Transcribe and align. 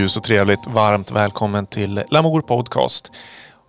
Gud 0.00 0.10
så 0.10 0.20
trevligt. 0.20 0.66
Varmt 0.66 1.10
välkommen 1.10 1.66
till 1.66 2.02
Lamour 2.10 2.40
Podcast. 2.40 3.10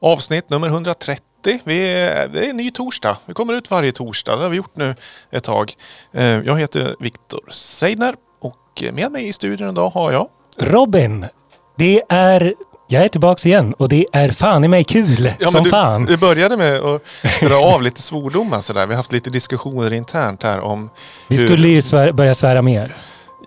Avsnitt 0.01 0.49
nummer 0.49 0.67
130. 0.67 1.23
Vi 1.63 1.91
är, 1.93 2.27
det 2.27 2.45
är 2.45 2.49
en 2.49 2.57
ny 2.57 2.71
torsdag. 2.71 3.17
Vi 3.25 3.33
kommer 3.33 3.53
ut 3.53 3.71
varje 3.71 3.91
torsdag. 3.91 4.35
Det 4.35 4.41
har 4.41 4.49
vi 4.49 4.57
gjort 4.57 4.75
nu 4.75 4.95
ett 5.31 5.43
tag. 5.43 5.73
Eh, 6.13 6.23
Jag 6.25 6.59
heter 6.59 6.95
Viktor 6.99 7.39
Seidner 7.51 8.15
och 8.41 8.83
med 8.93 9.11
mig 9.11 9.27
i 9.27 9.33
studion 9.33 9.69
idag 9.69 9.89
har 9.89 10.11
jag 10.11 10.27
Robin, 10.57 11.25
det 11.77 12.01
är... 12.09 12.53
Jag 12.87 13.03
är 13.03 13.07
tillbaks 13.07 13.45
igen 13.45 13.73
och 13.73 13.89
det 13.89 14.05
är 14.13 14.31
fan 14.31 14.63
i 14.63 14.67
mig 14.67 14.83
kul 14.83 15.31
som 15.51 15.63
du, 15.63 15.69
fan. 15.69 16.05
du 16.05 16.17
började 16.17 16.57
med 16.57 16.75
att 16.81 17.01
dra 17.41 17.55
av 17.55 17.81
lite 17.81 18.01
svordomar 18.01 18.61
sådär. 18.61 18.85
Vi 18.87 18.93
har 18.93 18.97
haft 18.97 19.11
lite 19.11 19.29
diskussioner 19.29 19.93
internt 19.93 20.43
här 20.43 20.59
om 20.59 20.89
Vi 21.27 21.37
hur- 21.37 21.45
skulle 21.45 21.67
ju 21.67 21.81
svär, 21.81 22.11
börja 22.11 22.35
svära 22.35 22.61
mer. 22.61 22.95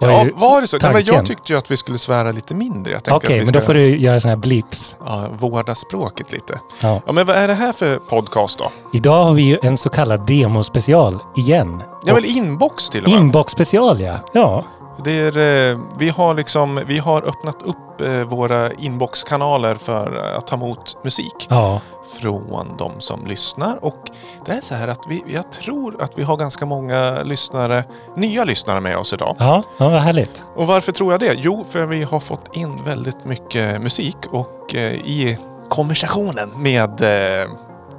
Ja, 0.01 0.27
var 0.35 0.61
det 0.61 0.67
så? 0.67 0.79
Nej, 0.83 0.93
men 0.93 1.05
jag 1.05 1.27
tyckte 1.27 1.53
ju 1.53 1.59
att 1.59 1.71
vi 1.71 1.77
skulle 1.77 1.99
svära 1.99 2.33
lite 2.33 2.55
mindre. 2.55 2.93
Jag 3.05 3.17
Okej, 3.17 3.39
vi 3.39 3.45
men 3.45 3.53
då 3.53 3.61
får 3.61 3.75
du 3.75 3.97
göra 4.01 4.21
såna 4.21 4.35
här 4.35 4.41
blips. 4.41 4.97
ja, 5.07 5.27
vårda 5.39 5.75
språket 5.75 6.33
lite. 6.33 6.61
Ja. 6.81 7.01
Ja, 7.07 7.13
men 7.13 7.27
vad 7.27 7.37
är 7.37 7.49
det 7.49 7.55
här 7.55 7.73
för 7.73 7.97
podcast 7.97 8.59
då? 8.59 8.71
Idag 8.93 9.25
har 9.25 9.33
vi 9.33 9.43
ju 9.43 9.59
en 9.63 9.77
så 9.77 9.89
kallad 9.89 10.27
demospecial 10.27 11.19
igen. 11.37 11.83
Ja, 12.05 12.15
väl 12.15 12.25
inbox 12.25 12.91
till 12.91 13.05
och 13.05 13.11
med. 13.11 13.19
Inbox-special 13.21 14.01
ja. 14.01 14.19
Ja. 14.33 14.65
Är, 15.07 15.39
eh, 15.39 15.79
vi, 15.99 16.09
har 16.09 16.35
liksom, 16.35 16.81
vi 16.87 16.99
har 16.99 17.23
öppnat 17.29 17.63
upp 17.63 18.01
eh, 18.01 18.13
våra 18.25 18.73
inboxkanaler 18.73 19.75
för 19.75 20.35
att 20.39 20.47
ta 20.47 20.57
emot 20.57 20.97
musik 21.05 21.47
Ja. 21.51 21.81
från 22.21 22.75
de 22.79 22.93
som 22.99 23.27
lyssnar. 23.27 23.85
Och 23.85 24.11
det 24.47 24.53
är 24.53 24.61
så 24.61 24.75
här 24.75 24.89
att 24.89 25.01
vi, 25.09 25.25
jag 25.27 25.53
tror 25.53 26.03
att 26.03 26.19
vi 26.19 26.23
har 26.23 26.37
ganska 26.37 26.67
många 26.67 27.23
lyssnare, 27.23 27.85
nya 28.17 28.45
lyssnare 28.45 28.81
med 28.81 28.97
oss 28.97 29.13
idag. 29.13 29.37
Ja, 29.39 29.63
ja 29.79 29.89
vad 29.89 30.01
härligt. 30.01 30.43
Och 30.55 30.67
varför 30.67 30.93
tror 30.93 31.13
jag 31.13 31.21
det? 31.21 31.35
Jo, 31.39 31.65
för 31.69 31.87
vi 31.87 32.03
har 32.03 32.21
fått 32.21 32.57
in 32.57 32.85
väldigt 32.85 33.25
mycket 33.25 33.83
musik 33.83 34.17
och 34.31 34.75
eh, 34.75 34.93
i 34.93 35.39
konversationen 35.69 36.51
med 36.57 37.01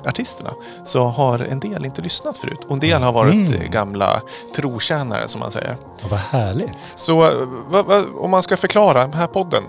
artisterna 0.08 0.50
så 0.86 1.04
har 1.04 1.40
en 1.40 1.60
del 1.60 1.86
inte 1.86 2.02
lyssnat 2.02 2.38
förut. 2.38 2.60
Och 2.68 2.72
en 2.74 2.80
del 2.80 3.02
har 3.02 3.12
varit 3.12 3.34
Mm. 3.34 3.54
eh, 3.62 3.68
gamla 3.70 4.22
trotjänare 4.56 5.28
som 5.28 5.40
man 5.40 5.52
säger. 5.52 5.76
Ja, 6.02 6.08
vad 6.10 6.20
härligt. 6.20 6.78
Så 6.96 7.24
eh, 7.24 7.32
vad, 7.70 7.86
vad, 7.86 8.04
om 8.20 8.32
man 8.32 8.44
ska 8.44 8.58
förklara 8.58 9.02
den 9.02 9.14
här 9.14 9.28
podden 9.28 9.64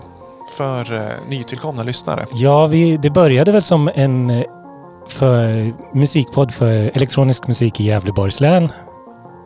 för 0.53 0.93
eh, 0.93 1.07
nytillkomna 1.29 1.83
lyssnare. 1.83 2.25
Ja, 2.31 2.67
vi, 2.67 2.97
det 2.97 3.09
började 3.09 3.51
väl 3.51 3.61
som 3.61 3.89
en 3.95 4.29
eh, 4.29 4.43
för 5.07 5.73
musikpodd 5.97 6.53
för 6.53 6.73
elektronisk 6.73 7.47
musik 7.47 7.79
i 7.79 7.83
Gävleborgs 7.83 8.39
län. 8.39 8.71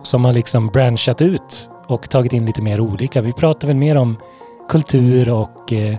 Som 0.03 0.25
har 0.25 0.33
liksom 0.33 0.67
branchat 0.67 1.21
ut 1.21 1.69
och 1.87 2.09
tagit 2.09 2.33
in 2.33 2.45
lite 2.45 2.61
mer 2.61 2.79
olika. 2.79 3.21
Vi 3.21 3.33
pratar 3.33 3.67
väl 3.67 3.77
mer 3.77 3.97
om 3.97 4.17
kultur 4.69 5.29
och 5.29 5.73
eh, 5.73 5.95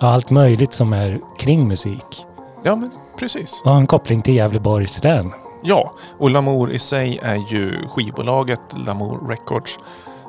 allt 0.00 0.30
möjligt 0.30 0.72
som 0.72 0.92
är 0.92 1.20
kring 1.38 1.68
musik. 1.68 2.26
Ja, 2.62 2.76
men 2.76 2.90
precis. 3.18 3.60
Och 3.64 3.70
har 3.70 3.78
en 3.78 3.86
koppling 3.86 4.22
till 4.22 4.34
Gävleborgs 4.34 5.04
län. 5.04 5.32
Ja, 5.62 5.92
och 6.18 6.30
Lamour 6.30 6.70
i 6.70 6.78
sig 6.78 7.18
är 7.22 7.36
ju 7.52 7.88
skivbolaget 7.88 8.60
Lamour 8.86 9.28
Records 9.28 9.78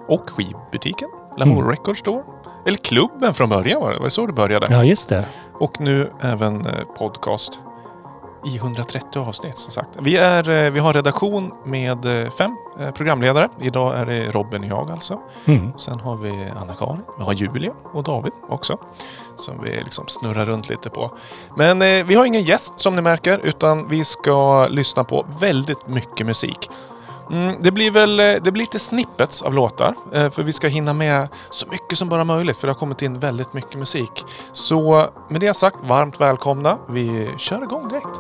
och 0.07 0.29
skivbutiken 0.29 1.09
Lamour 1.37 1.57
Mm. 1.57 1.69
Records 1.69 1.99
Store. 1.99 2.23
Eller 2.65 2.77
klubben 2.77 3.33
från 3.33 3.49
början 3.49 3.81
var 3.81 3.89
det, 3.89 3.95
det 3.95 4.01
var 4.01 4.09
så 4.09 4.25
det 4.25 4.33
började. 4.33 4.67
Ja, 4.69 4.83
just 4.83 5.09
det. 5.09 5.25
Och 5.53 5.81
nu 5.81 6.11
även 6.21 6.65
eh, 6.65 6.71
podcast 6.97 7.59
i 8.45 8.57
130 8.57 9.19
avsnitt 9.27 9.55
som 9.55 9.71
sagt. 9.71 9.89
Vi, 9.99 10.17
är, 10.17 10.49
eh, 10.49 10.71
vi 10.71 10.79
har 10.79 10.93
redaktion 10.93 11.51
med 11.65 12.23
eh, 12.23 12.29
fem 12.29 12.57
programledare. 12.93 13.49
Idag 13.61 13.97
är 13.97 14.05
det 14.05 14.31
Robin 14.31 14.63
och 14.63 14.69
jag 14.69 14.91
alltså. 14.91 15.19
Mm. 15.45 15.71
Sen 15.77 15.99
har 15.99 16.15
vi 16.17 16.47
Anna-Karin, 16.61 17.01
vi 17.17 17.23
har 17.23 17.33
Julia 17.33 17.71
och 17.93 18.03
David 18.03 18.31
också. 18.49 18.77
Som 19.37 19.63
vi 19.63 19.69
liksom 19.69 20.07
snurrar 20.07 20.45
runt 20.45 20.69
lite 20.69 20.89
på. 20.89 21.11
Men 21.57 21.81
eh, 21.81 22.05
vi 22.05 22.15
har 22.15 22.25
ingen 22.25 22.43
gäst 22.43 22.73
som 22.75 22.95
ni 22.95 23.01
märker 23.01 23.39
utan 23.43 23.89
vi 23.89 24.05
ska 24.05 24.67
lyssna 24.67 25.03
på 25.03 25.25
väldigt 25.39 25.87
mycket 25.87 26.25
musik. 26.25 26.69
Mm, 27.31 27.55
det 27.61 27.71
blir 27.71 27.91
väl 27.91 28.19
eh, 28.19 28.25
det 28.25 28.51
blir 28.51 28.63
lite 28.63 28.79
snippets 28.79 29.41
av 29.41 29.53
låtar 29.53 29.95
eh, 30.13 30.29
för 30.29 30.43
vi 30.43 30.53
ska 30.53 30.67
hinna 30.67 30.93
med 30.93 31.27
så 31.49 31.67
mycket 31.67 31.97
som 31.97 32.09
bara 32.09 32.23
möjligt 32.23 32.57
för 32.57 32.67
det 32.67 32.73
har 32.73 32.79
kommit 32.79 33.01
in 33.01 33.19
väldigt 33.19 33.53
mycket 33.53 33.79
musik. 33.79 34.25
Så 34.51 35.09
med 35.29 35.41
det 35.41 35.53
sagt, 35.53 35.77
varmt 35.83 36.21
välkomna. 36.21 36.77
Vi 36.87 37.29
kör 37.37 37.63
igång 37.63 37.87
direkt. 37.87 38.19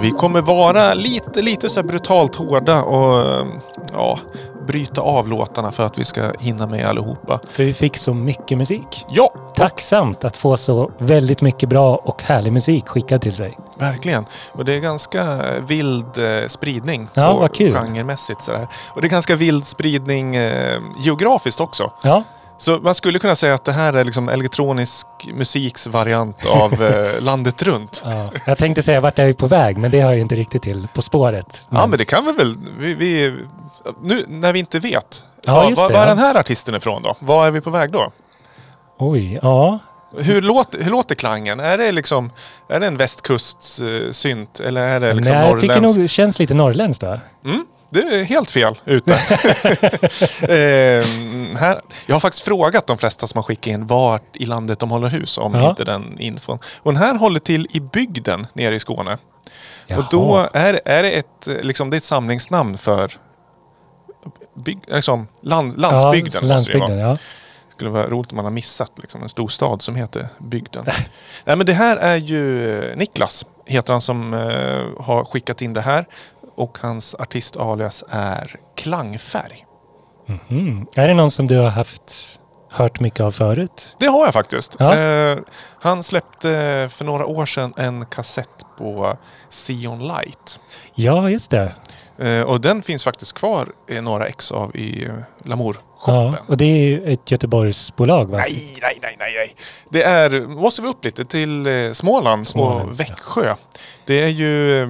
Vi 0.00 0.10
kommer 0.10 0.42
vara 0.42 0.94
lite, 0.94 1.42
lite 1.42 1.70
så 1.70 1.82
brutalt 1.82 2.34
hårda 2.36 2.82
och 2.82 3.46
ja, 3.94 4.18
bryta 4.66 5.00
av 5.00 5.28
låtarna 5.28 5.72
för 5.72 5.86
att 5.86 5.98
vi 5.98 6.04
ska 6.04 6.22
hinna 6.40 6.66
med 6.66 6.86
allihopa. 6.86 7.40
För 7.50 7.64
vi 7.64 7.74
fick 7.74 7.96
så 7.96 8.14
mycket 8.14 8.58
musik. 8.58 9.04
Ja, 9.10 9.30
Tacksamt 9.54 10.24
att 10.24 10.36
få 10.36 10.56
så 10.56 10.90
väldigt 10.98 11.40
mycket 11.42 11.68
bra 11.68 11.96
och 11.96 12.22
härlig 12.22 12.52
musik 12.52 12.88
skickad 12.88 13.22
till 13.22 13.36
sig. 13.36 13.58
verkligen. 13.78 14.24
Och 14.52 14.64
det 14.64 14.72
är 14.72 14.78
ganska 14.80 15.38
vild 15.66 16.18
eh, 16.18 16.48
spridning 16.48 17.08
Ja, 17.14 17.32
på 17.32 17.38
vad 17.40 17.54
kul. 17.54 17.72
genremässigt. 17.72 18.42
Sådär. 18.42 18.68
Och 18.94 19.00
det 19.00 19.06
är 19.06 19.10
ganska 19.10 19.36
vild 19.36 19.66
spridning 19.66 20.36
eh, 20.36 20.78
geografiskt 20.98 21.60
också. 21.60 21.90
Ja, 22.02 22.22
Så 22.58 22.78
man 22.78 22.94
skulle 22.94 23.18
kunna 23.18 23.36
säga 23.36 23.54
att 23.54 23.64
det 23.64 23.72
här 23.72 23.92
är 23.92 24.04
liksom 24.04 24.28
elektronisk 24.28 25.06
musiks 25.34 25.86
variant 25.86 26.46
av 26.46 26.82
eh, 26.82 27.20
landet 27.20 27.62
runt. 27.62 28.02
ja. 28.04 28.30
Jag 28.46 28.58
tänkte 28.58 28.82
säga 28.82 29.00
vart 29.00 29.18
är 29.18 29.26
vi 29.26 29.34
på 29.34 29.46
väg, 29.46 29.78
men 29.78 29.90
det 29.90 30.00
har 30.00 30.12
jag 30.12 30.20
inte 30.20 30.34
riktigt 30.34 30.62
till 30.62 30.88
På 30.94 31.02
spåret. 31.02 31.66
Ja, 31.70 31.86
men 31.86 31.98
det 31.98 32.04
kan 32.04 32.24
vi 32.24 32.32
väl... 32.32 32.54
Vi, 32.78 32.94
vi, 32.94 33.34
nu 34.02 34.24
när 34.28 34.52
vi 34.52 34.58
inte 34.58 34.78
vet. 34.78 35.24
Ja, 35.42 35.68
det, 35.68 35.74
vad 35.74 35.90
är 35.90 36.06
den 36.06 36.18
här 36.18 36.34
artisten 36.34 36.74
ifrån 36.74 37.02
då? 37.02 37.16
Var 37.18 37.46
är 37.46 37.50
vi 37.50 37.60
på 37.60 37.70
väg 37.70 37.90
då? 37.92 38.12
Oj, 38.98 39.38
ja. 39.42 39.78
Hur 40.16 40.42
låter, 40.42 40.82
hur 40.82 40.90
låter 40.90 41.14
klangen? 41.14 41.60
Är 41.60 41.78
det 41.78 41.92
liksom... 41.92 42.30
Är 42.68 42.80
det 42.80 42.86
en 42.86 42.96
västkustsynt 42.96 44.60
eller 44.60 44.88
är 44.88 45.00
det 45.00 45.14
liksom 45.14 45.34
Nej, 45.34 45.48
jag 45.48 45.60
tycker 45.60 45.80
nog 45.80 45.98
det 45.98 46.08
känns 46.08 46.38
lite 46.38 46.54
norrländskt 46.54 47.02
va? 47.02 47.20
Mm, 47.44 47.66
det 47.90 48.00
är 48.00 48.24
helt 48.24 48.50
fel 48.50 48.78
ute. 48.84 49.14
Ehm, 50.48 51.56
här, 51.56 51.80
jag 52.06 52.14
har 52.14 52.20
faktiskt 52.20 52.44
frågat 52.44 52.86
de 52.86 52.98
flesta 52.98 53.26
som 53.26 53.38
har 53.38 53.42
skickat 53.42 53.66
in 53.66 53.86
vart 53.86 54.36
i 54.36 54.46
landet 54.46 54.78
de 54.78 54.90
håller 54.90 55.08
hus 55.08 55.38
om 55.38 55.54
Ja. 55.54 55.70
inte 55.70 55.84
den 55.84 56.16
infon. 56.20 56.58
Och 56.82 56.92
den 56.92 57.02
här 57.02 57.14
håller 57.14 57.40
till 57.40 57.66
i 57.70 57.80
bygden 57.80 58.46
nere 58.52 58.74
i 58.74 58.80
Skåne. 58.80 59.18
Jaha. 59.86 59.98
Och 59.98 60.04
då 60.10 60.48
är, 60.52 60.80
är 60.84 61.02
det 61.02 61.10
ett, 61.10 61.46
eh, 61.46 61.54
liksom, 61.62 61.90
det 61.90 61.94
är 61.96 61.98
ett 61.98 62.04
samlingsnamn 62.04 62.78
för 62.78 63.12
bygg, 64.64 64.78
liksom, 64.86 65.26
land, 65.42 65.80
landsbygden. 65.80 66.40
Ja, 66.42 66.48
landsbygden, 66.48 66.98
ja. 66.98 67.08
Det 67.10 67.72
skulle 67.84 67.90
vara 67.90 68.06
roligt 68.08 68.30
om 68.32 68.36
man 68.36 68.44
har 68.44 68.52
missat 68.52 68.92
liksom, 68.96 69.22
en 69.22 69.28
stor 69.28 69.48
stad 69.48 69.82
som 69.82 69.94
heter 69.96 70.28
bygden. 70.38 70.84
Nej, 71.44 71.56
men 71.56 71.66
det 71.66 71.72
här 71.72 71.96
är 71.96 72.16
ju 72.16 72.74
eh, 72.90 72.96
Niklas, 72.96 73.46
heter 73.66 73.92
han 73.92 74.00
som 74.00 74.34
eh, 74.34 75.04
har 75.04 75.24
skickat 75.24 75.62
in 75.62 75.72
det 75.72 75.80
här. 75.80 76.06
Och 76.58 76.78
hans 76.78 77.14
artistalias 77.14 78.04
är 78.08 78.56
Klangfärg. 78.76 79.64
Mhm. 80.26 80.86
Är 80.96 81.08
det 81.08 81.14
någon 81.14 81.30
som 81.30 81.46
du 81.46 81.58
har 81.58 81.68
haft 81.68 82.38
hört 82.70 83.00
mycket 83.00 83.20
av 83.20 83.30
förut. 83.32 83.96
Det 83.98 84.06
har 84.06 84.24
jag 84.24 84.32
faktiskt. 84.32 84.76
Ja. 84.78 84.96
Eh, 84.96 85.38
han 85.80 86.02
släppte 86.02 86.88
för 86.92 87.04
några 87.04 87.26
år 87.26 87.46
sedan 87.46 87.74
en 87.76 88.06
kassett 88.06 88.64
på 88.78 89.16
Sion 89.50 90.08
Light. 90.08 90.60
Ja, 90.94 91.30
just 91.30 91.50
det. 91.50 91.72
Eh, 92.18 92.42
och 92.42 92.60
den 92.60 92.82
finns 92.82 93.04
faktiskt 93.04 93.32
kvar 93.32 93.68
några 94.02 94.26
ex 94.26 94.52
av 94.52 94.76
i 94.76 95.04
eh, 95.04 95.12
Ja, 96.06 96.34
och 96.46 96.56
det 96.56 96.64
är 96.64 96.86
ju 96.88 97.12
ett 97.12 97.30
Göteborgsbolag 97.30 98.30
va? 98.30 98.38
Nej, 98.38 98.74
nej, 98.82 98.98
nej, 99.02 99.16
nej. 99.18 99.54
Det 99.90 100.02
är, 100.02 100.40
måste 100.40 100.82
vi 100.82 100.88
upp 100.88 101.04
lite 101.04 101.24
till 101.24 101.66
eh, 101.66 101.92
Småland 101.92 102.48
och 102.54 103.00
Växjö. 103.00 103.54
Det 104.04 104.22
är 104.22 104.28
ju 104.28 104.82
eh, 104.82 104.88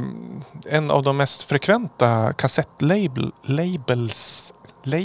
en 0.71 0.91
av 0.91 1.03
de 1.03 1.17
mest 1.17 1.43
frekventa 1.43 2.33
kassettlabels. 2.33 4.53
La, 4.85 4.99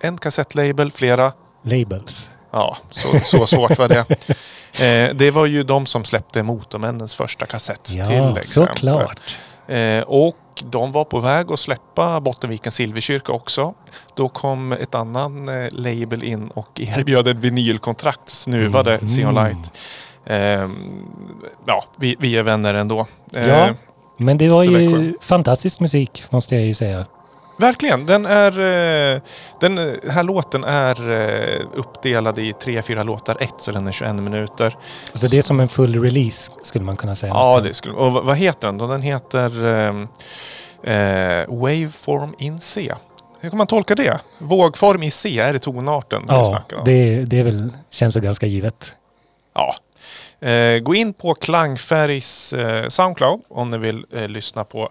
en 0.00 0.18
kassettlabel, 0.18 0.92
flera. 0.92 1.32
Labels. 1.62 2.30
Ja, 2.50 2.76
så, 2.90 3.20
så 3.20 3.46
svårt 3.46 3.78
var 3.78 3.88
det. 3.88 4.04
Eh, 4.80 5.14
det 5.14 5.30
var 5.30 5.46
ju 5.46 5.62
de 5.62 5.86
som 5.86 6.04
släppte 6.04 6.42
Motormännens 6.42 7.14
första 7.14 7.46
kassett 7.46 7.82
till 7.84 7.96
Ja, 7.98 8.04
exempel. 8.38 8.44
såklart. 8.44 9.36
Eh, 9.68 10.00
och 10.02 10.36
de 10.64 10.92
var 10.92 11.04
på 11.04 11.20
väg 11.20 11.52
att 11.52 11.60
släppa 11.60 12.20
Bottenvikens 12.20 12.74
Silverkyrka 12.74 13.32
också. 13.32 13.74
Då 14.14 14.28
kom 14.28 14.72
ett 14.72 14.94
annan 14.94 15.48
eh, 15.48 15.68
label 15.72 16.22
in 16.24 16.48
och 16.48 16.80
erbjöd 16.80 17.28
ett 17.28 17.36
vinylkontrakt, 17.36 18.28
snuvade 18.28 18.94
Mm. 18.94 19.08
Sion 19.08 19.34
Light. 19.34 19.72
Eh, 20.24 20.68
ja, 21.66 21.84
vi, 21.98 22.16
vi 22.18 22.36
är 22.36 22.42
vänner 22.42 22.74
ändå. 22.74 23.06
Eh, 23.36 23.48
Ja. 23.48 23.68
Men 24.16 24.38
det 24.38 24.48
var 24.48 24.62
ju 24.62 24.88
Växjö. 24.88 25.12
fantastisk 25.20 25.80
musik 25.80 26.22
måste 26.30 26.54
jag 26.54 26.64
ju 26.64 26.74
säga. 26.74 27.06
Verkligen. 27.60 28.06
Den, 28.06 28.26
är, 28.26 28.50
eh, 29.14 29.20
den 29.60 29.78
här 30.10 30.22
låten 30.22 30.64
är 30.64 31.10
eh, 31.10 31.60
uppdelad 31.74 32.38
i 32.38 32.52
tre, 32.52 32.82
fyra 32.82 33.02
låtar 33.02 33.36
ett, 33.40 33.54
så 33.58 33.72
den 33.72 33.86
är 33.86 33.92
21 33.92 34.14
minuter. 34.14 34.76
Alltså 35.10 35.26
det 35.26 35.38
är 35.38 35.42
som 35.42 35.60
en 35.60 35.68
full 35.68 36.02
release 36.02 36.52
skulle 36.62 36.84
man 36.84 36.96
kunna 36.96 37.14
säga. 37.14 37.32
Ja, 37.34 37.60
det 37.60 37.74
skulle, 37.74 37.94
och 37.94 38.12
vad- 38.12 38.36
heter 38.36 38.68
den 38.68 38.78
då? 38.78 38.86
Den 38.86 39.02
heter 39.02 39.64
ehm, 39.66 40.08
eh, 40.82 41.46
Waveform 41.48 42.34
in 42.38 42.60
C. 42.60 42.94
Hur 43.40 43.50
kan 43.50 43.58
man 43.58 43.66
tolka 43.66 43.94
det? 43.94 44.20
Vågform 44.38 45.02
i 45.02 45.10
C, 45.10 45.38
är 45.38 45.52
det 45.52 45.58
tonarten 45.58 46.24
Ja, 46.28 46.62
det, 46.84 47.24
det 47.24 47.38
är 47.38 47.44
väl, 47.44 47.72
känns 47.90 48.16
väl 48.16 48.22
ganska 48.22 48.46
givet. 48.46 48.96
Ja. 49.54 49.74
Eh, 50.48 50.78
gå 50.78 50.94
in 50.94 51.12
på 51.12 51.34
Klangfärgs 51.34 52.52
eh, 52.52 52.88
Soundcloud 52.88 53.40
om 53.48 53.70
ni 53.70 53.78
vill 53.78 54.04
eh, 54.14 54.28
lyssna 54.28 54.64
på 54.64 54.88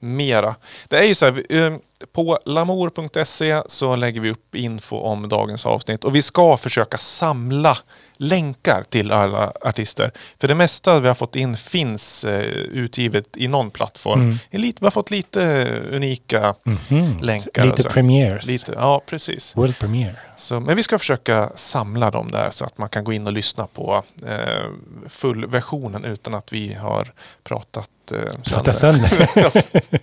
mera. 0.00 0.54
Det 0.88 0.98
är 0.98 1.02
ju 1.02 1.14
så 1.14 1.24
här, 1.24 1.44
eh, 1.48 1.72
på 2.12 2.38
lamour.se 2.44 3.62
så 3.66 3.96
lägger 3.96 4.20
vi 4.20 4.30
upp 4.30 4.54
info 4.54 4.96
om 4.96 5.28
dagens 5.28 5.66
avsnitt 5.66 6.04
och 6.04 6.14
vi 6.14 6.22
ska 6.22 6.56
försöka 6.56 6.98
samla 6.98 7.78
länkar 8.22 8.82
till 8.82 9.12
alla 9.12 9.52
artister. 9.60 10.12
För 10.40 10.48
det 10.48 10.54
mesta 10.54 11.00
vi 11.00 11.08
har 11.08 11.14
fått 11.14 11.36
in 11.36 11.56
finns 11.56 12.24
eh, 12.24 12.40
utgivet 12.72 13.36
i 13.36 13.48
någon 13.48 13.70
plattform. 13.70 14.20
Mm. 14.20 14.38
En 14.50 14.60
lit- 14.60 14.76
vi 14.80 14.86
har 14.86 14.90
fått 14.90 15.10
lite 15.10 15.66
unika 15.92 16.54
Mhm. 16.62 17.18
länkar. 17.22 17.62
och 17.62 17.68
Lite 17.68 17.82
så. 17.82 17.88
premieres. 17.88 18.46
Lite, 18.46 18.72
ja, 18.76 19.02
precis. 19.06 19.56
World 19.56 19.78
premiere. 19.78 20.16
Så, 20.36 20.60
men 20.60 20.76
vi 20.76 20.82
ska 20.82 20.98
försöka 20.98 21.50
samla 21.56 22.10
dem 22.10 22.30
där 22.30 22.50
så 22.50 22.64
att 22.64 22.78
man 22.78 22.88
kan 22.88 23.04
gå 23.04 23.12
in 23.12 23.26
och 23.26 23.32
lyssna 23.32 23.66
på 23.66 24.02
eh, 24.26 24.70
fullversionen 25.08 26.04
utan 26.04 26.34
att 26.34 26.52
vi 26.52 26.74
har 26.74 27.12
pratat 27.44 27.90
eh, 28.12 28.18
Prata 28.50 28.72
sönder. 28.72 29.28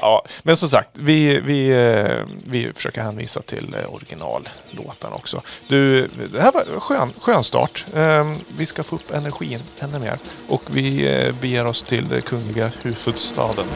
ja, 0.00 0.24
men 0.42 0.56
som 0.56 0.68
sagt, 0.68 0.98
vi, 0.98 1.40
vi, 1.40 1.70
eh, 1.70 2.26
vi 2.44 2.72
försöker 2.74 3.02
hänvisa 3.02 3.42
till 3.42 3.74
eh, 3.74 3.94
originallåten 3.94 4.48
originallåtarna 4.70 5.16
också. 5.16 5.42
Du, 5.68 6.08
det 6.32 6.40
här 6.40 6.52
var 6.52 6.60
en 6.60 6.80
skön, 6.80 7.12
skön 7.20 7.44
start. 7.44 7.86
Ehm, 7.94 8.34
vi 8.58 8.66
ska 8.66 8.82
få 8.82 8.96
upp 8.96 9.12
energin 9.12 9.60
ännu 9.80 9.98
mer 9.98 10.18
och 10.48 10.62
vi 10.70 11.16
eh, 11.26 11.34
beger 11.40 11.66
oss 11.66 11.82
till 11.82 12.08
den 12.08 12.22
kungliga 12.22 12.70
huvudstaden. 12.82 13.66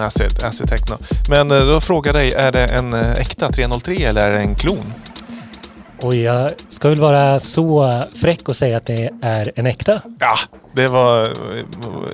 Techno 0.00 0.06
acid, 0.06 0.44
acid 0.44 0.68
techno. 0.68 0.98
Men 1.28 1.50
eh, 1.50 1.66
då 1.66 1.80
frågar 1.80 2.14
jag 2.14 2.22
dig, 2.22 2.32
är 2.32 2.52
det 2.52 2.64
en 2.66 2.94
eh, 2.94 3.12
äkta 3.12 3.48
303 3.48 3.94
eller 3.94 4.26
är 4.26 4.30
det 4.30 4.38
en 4.38 4.54
klon? 4.54 4.92
Och 6.02 6.14
jag 6.14 6.50
ska 6.68 6.88
väl 6.88 7.00
vara 7.00 7.40
så 7.40 8.02
fräck 8.20 8.48
och 8.48 8.56
säga 8.56 8.76
att 8.76 8.86
det 8.86 9.10
är 9.22 9.52
en 9.54 9.66
äkta. 9.66 10.02
Ja, 10.18 10.36
det 10.72 10.88
var 10.88 11.28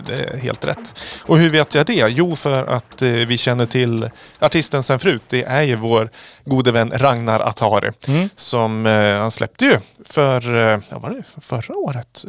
det 0.07 0.43
helt 0.43 0.66
rätt. 0.66 0.95
Och 1.23 1.38
hur 1.38 1.50
vet 1.50 1.75
jag 1.75 1.87
det? 1.87 2.09
Jo, 2.09 2.37
för 2.37 2.66
att 2.66 3.02
eh, 3.02 3.09
vi 3.09 3.38
känner 3.38 3.66
till 3.66 4.11
artisten 4.38 4.83
sen 4.83 4.99
förut. 4.99 5.23
Det 5.28 5.45
är 5.45 5.62
ju 5.62 5.76
vår 5.76 6.11
gode 6.45 6.73
vän 6.73 6.93
Ragnar 6.95 7.40
Atari. 7.40 7.90
Mm. 8.09 8.28
Som 8.37 8.85
han 9.21 9.31
släppte 9.31 9.64
ju 9.64 9.78
för, 10.05 10.50
ja, 10.90 10.99
var 10.99 11.11
det 11.11 11.23
förra 11.40 11.76
året? 11.76 12.25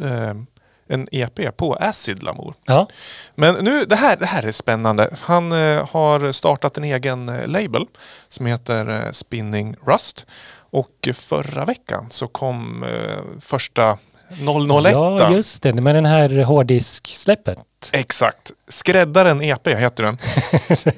En 0.88 1.08
EP 1.12 1.56
på 1.56 1.74
Acid 1.74 2.22
Lamour. 2.22 2.54
Ja, 2.64 2.88
Men 3.34 3.54
nu, 3.64 3.84
det 3.84 3.96
här, 3.96 4.16
det 4.16 4.26
här 4.26 4.42
är 4.42 4.52
spännande. 4.52 5.10
Han 5.20 5.52
eh, 5.52 5.88
har 5.90 6.32
startat 6.32 6.76
en 6.76 6.84
egen 6.84 7.28
eh, 7.28 7.46
label 7.46 7.86
som 8.28 8.46
heter 8.46 8.88
eh, 9.06 9.12
Spinning 9.12 9.76
Rust. 9.86 10.26
Och 10.70 11.08
förra 11.14 11.64
veckan 11.64 12.06
så 12.10 12.26
kom 12.28 12.82
eh, 12.82 13.40
första 13.40 13.98
001. 14.30 14.92
ja 14.94 15.32
just 15.32 15.62
det. 15.62 15.72
Med 15.72 15.94
den 15.94 16.06
här 16.06 16.44
hårddisk-släppet. 16.44 17.58
Exakt. 17.92 18.50
Skräddaren 18.68 19.42
EP 19.42 19.66
heter 19.66 20.02
den. 20.04 20.18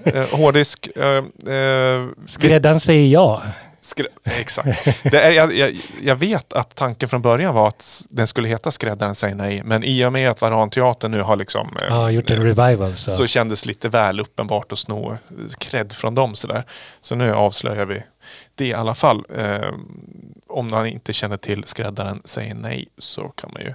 eh, 0.15 0.39
hårddisk. 0.39 0.89
Eh, 0.97 1.25
Skräddaren 2.27 2.81
säger 2.81 3.09
ja. 3.09 3.43
Skrä- 3.83 4.07
Exakt. 4.41 5.03
Det 5.03 5.21
är, 5.21 5.31
jag, 5.31 5.55
jag, 5.57 5.77
jag 6.03 6.17
vet 6.17 6.53
att 6.53 6.75
tanken 6.75 7.09
från 7.09 7.23
början 7.23 7.55
var 7.55 7.69
att 7.69 8.03
den 8.09 8.27
skulle 8.27 8.49
heta 8.49 8.71
Skräddaren 8.71 9.15
säger 9.15 9.35
nej. 9.35 9.63
Men 9.65 9.85
i 9.85 10.05
och 10.05 10.13
med 10.13 10.31
att 10.31 10.41
Varanteatern 10.41 11.11
nu 11.11 11.21
har 11.23 11.37
liksom 11.37 11.77
eh, 11.83 11.87
Ja, 11.89 12.11
gjort 12.11 12.31
en 12.31 12.43
revival. 12.43 12.95
Så. 12.97 13.11
så 13.11 13.27
kändes 13.27 13.67
lite 13.67 13.89
väl 13.89 14.21
uppenbart 14.21 14.73
att 14.73 14.79
sno 14.79 15.17
cred 15.59 15.93
från 15.93 16.15
dem 16.15 16.35
sådär. 16.35 16.65
Så 17.01 17.15
nu 17.15 17.35
avslöjar 17.35 17.87
vi 17.87 18.03
det 18.55 18.67
i 18.67 18.75
alla 18.75 18.95
fall. 18.95 19.25
Eh, 19.39 19.71
om 20.49 20.69
man 20.71 20.87
inte 20.87 21.13
känner 21.13 21.37
till 21.37 21.65
skräddaren 21.65 22.23
säger 22.25 22.55
nej 22.55 22.89
så 22.99 23.29
kan 23.29 23.51
man 23.53 23.63
ju 23.63 23.75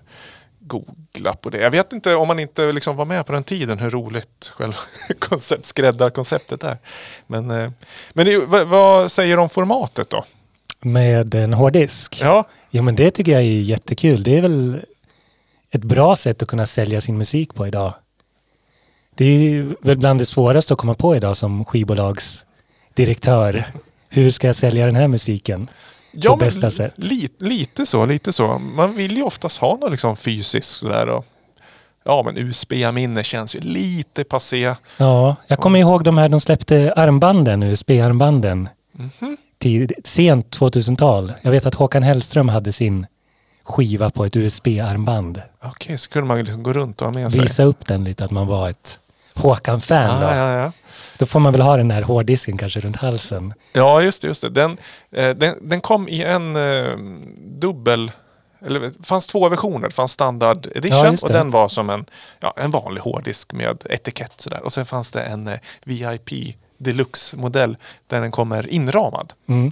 googla 0.68 1.34
på 1.34 1.50
det. 1.50 1.58
Jag 1.58 1.72
vet 1.72 1.94
inte 1.94 2.16
om 2.16 2.28
man 2.28 2.40
inte 2.40 2.72
liksom 2.72 2.96
var 2.96 3.06
med 3.06 3.26
på 3.26 3.34
den 3.34 3.44
tiden 3.44 3.80
hur 3.80 3.90
roligt 3.90 4.52
själva 4.56 4.78
koncept, 5.20 5.66
skräddarkonceptet 5.66 6.64
är. 6.64 6.78
Men, 7.28 7.52
eh, 7.52 7.72
men 8.14 8.26
det, 8.26 8.38
vad, 8.38 8.68
vad 8.68 9.12
säger 9.12 9.36
du 9.36 9.42
om 9.42 9.50
formatet 9.50 10.10
då? 10.10 10.26
Med 10.82 11.36
en 11.36 11.54
hårddisk. 11.54 12.22
Ja, 12.22 12.46
Ja, 12.76 12.82
men 12.82 12.96
det 12.96 13.12
tycker 13.12 13.32
jag 13.32 13.42
är 13.42 13.46
jättekul. 13.46 14.24
Det 14.24 14.38
är 14.38 14.42
väl 14.42 14.82
ett 15.72 15.84
bra 15.84 16.16
sätt 16.16 16.42
att 16.42 16.50
kunna 16.50 16.66
sälja 16.66 17.02
sin 17.02 17.18
musik 17.18 17.54
på 17.54 17.68
idag. 17.68 17.94
Det 19.16 19.26
är 19.26 19.76
väl 19.82 19.98
bland 19.98 20.20
det 20.20 20.26
svåraste 20.26 20.74
att 20.74 20.80
komma 20.80 20.94
på 20.94 21.16
idag 21.16 21.38
som 21.38 21.66
skivbolagsdirektör. 21.66 23.66
Hur 24.10 24.30
ska 24.30 24.48
jag 24.48 24.56
sälja 24.56 24.86
den 24.86 24.96
här 24.96 25.08
musiken? 25.08 25.70
Ja, 26.16 26.32
på 26.32 26.38
bästa 26.38 26.70
sätt. 26.70 26.94
Lite, 26.98 27.46
lite 27.46 27.86
så, 27.86 28.06
lite 28.06 28.34
så. 28.34 28.60
Man 28.60 28.96
vill 28.96 29.18
ju 29.18 29.24
oftast 29.24 29.58
ha 29.58 29.76
något 29.76 29.92
liksom 29.92 30.16
fysiskt 30.16 30.70
sådär. 30.70 31.10
Och, 31.10 31.26
ja, 32.04 32.24
men 32.26 32.38
USB-minne 32.38 33.24
känns 33.24 33.56
ju 33.56 33.60
lite 33.60 34.24
passé. 34.24 34.76
Ja, 34.98 35.36
jag 35.48 35.60
kommer 35.60 35.80
ihåg 35.80 36.04
de 36.04 36.18
här, 36.18 36.30
de 36.30 36.40
släppte 36.40 36.94
armbanden, 36.96 37.64
USB-armbanden. 37.64 38.70
Mhm. 38.92 39.38
Tid, 39.60 39.94
sent 40.04 40.58
2000-tal. 40.60 41.34
Jag 41.42 41.52
vet 41.52 41.66
att 41.66 41.76
Håkan 41.76 42.04
Hellström 42.04 42.50
hade 42.50 42.72
sin 42.72 43.06
skiva 43.64 44.10
på 44.10 44.26
ett 44.26 44.36
USB-armband. 44.36 45.42
Okej, 45.64 45.98
så 45.98 46.10
kunde 46.10 46.28
man 46.28 46.40
liksom 46.40 46.64
gå 46.64 46.74
runt 46.74 47.02
och 47.02 47.08
ha 47.08 47.14
med 47.14 47.32
sig. 47.32 47.42
Visa 47.42 47.64
upp 47.64 47.88
den 47.88 48.04
lite, 48.04 48.26
att 48.26 48.32
man 48.32 48.48
var 48.48 48.70
ett 48.70 49.00
Håkan-fan. 49.34 50.24
Ah, 50.24 50.36
ja, 50.36 50.52
ja. 50.52 50.72
Då 51.18 51.26
får 51.26 51.40
man 51.40 51.52
väl 51.52 51.62
ha 51.62 51.78
den 51.78 51.88
där 51.88 52.02
hårddisken 52.02 52.58
kanske 52.58 52.80
runt 52.80 52.96
halsen. 52.96 53.54
ja, 53.74 54.02
just 54.02 54.22
det. 54.22 54.28
Just 54.28 54.42
det. 54.42 54.50
Den, 54.50 54.78
eh, 55.12 55.30
den, 55.30 55.70
den 55.70 55.82
kom 55.82 56.08
i 56.08 56.24
en 56.24 56.56
eh, 56.56 56.98
dubbel... 57.38 58.12
Eller 58.66 58.80
det 58.80 58.94
fanns 59.04 59.28
två 59.28 59.50
versioner. 59.50 59.88
Det 59.88 59.94
fanns 59.94 60.12
standard 60.12 60.66
Ja, 60.66 60.78
edition 60.78 61.12
just 61.12 61.24
och 61.24 61.30
den 61.30 61.52
var 61.52 61.68
som 61.68 61.90
en, 61.90 62.06
ja, 62.40 62.54
en 62.58 62.72
vanlig 62.72 63.02
hårddisk 63.02 63.54
med 63.54 63.84
etikett 63.90 64.34
sådär. 64.36 64.64
Och 64.64 64.74
sen 64.74 64.86
fanns 64.86 65.12
det 65.12 65.22
en 65.22 65.48
eh, 65.48 65.60
VIP 65.84 66.56
deluxe-modell 66.78 67.78
där 68.08 68.22
den 68.22 68.32
kommer 68.32 68.68
inramad. 68.68 69.34
Mm. 69.48 69.72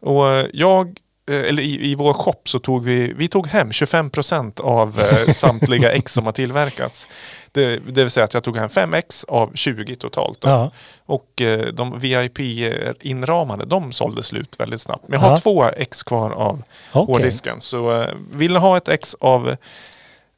Och 0.00 0.24
jag, 0.52 0.98
eller 1.34 1.62
i, 1.62 1.90
i 1.90 1.94
vår 1.94 2.12
shop 2.12 2.40
så 2.44 2.58
tog 2.58 2.84
vi, 2.84 3.12
vi 3.16 3.28
tog 3.28 3.46
hem 3.46 3.70
25% 3.70 4.60
av 4.60 5.00
eh, 5.00 5.32
samtliga 5.32 5.92
ex 5.92 6.12
som 6.12 6.24
har 6.24 6.32
tillverkats. 6.32 7.08
Det, 7.52 7.76
det 7.76 8.02
vill 8.02 8.10
säga 8.10 8.24
att 8.24 8.34
jag 8.34 8.44
tog 8.44 8.56
hem 8.56 8.68
5 8.68 8.94
ex 8.94 9.24
av 9.24 9.50
20 9.54 9.96
totalt. 9.96 10.38
Ja. 10.42 10.70
Och 11.06 11.40
eh, 11.42 11.66
de 11.72 11.98
VIP-inramade, 12.00 13.64
de 13.64 13.92
sålde 13.92 14.22
slut 14.22 14.60
väldigt 14.60 14.80
snabbt. 14.80 15.04
Men 15.08 15.12
jag 15.20 15.28
har 15.28 15.30
Ja. 15.30 15.36
två 15.36 15.64
ex 15.64 16.02
kvar 16.02 16.30
av 16.30 16.62
Okej. 16.92 17.14
hårddisken. 17.14 17.60
Så 17.60 18.00
eh, 18.00 18.06
vill 18.32 18.52
ni 18.52 18.58
ha 18.58 18.76
ett 18.76 18.88
ex 18.88 19.14
av, 19.20 19.48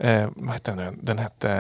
eh, 0.03 0.27
vad 0.37 0.55
heter 0.55 0.73
den 0.73 0.85
nu? 0.85 0.99
Den 1.03 1.19
hette 1.19 1.51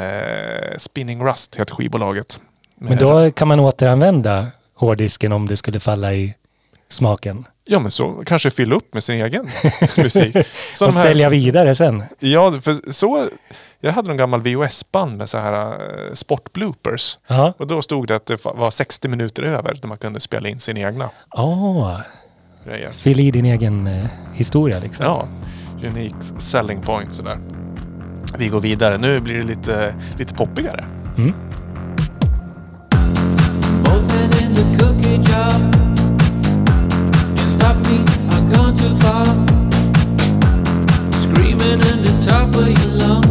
eh, 0.73 0.79
Spinning 0.79 1.25
Rust, 1.27 1.57
heter 1.57 1.75
skivbolaget. 1.75 2.41
Men 2.77 2.99
då 2.99 3.31
kan 3.31 3.49
man 3.49 3.61
återanvända 3.61 4.47
hårddisken 4.75 5.33
om 5.33 5.47
det 5.49 5.57
skulle 5.57 5.81
falla 5.81 6.13
i 6.15 6.35
smaken. 6.91 7.45
Ja 7.65 7.79
men 7.79 7.91
så 7.91 8.23
kanske 8.27 8.51
fylla 8.51 8.75
upp 8.75 8.95
med 8.95 9.05
sin 9.05 9.15
egen 9.15 9.49
musik. 9.97 10.37
Så 10.75 10.87
och 10.87 10.93
här- 10.93 11.05
sälja 11.05 11.29
vidare 11.29 11.75
sen. 11.75 12.05
Ja, 12.19 12.61
för 12.61 12.93
så... 12.93 13.29
Jag 13.83 13.93
hade 13.93 14.11
en 14.11 14.17
gammal 14.17 14.43
VHS-band 14.43 15.17
med 15.19 15.29
så 15.29 15.39
här 15.39 15.67
uh, 15.69 15.75
sportbloopers. 16.15 17.19
Ja. 17.27 17.55
Och 17.59 17.67
då 17.67 17.83
stod 17.83 18.07
det 18.09 18.17
att 18.17 18.27
det 18.27 18.45
var 18.45 18.71
60 18.71 19.09
minuter 19.09 19.43
över 19.43 19.75
där 19.83 19.89
man 19.89 19.99
kunde 19.99 20.21
spela 20.21 20.49
in 20.49 20.61
sin 20.61 20.77
egna 20.77 21.11
grejer. 22.65 22.91
fyll 22.93 23.21
i 23.21 23.31
din 23.31 23.45
egen 23.45 23.87
eh, 23.87 24.07
historia 24.35 24.79
liksom. 24.79 25.07
Ja, 25.07 25.29
unique 25.89 26.23
selling 26.39 26.83
point 26.83 27.15
sådär. 27.15 27.39
Vi 28.39 28.49
går 28.49 28.61
vidare. 28.61 28.99
Nu 28.99 29.21
blir 29.21 29.37
det 29.37 29.43
lite, 29.43 29.95
lite 30.19 30.35
poppigare. 30.35 30.85
Mm. 31.17 31.35
Stop 37.61 37.77
me, 37.89 38.03
I've 38.31 38.51
gone 38.55 38.75
too 38.75 38.97
far. 39.01 39.27
Screaming 41.25 41.81
in 41.91 41.99
the 42.07 42.23
top 42.25 42.55
of 42.55 42.69
your 42.69 42.97
lungs. 42.97 43.30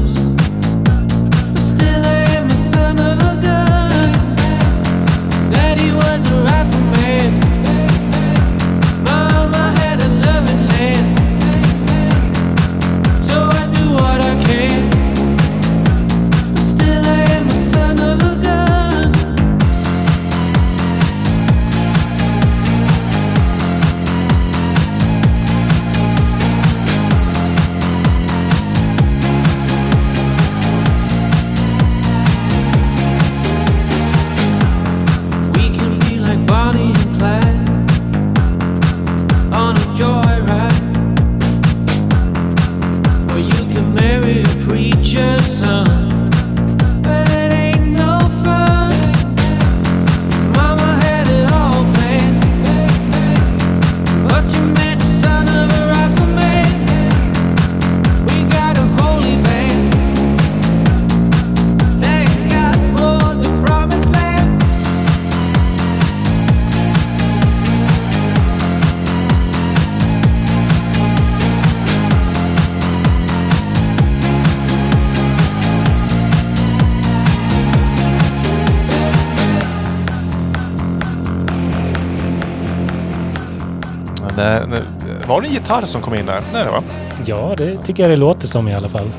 Gitarr 85.69 85.85
som 85.85 86.01
kom 86.01 86.15
in 86.15 86.25
där? 86.25 86.41
Det 86.53 86.59
är 86.59 86.65
det 86.65 86.71
va? 86.71 86.83
Ja, 87.25 87.53
det 87.57 87.77
tycker 87.77 88.03
jag 88.03 88.11
det 88.11 88.15
låter 88.17 88.47
som 88.47 88.67
i 88.67 88.75
alla 88.75 88.89
fall. 88.89 89.11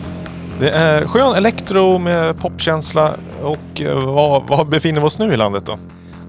Det 0.60 0.70
är 0.70 1.06
skön 1.06 1.36
elektro 1.36 1.98
med 1.98 2.40
popkänsla. 2.40 3.14
Och 3.42 3.80
eh, 3.80 4.14
var, 4.14 4.40
var 4.48 4.64
befinner 4.64 5.00
vi 5.00 5.06
oss 5.06 5.18
nu 5.18 5.32
i 5.32 5.36
landet 5.36 5.66
då? 5.66 5.78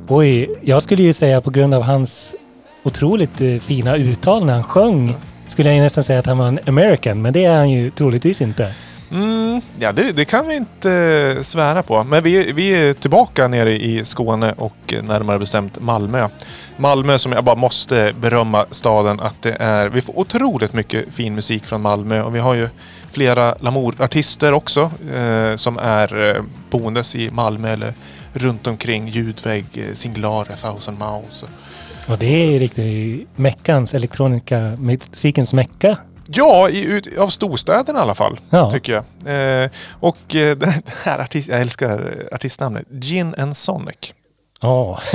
Oj, 0.08 0.50
jag 0.62 0.84
skulle 0.84 1.04
ju 1.04 1.14
säga 1.14 1.42
på 1.42 1.50
grund 1.50 1.74
av 1.74 1.82
hans 1.82 2.36
otroligt 2.84 3.42
eh, 3.42 3.60
fina 3.60 3.96
uttal 3.96 4.46
när 4.46 4.54
han 4.54 4.64
sjöng 4.64 5.16
skulle 5.48 5.70
jag 5.70 5.76
ju 5.76 5.82
nästan 5.82 6.04
säga 6.04 6.20
att 6.20 6.26
han 6.26 6.38
var 6.38 6.48
en 6.48 6.60
American, 6.68 7.22
men 7.22 7.34
det 7.34 7.46
är 7.46 7.56
han 7.58 7.70
ju 7.70 7.92
troligtvis 7.92 8.42
inte. 8.42 8.74
Mm, 9.12 9.62
ja, 9.80 9.92
det, 9.92 10.12
det 10.12 10.26
kan 10.26 10.48
vi 10.48 10.56
inte 10.56 10.92
eh, 10.92 11.42
svära 11.42 11.84
på. 11.84 12.04
Men 12.04 12.24
vi, 12.24 12.52
vi 12.52 12.70
är 12.70 12.94
tillbaka 12.94 13.48
nere 13.48 13.72
i 13.72 14.06
Skåne 14.06 14.54
och 14.58 14.94
närmare 15.04 15.40
bestämt 15.40 15.82
Malmö. 15.82 16.30
Malmö 16.78 17.20
som 17.20 17.32
jag 17.32 17.44
bara 17.44 17.56
måste 17.56 18.14
berömma 18.22 18.66
staden 18.72 19.20
att 19.20 19.42
det 19.42 19.58
är. 19.60 19.90
Vi 19.90 20.02
får 20.02 20.20
otroligt 20.20 20.74
mycket 20.74 21.14
fin 21.14 21.36
musik 21.36 21.66
från 21.66 21.82
Malmö 21.82 22.22
och 22.22 22.36
vi 22.36 22.40
har 22.40 22.54
ju 22.54 22.70
flera 23.12 23.56
Lamour-artister 23.60 24.54
också 24.54 24.92
eh, 25.16 25.56
som 25.56 25.78
är 25.78 26.36
eh, 26.36 26.44
boendes 26.70 27.16
i 27.16 27.32
Malmö 27.32 27.70
eller 27.70 27.94
runt 28.34 28.68
omkring 28.68 29.08
Ljudvägg, 29.08 29.66
eh, 29.74 29.94
Singlare, 29.94 30.56
Thousand 30.56 31.00
Mouse. 31.00 31.46
Och 32.08 32.18
det 32.18 32.56
är 32.56 32.60
riktigt 32.60 33.28
meckans, 33.36 33.94
elektroniska 33.94 34.60
musikens 34.60 35.54
mecka. 35.54 35.98
Ja, 36.34 36.70
i, 36.70 36.84
ut, 36.86 37.18
av 37.18 37.28
storstäderna 37.28 38.00
i 38.00 38.02
alla 38.02 38.16
fall. 38.16 38.40
Ja. 38.50 38.72
Tycker 38.72 38.94
jag. 38.94 39.64
Eh, 39.64 39.70
och 40.00 40.36
eh, 40.36 40.58
den 40.58 40.74
här 41.04 41.20
artist, 41.20 41.50
jag 41.50 41.62
älskar 41.62 42.14
artistnamnet. 42.32 42.86
Gin 42.92 43.36
and 43.38 43.58
Sonic. 43.58 44.14
Ja, 44.62 45.00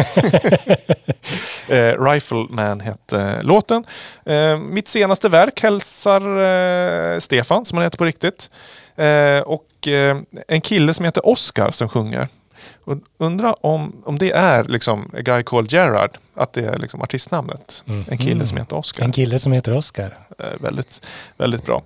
Eh, 1.69 2.03
Rifleman 2.05 2.81
hette 2.81 3.43
låten. 3.43 3.85
Eh, 4.25 4.59
mitt 4.59 4.89
senaste 4.89 5.29
verk 5.29 5.61
hälsar 5.63 6.21
eh, 7.15 7.19
Stefan, 7.19 7.65
som 7.65 7.79
han 7.79 7.85
heter 7.85 7.99
på 7.99 8.05
riktigt. 8.05 8.51
Eh, 8.97 9.41
och 9.41 9.63
en 10.49 10.61
kille 10.61 10.95
som 10.95 11.05
heter 11.05 11.29
Oscar 11.29 11.71
som 11.71 11.89
sjunger. 11.89 12.29
Och 12.85 12.97
undrar 13.19 13.67
om, 13.67 14.03
om 14.05 14.19
det 14.19 14.33
är 14.33 14.65
liksom 14.65 15.11
A 15.19 15.21
Guy 15.21 15.43
Called 15.43 15.73
Gerard, 15.73 16.11
att 16.37 16.53
det 16.53 16.65
är 16.67 16.79
liksom 16.79 17.03
artistnamnet. 17.03 17.85
En 17.87 18.19
kille 18.19 18.47
som 18.47 18.57
heter 18.59 18.77
Oscar. 18.77 19.05
en 19.05 19.13
kille 19.13 19.39
som 19.39 19.53
heter 19.53 19.77
Oscar. 19.77 20.19
Eh, 20.43 20.61
väldigt, 20.61 21.07
väldigt 21.37 21.67
bra. 21.67 21.83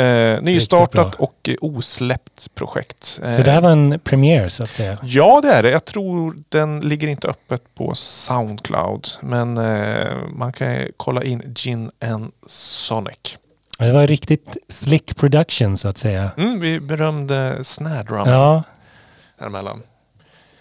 Eh, 0.00 0.42
nystartat 0.42 1.16
bra. 1.16 1.26
och 1.26 1.48
eh, 1.48 1.54
osläppt 1.60 2.54
projekt. 2.54 3.20
Eh, 3.24 3.36
Så 3.36 3.42
det 3.42 3.50
här 3.50 3.60
var 3.60 3.70
en 3.70 4.00
premiär 4.04 4.48
så 4.48 4.62
att 4.62 4.72
säga. 4.72 4.98
Ja, 5.02 5.40
det 5.40 5.48
är 5.48 5.62
det. 5.62 5.70
Jag 5.70 5.84
tror 5.84 6.36
den 6.48 6.80
ligger 6.80 7.08
inte 7.08 7.28
öppet 7.28 7.74
på 7.74 7.94
Soundcloud. 7.94 9.08
Men 9.20 9.58
eh, 9.58 10.06
man 10.34 10.52
kan 10.52 10.76
kolla 10.96 11.22
in 11.24 11.42
Gin 11.54 11.90
and 12.04 12.32
Sonic. 12.46 13.38
Det 13.78 13.92
var 13.92 14.06
riktigt 14.06 14.56
slick 14.68 15.16
production 15.16 15.76
så 15.76 15.88
att 15.88 15.98
säga. 15.98 16.30
Mm, 16.36 16.60
vi 16.60 16.80
berömde 16.80 17.64
snare 17.64 18.02
drum 18.02 18.28
Ja, 18.28 18.62
häremellan. 19.40 19.82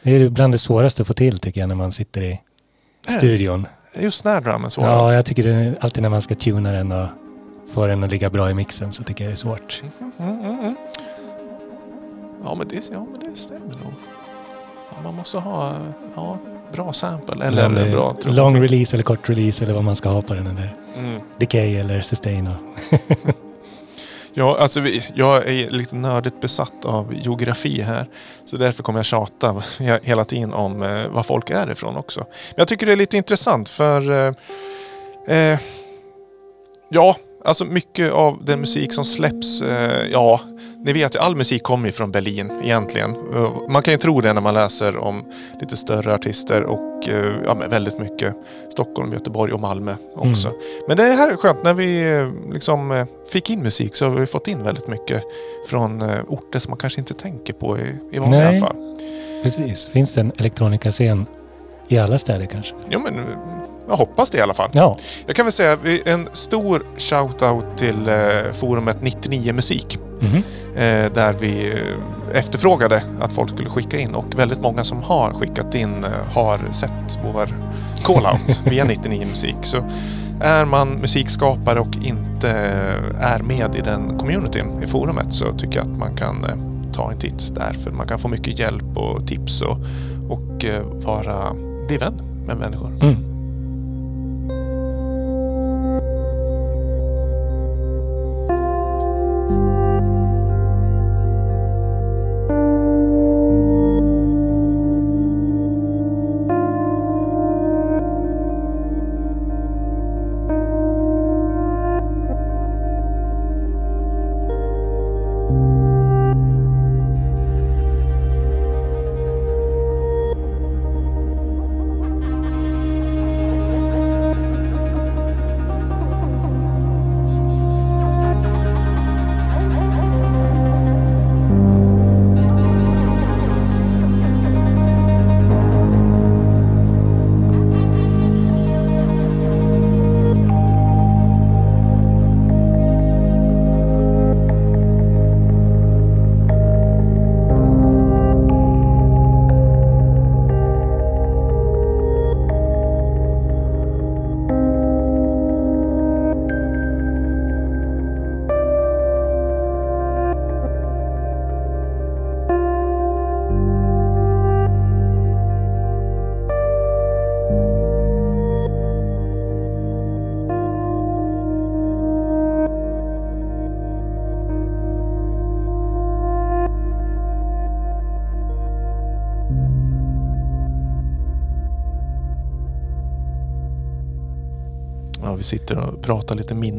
det 0.03 0.11
är 0.15 0.29
bland 0.29 0.53
det 0.53 0.57
svåraste 0.57 1.01
att 1.01 1.07
få 1.07 1.13
till 1.13 1.39
tycker 1.39 1.59
jag 1.59 1.67
när 1.67 1.75
man 1.75 1.91
sitter 1.91 2.21
i 2.21 2.41
studion. 3.17 3.67
Just 3.99 4.19
snare 4.19 4.39
drummen 4.39 4.71
svårast. 4.71 4.89
Ja, 5.09 5.13
jag 5.13 5.25
tycker 5.25 5.43
det 5.43 5.49
är 5.53 5.75
alltid 5.81 6.03
när 6.03 6.09
man 6.09 6.21
ska 6.21 6.35
tuna 6.35 6.71
den 6.71 6.91
och 6.91 7.07
få 7.71 7.87
den 7.87 8.03
att 8.03 8.11
ligga 8.11 8.29
bra 8.29 8.49
i 8.49 8.53
mixen 8.53 8.91
så 8.91 9.03
tycker 9.03 9.23
jag 9.23 9.31
det 9.31 9.33
är 9.33 9.35
svårt. 9.35 9.81
Mm, 9.99 10.39
mm, 10.39 10.59
mm. 10.59 10.75
Ja, 12.43 12.55
men 12.55 12.67
det, 12.67 12.83
ja, 12.91 13.05
men 13.11 13.31
det 13.31 13.39
stämmer 13.39 13.59
nog. 13.67 13.93
Ja, 14.89 15.01
man 15.03 15.15
måste 15.15 15.37
ha 15.37 15.73
ja, 16.15 16.37
bra 16.73 16.93
sample 16.93 17.45
eller 17.45 17.63
är 17.63 17.91
bra 17.91 18.13
trummor. 18.21 18.37
Lång 18.37 18.61
release 18.61 18.95
eller 18.95 19.03
kort 19.03 19.29
release 19.29 19.63
eller 19.63 19.73
vad 19.73 19.83
man 19.83 19.95
ska 19.95 20.09
ha 20.09 20.21
på 20.21 20.33
den. 20.33 20.47
Eller 20.47 20.77
Mm. 20.97 21.21
decay 21.37 21.75
eller 21.75 22.01
sustain. 22.01 22.49
Ja, 24.33 24.57
alltså 24.59 24.79
vi, 24.79 25.03
jag 25.15 25.37
är 25.49 25.69
lite 25.69 25.95
nördigt 25.95 26.41
besatt 26.41 26.85
av 26.85 27.13
geografi 27.15 27.81
här. 27.81 28.05
Så 28.45 28.57
därför 28.57 28.83
kommer 28.83 28.99
jag 28.99 29.05
tjata 29.05 29.63
hela 30.03 30.25
tiden 30.25 30.53
om 30.53 30.83
eh, 30.83 31.07
var 31.07 31.23
folk 31.23 31.49
är 31.49 31.71
ifrån 31.71 31.97
också. 31.97 32.19
Men 32.19 32.55
jag 32.55 32.67
tycker 32.67 32.85
det 32.85 32.91
är 32.91 32.95
lite 32.95 33.17
intressant 33.17 33.69
för... 33.69 34.11
Eh, 34.11 35.37
eh, 35.37 35.59
ja, 36.89 37.15
alltså 37.45 37.65
mycket 37.65 38.11
av 38.11 38.45
den 38.45 38.59
musik 38.59 38.93
som 38.93 39.05
släpps, 39.05 39.61
eh, 39.61 40.07
ja, 40.11 40.39
ni 40.85 40.93
vet 40.93 41.15
ju 41.15 41.19
all 41.19 41.35
musik 41.35 41.63
kommer 41.63 41.85
ju 41.85 41.91
från 41.91 42.11
Berlin 42.11 42.51
egentligen. 42.63 43.15
Eh, 43.35 43.51
Man 43.69 43.81
kan 43.81 43.93
ju 43.93 43.97
tro 43.97 44.21
det 44.21 44.33
när 44.33 44.41
man 44.41 44.53
läser 44.53 44.97
om 44.97 45.23
lite 45.61 45.77
större 45.77 46.13
artister 46.13 46.63
och 46.63 47.09
eh, 47.09 47.25
ja, 47.45 47.53
väldigt 47.53 47.99
mycket 47.99 48.35
Stockholm, 48.71 49.13
Göteborg 49.13 49.53
och 49.53 49.59
Malmö 49.59 49.95
också. 50.15 50.47
Mm. 50.47 50.59
Men 50.87 50.97
det 50.97 51.03
här 51.03 51.29
är 51.29 51.35
skönt, 51.35 51.63
när 51.63 51.73
vi 51.73 52.03
liksom 52.53 53.05
fick 53.31 53.49
in 53.49 53.63
musik 53.63 53.95
så 53.95 54.05
har 54.09 54.15
vi 54.15 54.25
fått 54.25 54.47
in 54.47 54.63
väldigt 54.63 54.87
mycket 54.87 55.23
från 55.69 56.03
orter 56.27 56.59
som 56.59 56.69
man 56.71 56.77
kanske 56.77 56.99
inte 56.99 57.13
tänker 57.13 57.53
på 57.53 57.77
i, 57.77 57.81
i 58.11 58.19
vanliga 58.19 58.51
Nej. 58.51 58.59
fall. 58.59 58.75
Precis. 59.43 59.89
Finns 59.89 60.13
det 60.13 60.21
en 60.21 60.31
elektronikascen 60.37 61.25
i 61.87 61.97
alla 61.97 62.17
städer 62.17 62.45
kanske? 62.45 62.75
Jo 62.89 62.99
men 62.99 63.13
jag 63.87 63.97
hoppas 63.97 64.31
det 64.31 64.37
i 64.37 64.41
alla 64.41 64.53
fall. 64.53 64.69
Ja, 64.73 64.97
Jag 65.25 65.35
kan 65.35 65.45
väl 65.45 65.53
säga 65.53 65.77
en 66.05 66.29
stor 66.33 66.83
shout-out 66.97 67.77
till 67.77 68.09
eh, 68.09 68.53
forumet 68.53 69.01
99 69.01 69.53
Musik. 69.53 69.99
Mhm. 70.19 70.43
Eh, 70.75 71.11
där 71.13 71.33
vi 71.39 71.69
eh, 71.71 72.37
efterfrågade 72.37 73.03
att 73.21 73.33
folk 73.33 73.49
skulle 73.49 73.69
skicka 73.69 73.99
in 73.99 74.15
och 74.15 74.39
väldigt 74.39 74.61
många 74.61 74.83
som 74.83 75.03
har 75.03 75.33
skickat 75.33 75.75
in 75.75 76.05
har 76.33 76.59
sett 76.71 77.19
vår 77.23 77.49
call-out 78.03 78.61
via 78.65 78.83
99 78.83 79.27
Musik. 79.29 79.55
Så 79.61 79.77
är 80.41 80.65
man 80.65 80.89
musikskapare 80.89 81.79
och 81.79 81.95
inte 82.01 82.49
är 83.19 83.39
med 83.39 83.75
i 83.75 83.81
den 83.81 84.19
communityn 84.19 84.83
i 84.83 84.87
forumet 84.87 85.33
så 85.33 85.51
tycker 85.51 85.79
jag 85.79 85.91
att 85.91 85.97
man 85.97 86.15
kan 86.15 86.45
ta 86.93 87.11
en 87.11 87.19
titt 87.19 87.55
där 87.55 87.73
för 87.73 87.91
man 87.91 88.07
kan 88.07 88.19
få 88.19 88.27
mycket 88.27 88.59
hjälp 88.59 88.97
och 88.97 89.27
tips 89.27 89.61
och, 89.61 89.77
och 90.29 90.65
vara, 91.05 91.53
bli 91.87 91.97
vän 91.97 92.13
med 92.47 92.57
människor. 92.57 92.87
mm. 93.01 93.30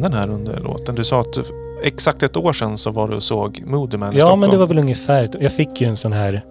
Minnen 0.02 0.18
här 0.18 0.30
under 0.30 0.60
låten. 0.60 0.94
Du 0.94 1.04
sa 1.04 1.20
att 1.20 1.32
du- 1.32 1.44
exakt 1.82 2.22
ett 2.22 2.36
år 2.36 2.52
sedan 2.52 2.78
så 2.78 2.90
var 2.90 3.08
du 3.08 3.14
och 3.16 3.22
såg 3.22 3.62
Moody 3.66 3.96
Man 3.96 4.12
i 4.12 4.16
ja 4.16 4.20
Stockholm. 4.20 4.40
men 4.40 4.50
det 4.50 4.56
var 4.56 4.66
väl 4.66 4.78
ungefär. 4.78 5.28
Jag 5.40 5.52
fick 5.52 5.80
ju 5.80 5.86
en 5.88 5.96
sån 5.96 6.12
här... 6.12 6.44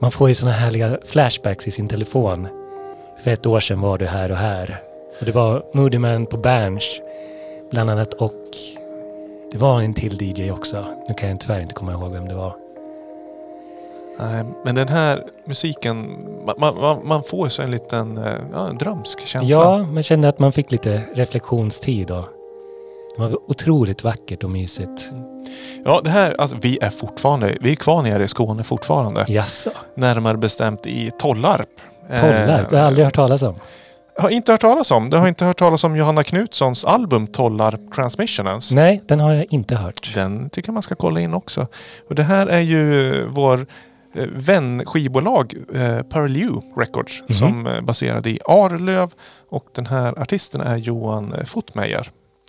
Man 0.00 0.10
får 0.10 0.28
ju 0.28 0.34
såna 0.34 0.52
härliga 0.52 0.98
flashbacks 1.04 1.66
i 1.68 1.70
sin 1.70 1.88
telefon. 1.88 2.48
För 3.24 3.30
ett 3.30 3.46
år 3.46 3.60
sedan 3.60 3.80
var 3.80 3.98
du 3.98 4.06
här 4.06 4.30
och 4.30 4.36
här. 4.36 4.82
Och 5.20 5.26
det 5.26 5.32
var 5.32 5.62
Moody 5.74 5.98
Man 5.98 6.26
på 6.26 6.36
Berns 6.36 6.84
bland 7.70 7.90
annat 7.90 8.14
och 8.14 8.32
det 9.52 9.58
var 9.58 9.80
en 9.80 9.94
till 9.94 10.22
DJ 10.22 10.50
också. 10.50 10.84
Nu 11.08 11.14
kan 11.14 11.28
jag 11.28 11.40
tyvärr 11.40 11.60
inte 11.60 11.74
komma 11.74 11.92
ihåg 11.92 12.12
vem 12.12 12.28
det 12.28 12.34
var. 12.34 12.56
Nej, 14.20 14.44
men 14.64 14.74
den 14.74 14.88
här 14.88 15.24
musiken, 15.44 16.16
man, 16.46 16.76
man, 16.80 16.98
man 17.04 17.22
får 17.22 17.48
så 17.48 17.62
en 17.62 17.70
liten 17.70 18.18
eh, 18.18 18.24
ja, 18.52 18.68
en 18.68 18.78
drömsk 18.78 19.20
känsla. 19.26 19.48
Ja, 19.56 19.82
men 19.92 20.02
kände 20.02 20.28
att 20.28 20.38
man 20.38 20.52
fick 20.52 20.72
lite 20.72 21.02
reflektionstid 21.14 22.10
och 22.10 22.24
det 23.26 23.32
var 23.32 23.50
otroligt 23.50 24.04
vackert 24.04 24.44
och 24.44 24.50
mysigt. 24.50 25.12
ja, 25.84 26.00
det 26.04 26.10
här, 26.10 26.40
alltså 26.40 26.56
vi 26.60 26.78
är 26.82 26.90
fortfarande, 26.90 27.54
vi 27.60 27.70
är 27.72 27.76
kvar 27.76 28.02
nere 28.02 28.22
i 28.24 28.28
Skåne 28.28 28.62
fortfarande. 28.64 29.24
Jaså? 29.28 29.70
Närmare 29.94 30.36
bestämt 30.36 30.86
i 30.86 31.10
Tollarp. 31.18 31.68
Tollarp? 32.08 32.70
Det 32.70 32.76
har 32.76 32.78
jag 32.78 32.86
aldrig 32.86 33.04
hört 33.04 33.14
talas 33.14 33.42
om. 33.42 33.54
Har 34.20 34.30
inte 34.30 34.52
hört 34.52 34.60
talas 34.60 34.90
om. 34.90 35.10
Du 35.10 35.16
har 35.16 35.28
inte 35.28 35.44
hört 35.44 35.58
talas 35.58 35.84
om 35.84 35.96
Johanna 35.96 36.22
Knutssons 36.22 36.84
album 36.84 37.26
Tollarp 37.26 37.94
Transmission 37.94 38.46
ens. 38.46 38.72
Nej, 38.72 39.02
den 39.08 39.20
har 39.20 39.32
jag 39.34 39.46
inte 39.50 39.76
hört. 39.76 40.14
Den 40.14 40.50
tycker 40.50 40.72
man 40.72 40.82
ska 40.82 40.94
kolla 40.94 41.20
in 41.20 41.34
också. 41.34 41.66
Och 42.08 42.14
det 42.14 42.22
här 42.22 42.46
är 42.46 42.60
ju 42.60 43.24
vår 43.28 43.66
eh, 44.14 44.26
vän 44.32 44.82
skivbolag 44.86 45.54
eh, 45.74 46.02
Pearl 46.02 46.60
Records 46.76 47.20
Mhm. 47.28 47.34
som 47.34 47.66
är 47.66 47.80
baserade 47.80 48.30
i 48.30 48.38
Arlöv 48.44 49.10
och 49.50 49.64
den 49.74 49.86
här 49.86 50.18
artisten 50.22 50.60
är 50.60 50.76
Johan 50.76 51.32
eh, 51.32 51.44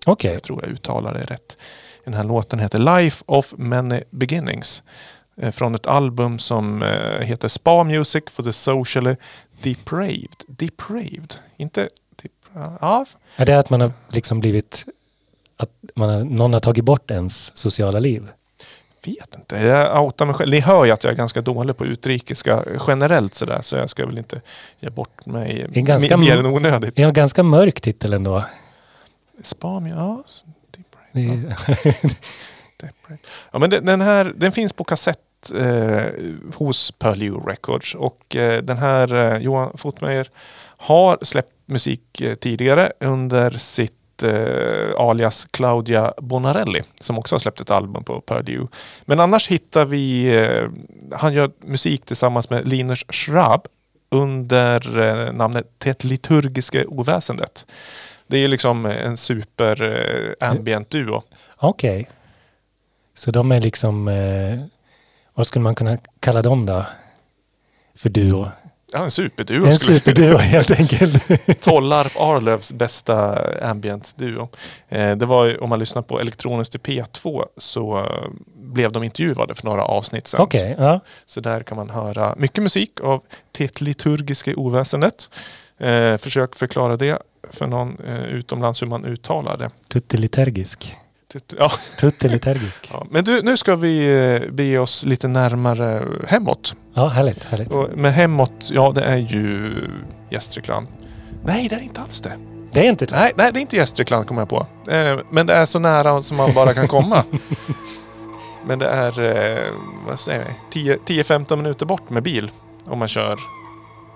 Okej. 0.06 0.32
Jag 0.34 0.44
tror 0.44 0.62
jag 0.64 0.72
uttalar 0.72 1.14
det 1.14 1.24
rätt. 1.26 1.58
Den 2.06 2.14
här 2.14 2.24
låten 2.24 2.60
heter 2.60 2.80
Life 2.80 3.24
of 3.28 3.54
Many 3.58 4.02
Beginnings. 4.10 4.84
eh, 5.42 5.52
Från 5.52 5.76
ett 5.76 5.88
album 5.88 6.40
som 6.40 6.84
eh, 6.84 7.20
heter 7.22 7.48
Spa 7.48 7.84
Music 7.84 8.24
for 8.30 8.44
the 8.44 8.54
Socially 8.54 9.16
Depraved. 9.62 10.36
Depraved? 10.48 11.34
Inte... 11.58 11.90
Dep- 12.24 12.78
ja, 12.82 13.06
Är 13.36 13.46
det 13.46 13.60
att 13.60 13.70
man 13.70 13.82
har 13.82 13.92
liksom 14.10 14.40
blivit... 14.40 14.86
Att 15.58 15.70
man 15.96 16.10
har, 16.10 16.24
någon 16.24 16.54
har 16.54 16.60
tagit 16.60 16.86
bort 16.86 17.12
ens 17.12 17.58
sociala 17.58 18.00
liv? 18.00 18.28
vet 19.06 19.36
inte. 19.36 19.58
Jag 19.58 20.04
outar 20.06 20.26
mig 20.26 20.36
själv. 20.36 20.52
Ni 20.52 20.60
hör 20.60 20.86
ju 20.86 20.92
att 20.92 21.04
jag 21.04 21.14
är 21.14 21.18
ganska 21.18 21.42
dålig 21.42 21.78
på 21.78 21.86
utrikiska 21.86 22.64
generellt 22.88 23.36
sådär. 23.36 23.60
Så 23.62 23.76
jag 23.76 23.90
ska 23.90 24.06
väl 24.06 24.18
inte 24.18 24.42
ge 24.80 24.90
bort 24.90 25.26
mig 25.26 25.66
ganska 25.70 26.18
mer 26.18 26.38
än 26.38 26.46
onödigt. 26.46 26.96
Det 26.96 27.02
är 27.02 27.08
en 27.08 27.14
ganska 27.14 27.44
mörk 27.44 27.82
titel 27.82 28.14
ändå. 28.14 28.44
Spa 29.42 29.80
Music, 29.80 29.96
ja. 29.98 30.24
Är, 31.12 31.20
Depraved. 32.80 33.20
Ja, 33.52 33.60
men 33.60 33.70
den, 33.70 34.02
här 34.02 34.34
den 34.36 34.52
finns 34.52 34.74
på 34.74 34.84
kassett 34.84 35.52
eh, 35.56 36.06
hos 36.56 36.92
Pearl 36.92 37.46
Records. 37.48 37.96
Och 37.96 38.36
eh, 38.36 38.64
den 38.64 38.78
här 38.78 39.14
eh, 39.14 39.38
Johan 39.38 39.78
Fotmeyer 39.78 40.30
har 40.78 41.18
släppt 41.22 41.54
musik 41.66 42.22
eh, 42.22 42.36
tidigare 42.36 42.92
under 43.00 43.52
sitt 43.52 44.24
eh, 44.24 44.96
alias 44.98 45.48
Claudia 45.52 46.14
Bonarelli 46.18 46.82
som 47.02 47.18
också 47.18 47.36
har 47.36 47.40
släppt 47.40 47.62
ett 47.62 47.72
album 47.72 48.04
på 48.04 48.22
Purdue. 48.22 48.68
Men 49.06 49.20
annars 49.20 49.48
hittar 49.48 49.86
vi, 49.86 50.36
eh, 50.38 50.70
han 51.18 51.34
gör 51.34 51.52
musik 51.60 52.06
tillsammans 52.06 52.50
med 52.50 52.68
Linus 52.68 53.06
Schraab 53.10 53.68
under 54.12 55.32
namnet 55.32 55.66
Det 55.78 56.04
liturgiska 56.04 56.88
oväsendet. 56.88 57.66
Det 58.30 58.38
är 58.38 58.48
liksom 58.48 58.86
en 58.86 59.18
super 59.18 59.82
eh, 60.42 60.50
ambient 60.50 60.90
duo. 60.90 61.24
Okej. 61.58 62.10
Så 63.14 63.32
de 63.32 63.52
är 63.52 63.62
liksom... 63.62 64.08
Eh, 64.08 64.60
vad 65.34 65.48
skulle 65.48 65.64
man 65.64 65.76
kunna 65.76 65.98
kalla 66.20 66.42
dem 66.42 66.66
då? 66.66 66.86
För 67.96 68.10
duo? 68.10 68.52
Ja, 68.94 69.04
en 69.04 69.12
superduo 69.12 69.66
En 69.66 69.80
superduo 69.80 70.38
helt 70.38 70.72
enkelt. 70.72 71.28
Tollarp 71.62 72.12
Arlövs 72.18 72.74
bästa 72.74 73.46
ambient-duo. 73.62 74.48
Eh, 74.90 75.18
det 75.18 75.26
var 75.26 75.46
ju, 75.46 75.58
om 75.58 75.70
man 75.70 75.80
lyssnar 75.80 76.02
på 76.02 76.20
Elektroniskt 76.20 76.76
i 76.76 76.78
P2 76.78 77.46
så 77.58 77.98
eh, 77.98 78.30
blev 78.56 78.92
de 78.92 79.04
intervjuade 79.04 79.56
för 79.56 79.66
några 79.66 79.84
avsnitt 79.84 80.28
sedan. 80.28 80.42
Okej, 80.42 80.76
ja. 80.78 81.00
Så 81.26 81.42
där 81.42 81.64
kan 81.64 81.78
man 81.78 81.90
höra 81.90 82.36
mycket 82.38 82.64
musik 82.64 83.00
av 83.04 83.22
Det 83.52 83.82
liturgiska 83.82 84.54
oväsendet. 84.56 85.30
Eh, 85.78 86.18
försök 86.18 86.56
förklara 86.56 86.96
det 86.96 87.20
för 87.52 87.68
någon 87.68 87.98
eh, 88.08 88.24
utomlands 88.26 88.82
hur 88.82 88.88
man 88.88 89.06
uttalar 89.06 89.58
det. 89.58 89.70
Tuttelitergisk. 89.90 90.96
Tit- 91.34 91.54
Ja, 91.60 91.72
Tuttelitergisk. 92.00 92.90
ja. 92.94 93.08
Men 93.12 93.24
du, 93.24 93.42
nu 93.42 93.58
ska 93.58 93.76
vi 93.76 94.24
eh, 94.44 94.52
bege 94.52 94.78
oss 94.80 95.06
lite 95.06 95.28
närmare 95.28 96.06
hemåt. 96.28 96.76
Ja, 96.94 97.08
härligt, 97.08 97.44
härligt. 97.44 97.72
Och 97.72 97.98
med 97.98 98.14
hemåt, 98.14 98.70
ja 98.72 98.92
det 98.96 99.02
är 99.04 99.18
ju 99.18 99.74
Gästrikland. 100.30 100.88
Nej, 101.44 101.68
det 101.70 101.76
är 101.76 101.80
inte 101.80 102.02
alls 102.02 102.22
det. 102.22 102.32
Det 102.72 102.80
är 102.80 102.90
inte 102.90 103.06
det. 103.06 103.16
Nej, 103.16 103.32
nej, 103.36 103.52
det 103.54 103.60
är 103.60 103.62
inte 103.62 103.76
Gästrikland 103.76 104.28
kommer 104.28 104.42
jag 104.42 104.50
på. 104.50 104.68
Eh, 104.92 105.20
men 105.32 105.48
det 105.48 105.54
är 105.54 105.66
så 105.66 105.80
nära 105.80 106.22
som 106.22 106.38
man 106.38 106.54
bara 106.54 106.74
kan 106.74 106.88
komma. 106.88 107.24
men 108.66 108.80
det 108.80 108.88
är, 108.88 109.20
eh, 109.22 109.74
vad 110.08 110.20
säger 110.20 110.46
vi, 110.46 110.54
10 110.72 110.98
10-15 111.24 111.56
minuter 111.56 111.86
bort 111.86 112.10
med 112.10 112.24
bil. 112.24 112.52
Om 112.86 113.00
man 113.00 113.08
kör 113.08 113.40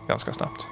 ganska 0.07 0.33
snabbt. 0.33 0.67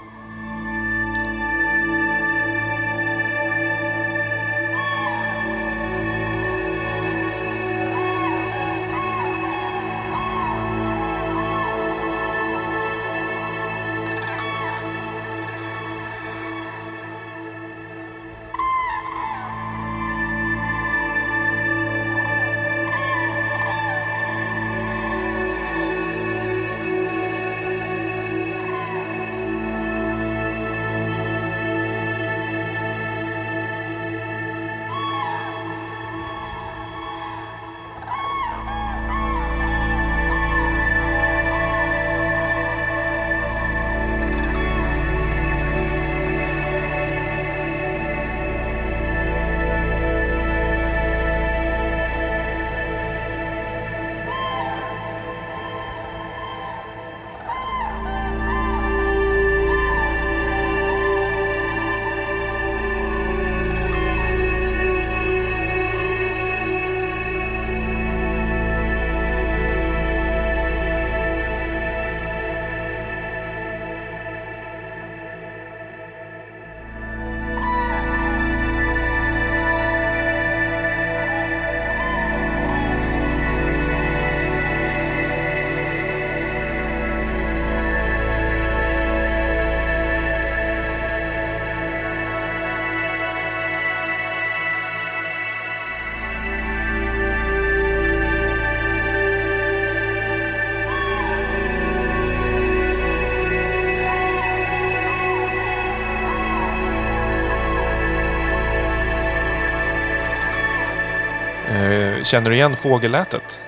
Känner 112.23 112.49
du 112.49 112.55
igen 112.55 112.75
fågellätet? 112.75 113.61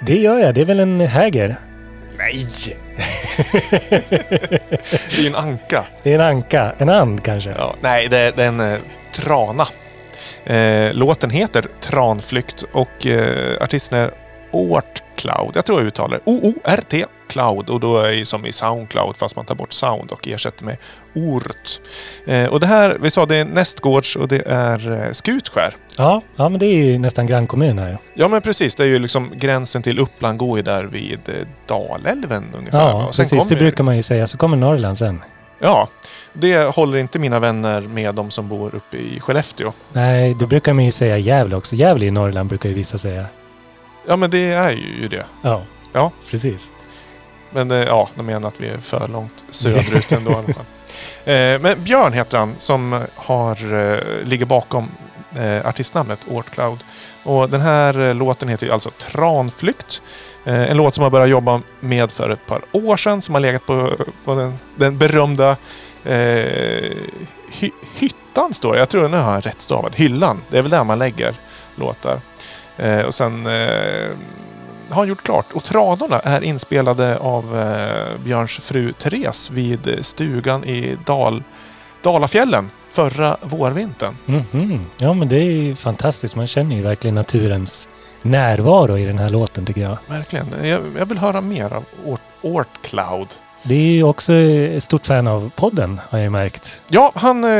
Det 0.00 0.16
gör 0.16 0.38
jag. 0.38 0.54
Det 0.54 0.60
är 0.60 0.64
väl 0.64 0.80
en 0.80 1.00
häger? 1.00 1.56
Nej! 2.18 2.46
det 5.10 5.22
är 5.22 5.26
en 5.26 5.34
anka. 5.34 5.84
Det 6.02 6.10
är 6.10 6.14
en 6.14 6.20
anka. 6.20 6.74
En 6.78 6.88
and 6.90 7.24
kanske? 7.24 7.50
Ja, 7.50 7.76
nej, 7.80 8.08
det 8.08 8.18
är, 8.18 8.32
det 8.36 8.44
är 8.44 8.48
en 8.48 8.60
eh, 8.60 8.78
trana. 9.12 9.66
Eh, 10.44 10.94
låten 10.94 11.30
heter 11.30 11.64
Tranflykt 11.80 12.64
och 12.72 13.06
eh, 13.06 13.62
artisten 13.62 13.98
är 13.98 14.10
Ort 14.52 15.02
Cloud. 15.16 15.52
Jag 15.54 15.64
tror 15.64 15.78
jag 15.78 15.86
uttalar 15.86 16.16
det. 16.16 16.30
O-O-R-T 16.32 17.04
Cloud. 17.28 17.70
Och 17.70 17.80
då 17.80 17.98
är 17.98 18.12
det 18.12 18.24
som 18.24 18.46
i 18.46 18.52
Soundcloud 18.52 19.16
fast 19.16 19.36
man 19.36 19.44
tar 19.44 19.54
bort 19.54 19.72
sound 19.72 20.10
och 20.10 20.28
ersätter 20.28 20.64
med 20.64 20.76
Ort. 21.14 21.80
Eh, 22.26 22.48
och 22.48 22.60
det 22.60 22.66
här, 22.66 22.96
vi 23.00 23.10
sa 23.10 23.26
det 23.26 23.36
är 23.36 23.44
nästgårds 23.44 24.16
och 24.16 24.28
det 24.28 24.42
är 24.46 24.92
eh, 24.92 25.12
Skutskär. 25.12 25.74
Ja, 25.98 26.22
ja, 26.36 26.48
men 26.48 26.58
det 26.58 26.66
är 26.66 26.84
ju 26.84 26.98
nästan 26.98 27.26
grannkommun 27.26 27.78
här. 27.78 27.98
Ja 28.14 28.28
men 28.28 28.42
precis, 28.42 28.74
det 28.74 28.82
är 28.82 28.88
ju 28.88 28.98
liksom 28.98 29.30
gränsen 29.36 29.82
till 29.82 29.98
Uppland 29.98 30.38
går 30.38 30.58
ju 30.58 30.62
där 30.62 30.84
vid 30.84 31.20
eh, 31.28 31.34
Dalälven 31.66 32.44
ungefär. 32.58 32.78
Ja, 32.78 33.10
precis. 33.16 33.48
Det 33.48 33.56
brukar 33.56 33.84
man 33.84 33.96
ju 33.96 34.02
säga. 34.02 34.26
Så 34.26 34.38
kommer 34.38 34.56
Norrland 34.56 34.98
sen. 34.98 35.20
Ja, 35.58 35.88
det 36.32 36.74
håller 36.74 36.98
inte 36.98 37.18
mina 37.18 37.40
vänner 37.40 37.80
med 37.80 38.14
de 38.14 38.30
som 38.30 38.48
bor 38.48 38.74
uppe 38.74 38.96
i 38.96 39.20
Skellefteå. 39.20 39.72
Nej, 39.92 40.34
det 40.34 40.46
brukar 40.46 40.72
man 40.72 40.84
ju 40.84 40.90
säga 40.90 41.18
Gävle 41.18 41.56
också. 41.56 41.76
Gävle 41.76 42.06
i 42.06 42.10
Norrland 42.10 42.48
brukar 42.48 42.68
ju 42.68 42.74
vissa 42.74 42.98
säga. 42.98 43.26
Ja 44.06 44.16
men 44.16 44.30
det 44.30 44.52
är 44.52 44.72
ju 44.72 45.08
det. 45.08 45.24
Ja, 45.42 45.62
Ja. 45.92 46.10
precis. 46.30 46.72
Men 47.50 47.70
eh, 47.70 47.76
ja, 47.76 48.08
de 48.14 48.26
menar 48.26 48.48
att 48.48 48.60
vi 48.60 48.68
är 48.68 48.78
för 48.78 49.08
långt 49.08 49.44
söderut 49.50 50.12
ändå 50.12 50.30
i 50.30 50.34
alla 50.34 50.42
fall. 50.52 50.64
Eh, 51.24 51.60
men 51.60 51.84
Björn 51.84 52.12
heter 52.12 52.38
han 52.38 52.54
som 52.58 53.02
har, 53.14 53.74
eh, 53.74 53.98
ligger 54.24 54.46
bakom 54.46 54.88
artistnamnet 55.64 56.18
Ort 56.28 56.50
Cloud. 56.50 56.84
Och 57.24 57.50
den 57.50 57.60
här 57.60 58.14
låten 58.14 58.48
heter 58.48 58.68
alltså 58.70 58.90
Tranflykt. 58.90 60.02
En 60.44 60.76
låt 60.76 60.94
som 60.94 61.02
jag 61.02 61.12
började 61.12 61.30
jobba 61.30 61.60
med 61.80 62.10
för 62.10 62.30
ett 62.30 62.46
par 62.46 62.62
år 62.72 62.96
sedan 62.96 63.22
som 63.22 63.34
har 63.34 63.40
legat 63.42 63.66
på, 63.66 63.90
på 64.24 64.34
den, 64.34 64.58
den 64.76 64.98
berömda 64.98 65.50
eh, 66.04 66.92
hy, 67.50 67.70
hyttan 67.94 68.54
står 68.54 68.72
det. 68.72 68.78
Jag 68.78 68.88
tror 68.88 69.08
nu 69.08 69.16
har 69.16 69.34
jag 69.34 69.46
rätt 69.46 69.62
stavad. 69.62 69.94
Hyllan. 69.96 70.42
Det 70.50 70.58
är 70.58 70.62
väl 70.62 70.70
där 70.70 70.84
man 70.84 70.98
lägger 70.98 71.34
låtar. 71.74 72.20
Eh, 72.76 73.00
och 73.00 73.14
sen 73.14 73.46
eh, 73.46 74.10
har 74.88 74.96
han 74.96 75.08
gjort 75.08 75.22
klart. 75.22 75.46
Och 75.52 75.64
Tranorna 75.64 76.20
är 76.20 76.40
inspelade 76.40 77.18
av 77.18 77.58
eh, 77.60 78.24
Björns 78.24 78.58
fru 78.58 78.92
Therese 78.92 79.50
vid 79.50 79.98
stugan 80.00 80.64
i 80.64 80.96
Dal, 81.06 81.42
Dalafjällen 82.02 82.70
förra 82.88 83.36
vårvintern. 83.42 84.16
Mhm. 84.26 84.86
Ja, 84.98 85.14
men 85.14 85.28
det 85.28 85.36
är 85.36 85.50
ju 85.50 85.76
fantastiskt. 85.76 86.36
Man 86.36 86.46
känner 86.46 86.76
ju 86.76 86.82
verkligen 86.82 87.14
naturens 87.14 87.88
närvaro 88.22 88.98
i 88.98 89.04
den 89.04 89.18
här 89.18 89.28
låten 89.28 89.66
tycker 89.66 89.80
jag. 89.80 89.98
Verkligen. 90.08 90.46
Jag, 90.62 90.80
jag 90.98 91.06
vill 91.06 91.18
höra 91.18 91.40
mer 91.40 91.72
av 91.72 91.84
Ort, 92.04 92.20
Ort 92.42 92.68
Cloud. 92.82 93.28
Det 93.62 93.74
är 93.74 93.92
ju 93.92 94.02
också 94.02 94.32
ett 94.32 94.82
stort 94.82 95.06
fan 95.06 95.28
av 95.28 95.50
podden 95.56 96.00
har 96.08 96.18
jag 96.18 96.32
märkt. 96.32 96.82
Ja, 96.88 97.12
han, 97.14 97.44
eh, 97.44 97.50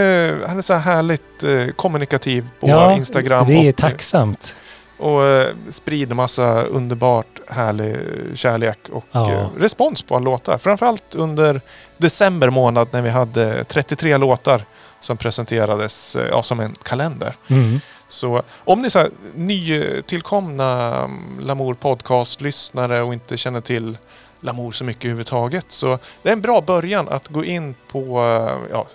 han 0.46 0.59
är 0.59 0.62
så 0.62 0.75
här 0.75 0.81
härligt 0.81 1.42
eh, 1.42 1.66
kommunikativ 1.77 2.48
på 2.61 2.68
ja, 2.68 2.96
Instagram. 2.96 3.46
det 3.46 3.55
är 3.55 3.68
och, 3.68 3.77
tacksamt. 3.77 4.57
Och 5.03 5.25
eh, 5.25 5.49
sprider 5.71 6.15
massa 6.15 6.62
underbart 6.62 7.27
härlig 7.49 7.97
kärlek 8.35 8.79
och 8.93 9.05
Ja. 9.12 9.33
eh, 9.33 9.47
respons 9.59 10.03
på 10.03 10.17
alla 10.17 10.25
låtar. 10.25 10.59
Framförallt 10.59 11.15
under 11.15 11.61
december 11.97 12.51
månad 12.51 12.88
när 12.91 13.03
vi 13.03 13.11
hade 13.11 13.65
33 13.65 14.17
låtar 14.17 14.65
som 15.01 15.17
presenterades 15.17 16.17
eh, 16.17 16.29
ja, 16.31 16.43
som 16.43 16.61
en 16.61 16.75
kalender. 16.83 17.35
Mm. 17.49 17.81
Så 18.09 18.43
om 18.65 18.83
ni 18.83 18.88
är 18.88 19.11
nytillkomna 19.35 20.95
mm, 21.05 21.41
Lamour 21.41 21.75
podcast-lyssnare 21.75 23.03
och 23.03 23.12
inte 23.12 23.37
känner 23.37 23.61
till 23.61 23.99
Lamour 24.41 24.73
så 24.73 24.85
mycket 24.85 25.05
överhuvudtaget 25.05 25.67
så 25.69 25.99
det 26.23 26.29
är 26.29 26.33
en 26.33 26.41
bra 26.41 26.61
början 26.61 27.09
att 27.09 27.29
gå 27.29 27.45
in 27.45 27.75
på 27.91 28.19
eh, 28.19 28.73
ja, 28.73 28.87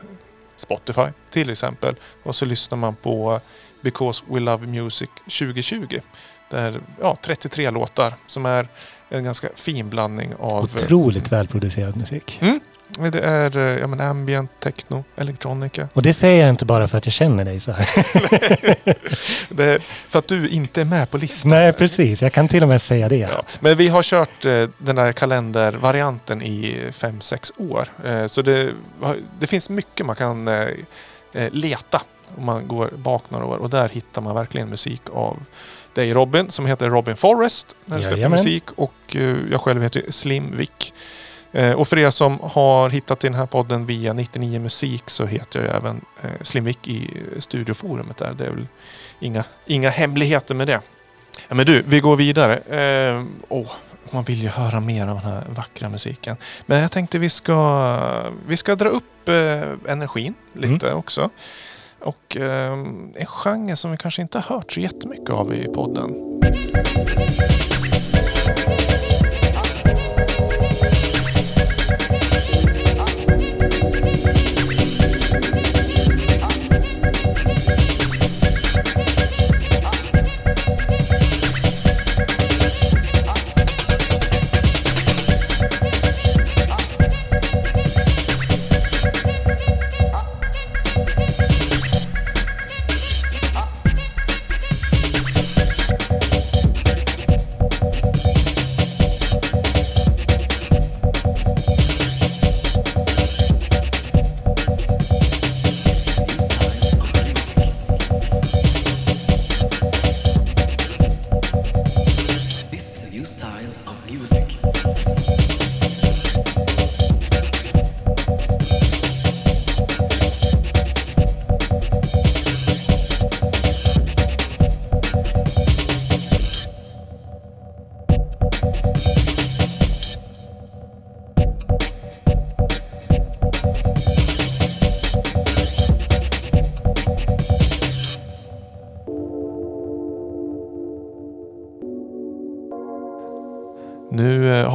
Spotify 0.58 1.06
till 1.32 1.50
exempel 1.50 1.96
och 2.24 2.36
så 2.36 2.46
lyssnar 2.46 2.78
man 2.78 2.96
på 2.96 3.39
Because 3.81 4.23
We 4.27 4.39
Love 4.39 4.67
Music 4.67 5.09
2020. 5.23 5.99
Där 6.49 6.81
ja, 7.01 7.17
33 7.21 7.71
låtar 7.71 8.13
som 8.27 8.45
är 8.45 8.67
en 9.09 9.23
ganska 9.23 9.47
fin 9.55 9.89
blandning 9.89 10.33
av... 10.39 10.63
Otroligt 10.63 11.31
välproducerad 11.31 11.97
musik. 11.97 12.39
Mm, 12.41 12.59
det 13.11 13.19
är 13.19 13.57
eh, 13.57 13.79
ja, 13.79 13.87
men 13.87 14.01
ambient, 14.01 14.51
techno, 14.59 15.03
electronica. 15.15 15.89
Och 15.93 16.01
det 16.01 16.13
säger 16.13 16.41
jag 16.41 16.49
inte 16.49 16.65
bara 16.65 16.87
för 16.87 16.97
att 16.97 17.05
jag 17.05 17.13
känner 17.13 17.45
dig 17.45 17.59
så 17.59 17.71
här. 17.71 17.85
Är 19.59 19.79
för 20.09 20.19
att 20.19 20.27
du 20.27 20.49
inte 20.49 20.81
är 20.81 20.85
med 20.85 21.09
på 21.11 21.17
listan. 21.17 21.51
Nej, 21.51 21.73
precis. 21.73 22.21
Jag 22.21 22.33
kan 22.33 22.47
till 22.47 22.63
och 22.63 22.69
med 22.69 22.81
säga 22.81 23.09
det. 23.09 23.17
Ja. 23.17 23.43
Men 23.59 23.77
vi 23.77 23.87
har 23.87 24.03
kört 24.03 24.45
eh, 24.45 24.69
den 24.77 24.97
här 24.97 25.11
kalendervarianten 25.11 26.41
i 26.41 26.75
5-6 26.91 27.51
år. 27.57 27.87
Eh, 28.05 28.27
så 28.27 28.41
det, 28.41 28.71
det 29.39 29.47
finns 29.47 29.69
mycket 29.69 30.05
man 30.05 30.15
kan 30.15 30.47
eh, 30.47 30.67
eh, 31.33 31.49
leta 31.51 32.01
om 32.37 32.45
man 32.45 32.67
går 32.67 32.89
bak 32.95 33.23
några 33.29 33.45
år. 33.45 33.57
Och 33.57 33.69
där 33.69 33.89
hittar 33.89 34.21
man 34.21 34.35
verkligen 34.35 34.69
musik 34.69 35.01
av 35.13 35.37
dig 35.93 36.13
Robin 36.13 36.51
som 36.51 36.65
heter 36.65 36.89
Robin 36.89 37.15
Forrest 37.15 37.75
när 37.85 37.97
du 37.97 38.03
släpper 38.03 38.17
Jajamän. 38.17 38.37
musik. 38.39 38.63
Och 38.75 39.15
eh, 39.15 39.35
jag 39.51 39.61
själv 39.61 39.83
heter 39.83 40.03
Slim 40.09 40.55
Vic. 40.57 40.93
Eh, 41.51 41.71
och 41.71 41.87
för 41.87 41.97
er 41.97 42.09
som 42.09 42.39
har 42.41 42.89
hittat 42.89 43.19
till 43.19 43.31
den 43.31 43.39
här 43.39 43.45
podden 43.45 43.85
via 43.85 44.13
99 44.13 44.59
Musik 44.59 45.03
så 45.09 45.25
heter 45.25 45.65
jag 45.65 45.75
även 45.75 46.01
eh, 46.21 46.29
Slim 46.41 46.63
Vic 46.63 46.77
i 46.83 47.09
studioforumet 47.39 48.17
där. 48.17 48.33
Det 48.37 48.45
är 48.45 48.49
väl 48.49 48.67
inga, 49.19 49.43
inga 49.65 49.89
hemligheter 49.89 50.55
med 50.55 50.67
det. 50.67 50.81
Ja, 51.47 51.55
men 51.55 51.65
du, 51.65 51.83
vi 51.87 51.99
går 51.99 52.15
vidare. 52.15 52.57
Eh, 52.57 53.23
åh, 53.49 53.71
man 54.11 54.23
vill 54.23 54.41
ju 54.41 54.47
höra 54.47 54.79
mer 54.79 55.07
av 55.07 55.15
den 55.15 55.31
här 55.31 55.43
vackra 55.49 55.89
musiken. 55.89 56.37
Men 56.65 56.79
jag 56.79 56.91
tänkte 56.91 57.19
vi 57.19 57.29
ska, 57.29 58.31
vi 58.47 58.57
ska 58.57 58.75
dra 58.75 58.89
upp 58.89 59.29
eh, 59.29 59.91
energin 59.91 60.33
lite 60.53 60.93
också. 60.93 61.29
Och 61.99 62.38
eh, 62.38 62.71
en 63.15 63.25
genre 63.25 63.75
som 63.75 63.91
vi 63.91 63.97
kanske 63.97 64.21
inte 64.21 64.39
har 64.39 64.55
hört 64.55 64.71
så 64.71 64.79
jättemycket 64.79 65.29
av 65.29 65.53
i 65.53 65.67
podden. 65.67 66.13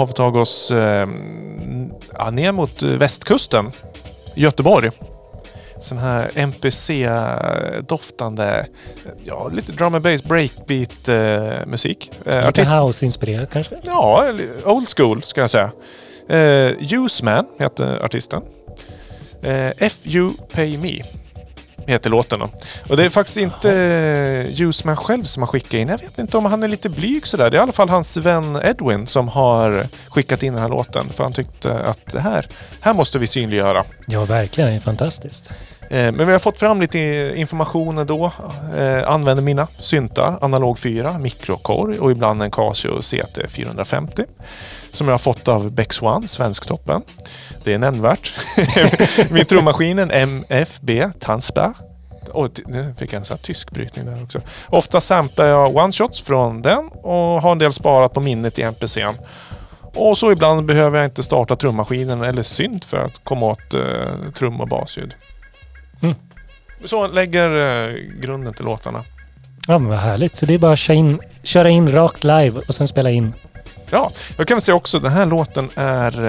Har 0.02 0.06
vi 0.06 0.12
tagit 0.12 0.40
oss 0.40 0.70
eh, 0.70 1.08
ja, 2.18 2.30
ner 2.30 2.52
mot 2.52 2.82
eh, 2.82 2.88
västkusten. 2.88 3.72
Göteborg. 4.34 4.90
Sån 5.80 5.98
här 5.98 6.30
MPC-doftande, 7.32 8.66
ja 9.24 9.48
lite 9.48 9.72
drum 9.72 9.94
and 9.94 10.04
bass, 10.04 10.22
breakbeat 10.24 11.08
eh, 11.08 11.66
musik. 11.66 12.10
Eh, 12.26 12.34
Lite 12.36 12.48
artist, 12.48 12.70
house-inspirerat 12.70 13.50
kanske? 13.50 13.74
ja, 13.84 14.24
old 14.64 14.88
school 14.96 15.22
ska 15.22 15.40
jag 15.40 15.50
säga. 15.50 15.70
Eh, 16.28 16.92
Useman 16.92 17.46
heter 17.58 18.04
artisten. 18.04 18.42
Eh, 19.42 19.70
F 19.78 19.96
You 20.02 20.30
Pay 20.52 20.78
Me 20.78 21.02
heter 21.86 22.10
låten 22.10 22.40
då. 22.40 22.48
Och 22.88 22.96
det 22.96 23.04
är 23.04 23.10
faktiskt 23.10 23.36
inte 23.36 23.68
Useman 24.58 24.96
själv 24.96 25.24
som 25.24 25.42
har 25.42 25.46
skickat 25.46 25.74
in. 25.74 25.88
Jag 25.88 25.98
vet 25.98 26.18
inte 26.18 26.36
om 26.36 26.44
han 26.44 26.62
är 26.62 26.68
lite 26.68 26.88
blyg 26.88 27.26
sådär. 27.26 27.50
Det 27.50 27.56
är 27.56 27.58
i 27.58 27.62
alla 27.62 27.72
fall 27.72 27.88
hans 27.88 28.16
vän 28.16 28.58
Edwin 28.62 29.06
som 29.06 29.28
har 29.28 29.86
skickat 30.08 30.42
in 30.42 30.52
den 30.52 30.62
här 30.62 30.68
låten. 30.68 31.08
För 31.08 31.22
han 31.24 31.32
tyckte 31.32 31.78
att 31.78 32.12
det 32.12 32.20
här, 32.20 32.46
här 32.80 32.94
måste 32.94 33.18
vi 33.18 33.26
synliggöra. 33.26 33.84
Ja, 34.06 34.24
verkligen. 34.24 34.70
Det 34.70 34.76
är 34.76 34.80
fantastiskt. 34.80 35.50
Eh, 35.92 36.12
men 36.12 36.26
vi 36.26 36.32
har 36.32 36.38
fått 36.38 36.60
fram 36.60 36.80
lite 36.80 36.98
information 37.36 38.06
då. 38.06 38.32
Eh, 38.76 39.08
använder 39.08 39.42
mina 39.42 39.68
syntar, 39.78 40.38
analog 40.40 40.78
4, 40.78 41.18
mikrokorg 41.18 41.98
och 41.98 42.10
ibland 42.10 42.42
en 42.42 42.50
Casio 42.50 43.00
CT450. 43.00 44.24
Som 44.90 45.08
jag 45.08 45.14
har 45.14 45.18
fått 45.18 45.48
av 45.48 45.72
Bex 45.72 46.02
One, 46.02 46.28
Svensktoppen. 46.28 47.02
Det 47.64 47.74
är 47.74 47.78
nämnvärt. 47.78 48.34
Min 49.30 49.44
trummaskinen 49.44 50.10
MFB 50.10 51.10
Tanzberg. 51.20 51.72
Och 52.30 52.60
nu 52.66 52.94
fick 52.98 53.12
jag 53.12 53.18
en 53.18 53.24
sån 53.24 53.36
här 53.36 53.42
tysk 53.42 53.70
brytning 53.70 54.06
där 54.06 54.24
också. 54.24 54.40
Ofta 54.68 55.00
samplar 55.00 55.46
jag 55.46 55.76
one-shots 55.76 56.24
från 56.24 56.62
den 56.62 56.88
och 56.88 57.42
har 57.42 57.52
en 57.52 57.58
del 57.58 57.72
sparat 57.72 58.12
på 58.12 58.20
minnet 58.20 58.58
i 58.58 58.62
MPCn. 58.62 59.18
Och 59.94 60.18
så 60.18 60.32
ibland 60.32 60.66
behöver 60.66 60.98
jag 60.98 61.06
inte 61.06 61.22
starta 61.22 61.56
trummaskinen 61.56 62.22
eller 62.22 62.42
synt 62.42 62.84
för 62.84 62.98
att 62.98 63.24
komma 63.24 63.46
åt 63.46 63.74
eh, 63.74 64.32
trum 64.34 64.60
och 64.60 64.68
basljud. 64.68 65.14
Så 66.84 67.06
lägger 67.06 67.48
eh, 67.88 67.94
grunden 68.20 68.54
till 68.54 68.64
låtarna. 68.64 69.04
Ja, 69.68 69.78
men 69.78 69.88
vad 69.88 69.98
härligt. 69.98 70.34
Så 70.34 70.46
det 70.46 70.54
är 70.54 70.58
bara 70.58 70.72
att 70.72 70.78
köra 70.78 70.96
in, 70.96 71.18
köra 71.42 71.68
in 71.68 71.92
rakt 71.92 72.24
live 72.24 72.60
och 72.68 72.74
sen 72.74 72.88
spela 72.88 73.10
in. 73.10 73.32
Ja, 73.90 74.10
jag 74.36 74.46
kan 74.48 74.54
väl 74.54 74.62
säga 74.62 74.74
också 74.74 74.98
den 74.98 75.12
här 75.12 75.26
låten 75.26 75.68
är 75.76 76.24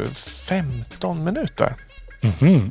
eh, 0.00 0.08
15 0.12 1.24
minuter. 1.24 1.72
Mhm. 2.20 2.70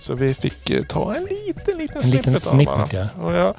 Så 0.00 0.14
vi 0.14 0.34
fick 0.34 0.70
eh, 0.70 0.82
ta 0.82 1.14
en 1.14 1.24
liten, 1.24 1.78
liten 1.78 1.96
En 1.96 2.02
snippet 2.02 2.26
liten 2.26 2.34
av 2.34 2.38
snippet, 2.38 2.90
den. 2.90 3.08
ja. 3.16 3.22
Och 3.24 3.32
jag 3.32 3.54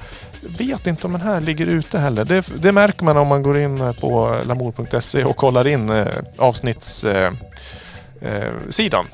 vet 0.58 0.88
inte 0.88 1.08
om 1.08 1.14
den 1.14 1.22
här 1.22 1.42
ligger 1.42 1.68
ute 1.68 2.00
heller. 2.00 2.26
Det, 2.26 2.48
det 2.62 2.72
märker 2.72 3.04
man 3.04 3.18
om 3.18 3.28
man 3.28 3.44
går 3.44 3.58
in 3.58 3.94
på 4.02 4.38
lamour.se 4.46 5.24
och 5.24 5.38
kollar 5.38 5.68
in 5.68 5.90
eh, 5.90 6.08
avsnittssidan 6.38 7.38
eh, 8.22 8.36
eh, 8.36 8.54
sidan 8.70 9.06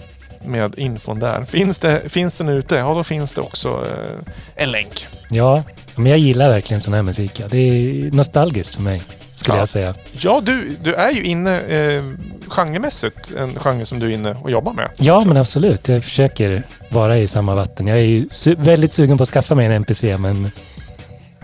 med 0.47 0.79
infon 0.79 1.19
där. 1.19 1.45
Finns, 1.45 1.79
det, 1.79 2.01
finns 2.11 2.37
den 2.37 2.49
ute, 2.49 2.75
ja 2.75 2.93
då 2.93 3.03
finns 3.03 3.31
det 3.31 3.41
också 3.41 3.69
eh, 3.69 4.63
en 4.63 4.71
länk. 4.71 5.07
Ja, 5.29 5.63
men 5.95 6.05
jag 6.05 6.19
gillar 6.19 6.49
verkligen 6.49 6.81
sån 6.81 6.93
här 6.93 7.01
musik. 7.01 7.41
Det 7.49 7.57
är 7.57 8.11
nostalgiskt 8.11 8.75
för 8.75 8.81
mig, 8.81 9.01
skulle 9.35 9.55
Ja. 9.57 9.61
jag 9.61 9.69
säga. 9.69 9.95
Ja, 10.11 10.41
du, 10.45 10.77
du 10.83 10.93
är 10.93 11.11
ju 11.11 11.23
inne 11.23 11.59
eh, 11.61 12.03
genremässigt, 12.47 13.31
en 13.37 13.59
genre 13.59 13.85
som 13.85 13.99
du 13.99 14.05
är 14.05 14.09
inne 14.13 14.35
och 14.41 14.51
jobbar 14.51 14.73
med. 14.73 14.89
Ja, 14.97 15.23
men 15.25 15.37
absolut. 15.37 15.87
Jag 15.87 16.03
försöker 16.03 16.63
vara 16.89 17.17
i 17.17 17.27
samma 17.27 17.55
vatten. 17.55 17.87
Jag 17.87 17.97
är 17.97 18.01
ju 18.01 18.27
su- 18.27 18.55
väldigt 18.63 18.93
sugen 18.93 19.17
på 19.17 19.23
att 19.23 19.29
skaffa 19.29 19.55
mig 19.55 19.65
en 19.65 19.71
NPC, 19.71 20.17
men 20.17 20.51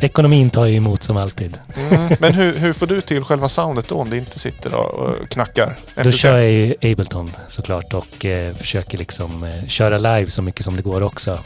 ekonomin 0.04 0.50
tar 0.50 0.66
ju 0.66 0.76
emot 0.76 1.04
som 1.04 1.18
alltid. 1.18 1.58
Mm. 1.92 2.12
Men 2.20 2.34
hur, 2.34 2.58
hur 2.58 2.74
får 2.74 2.88
du 2.88 3.02
till 3.02 3.24
själva 3.24 3.50
soundet 3.50 3.88
då 3.88 3.96
om 3.96 4.10
det 4.10 4.18
inte 4.18 4.40
sitter 4.40 4.74
och, 4.76 5.30
knackar? 5.30 5.76
Då 6.04 6.12
kör 6.12 6.40
jag 6.40 6.52
i 6.52 6.92
Ableton 6.92 7.32
såklart 7.48 7.94
och 7.94 8.26
eh, 8.26 8.54
försöker 8.54 8.98
liksom 8.98 9.44
eh, 9.44 9.68
köra 9.68 9.98
live 9.98 10.30
så 10.30 10.42
mycket 10.42 10.66
som 10.66 10.76
det 10.76 10.82
går 10.82 11.04
också. 11.04 11.40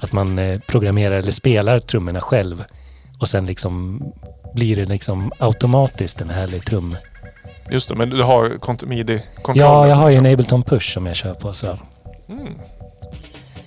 Att 0.00 0.12
man 0.12 0.38
eh, 0.38 0.60
programmerar 0.60 1.18
eller 1.18 1.32
spelar 1.32 1.78
trummorna 1.80 2.20
själv 2.20 2.64
och 3.20 3.28
sen 3.28 3.46
liksom 3.46 4.02
blir 4.54 4.76
det 4.76 4.84
liksom 4.84 5.32
automatiskt 5.38 6.20
en 6.20 6.30
härlig 6.30 6.64
trum. 6.64 6.96
Just 7.70 7.88
det, 7.88 7.94
men 7.94 8.10
du 8.10 8.22
har 8.22 8.44
kont- 8.48 8.86
midi-kontroller? 8.86 9.66
Ja, 9.66 9.86
jag 9.86 9.94
som 9.94 10.02
har 10.02 10.10
ju 10.10 10.16
en 10.16 10.26
Ableton 10.26 10.62
Push 10.62 10.92
som 10.94 11.06
jag 11.06 11.16
kör 11.16 11.34
på. 11.34 11.52
Så, 11.52 11.76
Mm. 12.28 12.46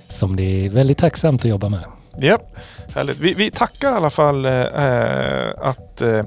som 0.08 0.36
det 0.36 0.66
är 0.66 0.70
väldigt 0.70 0.98
tacksamt 0.98 1.42
att 1.42 1.50
jobba 1.50 1.70
med. 1.70 1.84
Japp, 2.20 2.56
härligt. 2.96 3.18
Vi, 3.18 3.34
vi 3.34 3.52
tackar 3.52 3.92
i 3.92 3.96
alla 3.96 4.10
fall 4.10 4.46
eh, 4.46 4.54
eh, 4.62 5.50
att 5.62 6.02
eh, 6.02 6.24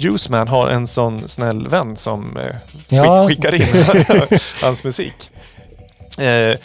Useman 0.00 0.48
har 0.48 0.68
en 0.68 0.86
sån 0.86 1.28
snäll 1.28 1.68
vän 1.68 1.96
som 1.96 2.36
eh, 2.36 2.54
Ja. 2.88 3.28
skick, 3.28 3.36
skickar 3.44 3.54
in 3.54 3.84
hans 4.62 4.84
musik. 4.84 5.30
Eh, 6.18 6.58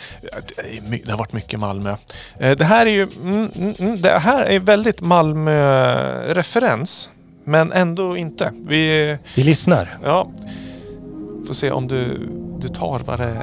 det 1.03 1.09
har 1.11 1.17
varit 1.17 1.33
mycket 1.33 1.59
Malmö. 1.59 1.95
Eh, 2.39 2.57
det 2.57 2.65
här 2.65 2.85
är 2.85 2.89
ju 2.91 3.01
mm, 3.21 3.49
mm, 3.55 3.73
mm, 3.79 4.01
det 4.01 4.19
här 4.19 4.43
är 4.43 4.59
väldigt 4.59 5.01
Malmö-referens. 5.01 7.09
Men 7.43 7.71
ändå 7.71 8.17
inte. 8.17 8.51
Vi, 8.67 9.17
Vi 9.35 9.43
lyssnar. 9.43 9.97
ja, 10.03 10.31
får 11.47 11.53
se 11.53 11.71
om 11.71 11.87
du, 11.87 12.29
du 12.59 12.67
tar 12.67 12.99
vad 13.05 13.19
det, 13.19 13.33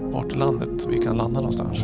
vart 0.00 0.32
landet 0.36 0.86
vi 0.88 0.98
kan 0.98 1.16
landa 1.16 1.40
någonstans. 1.40 1.78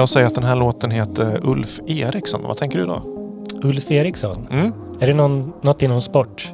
Jag 0.00 0.08
säger 0.08 0.26
att 0.26 0.34
den 0.34 0.44
här 0.44 0.56
låten 0.56 0.90
heter 0.90 1.40
Ulf 1.42 1.80
Eriksson, 1.86 2.40
vad 2.42 2.56
tänker 2.56 2.78
du 2.78 2.86
då? 2.86 3.02
Ulf 3.62 3.90
Eriksson. 3.90 4.46
Mm? 4.50 4.72
Är 5.00 5.06
det 5.06 5.14
någon, 5.14 5.52
något 5.62 5.82
inom 5.82 6.00
sport? 6.00 6.52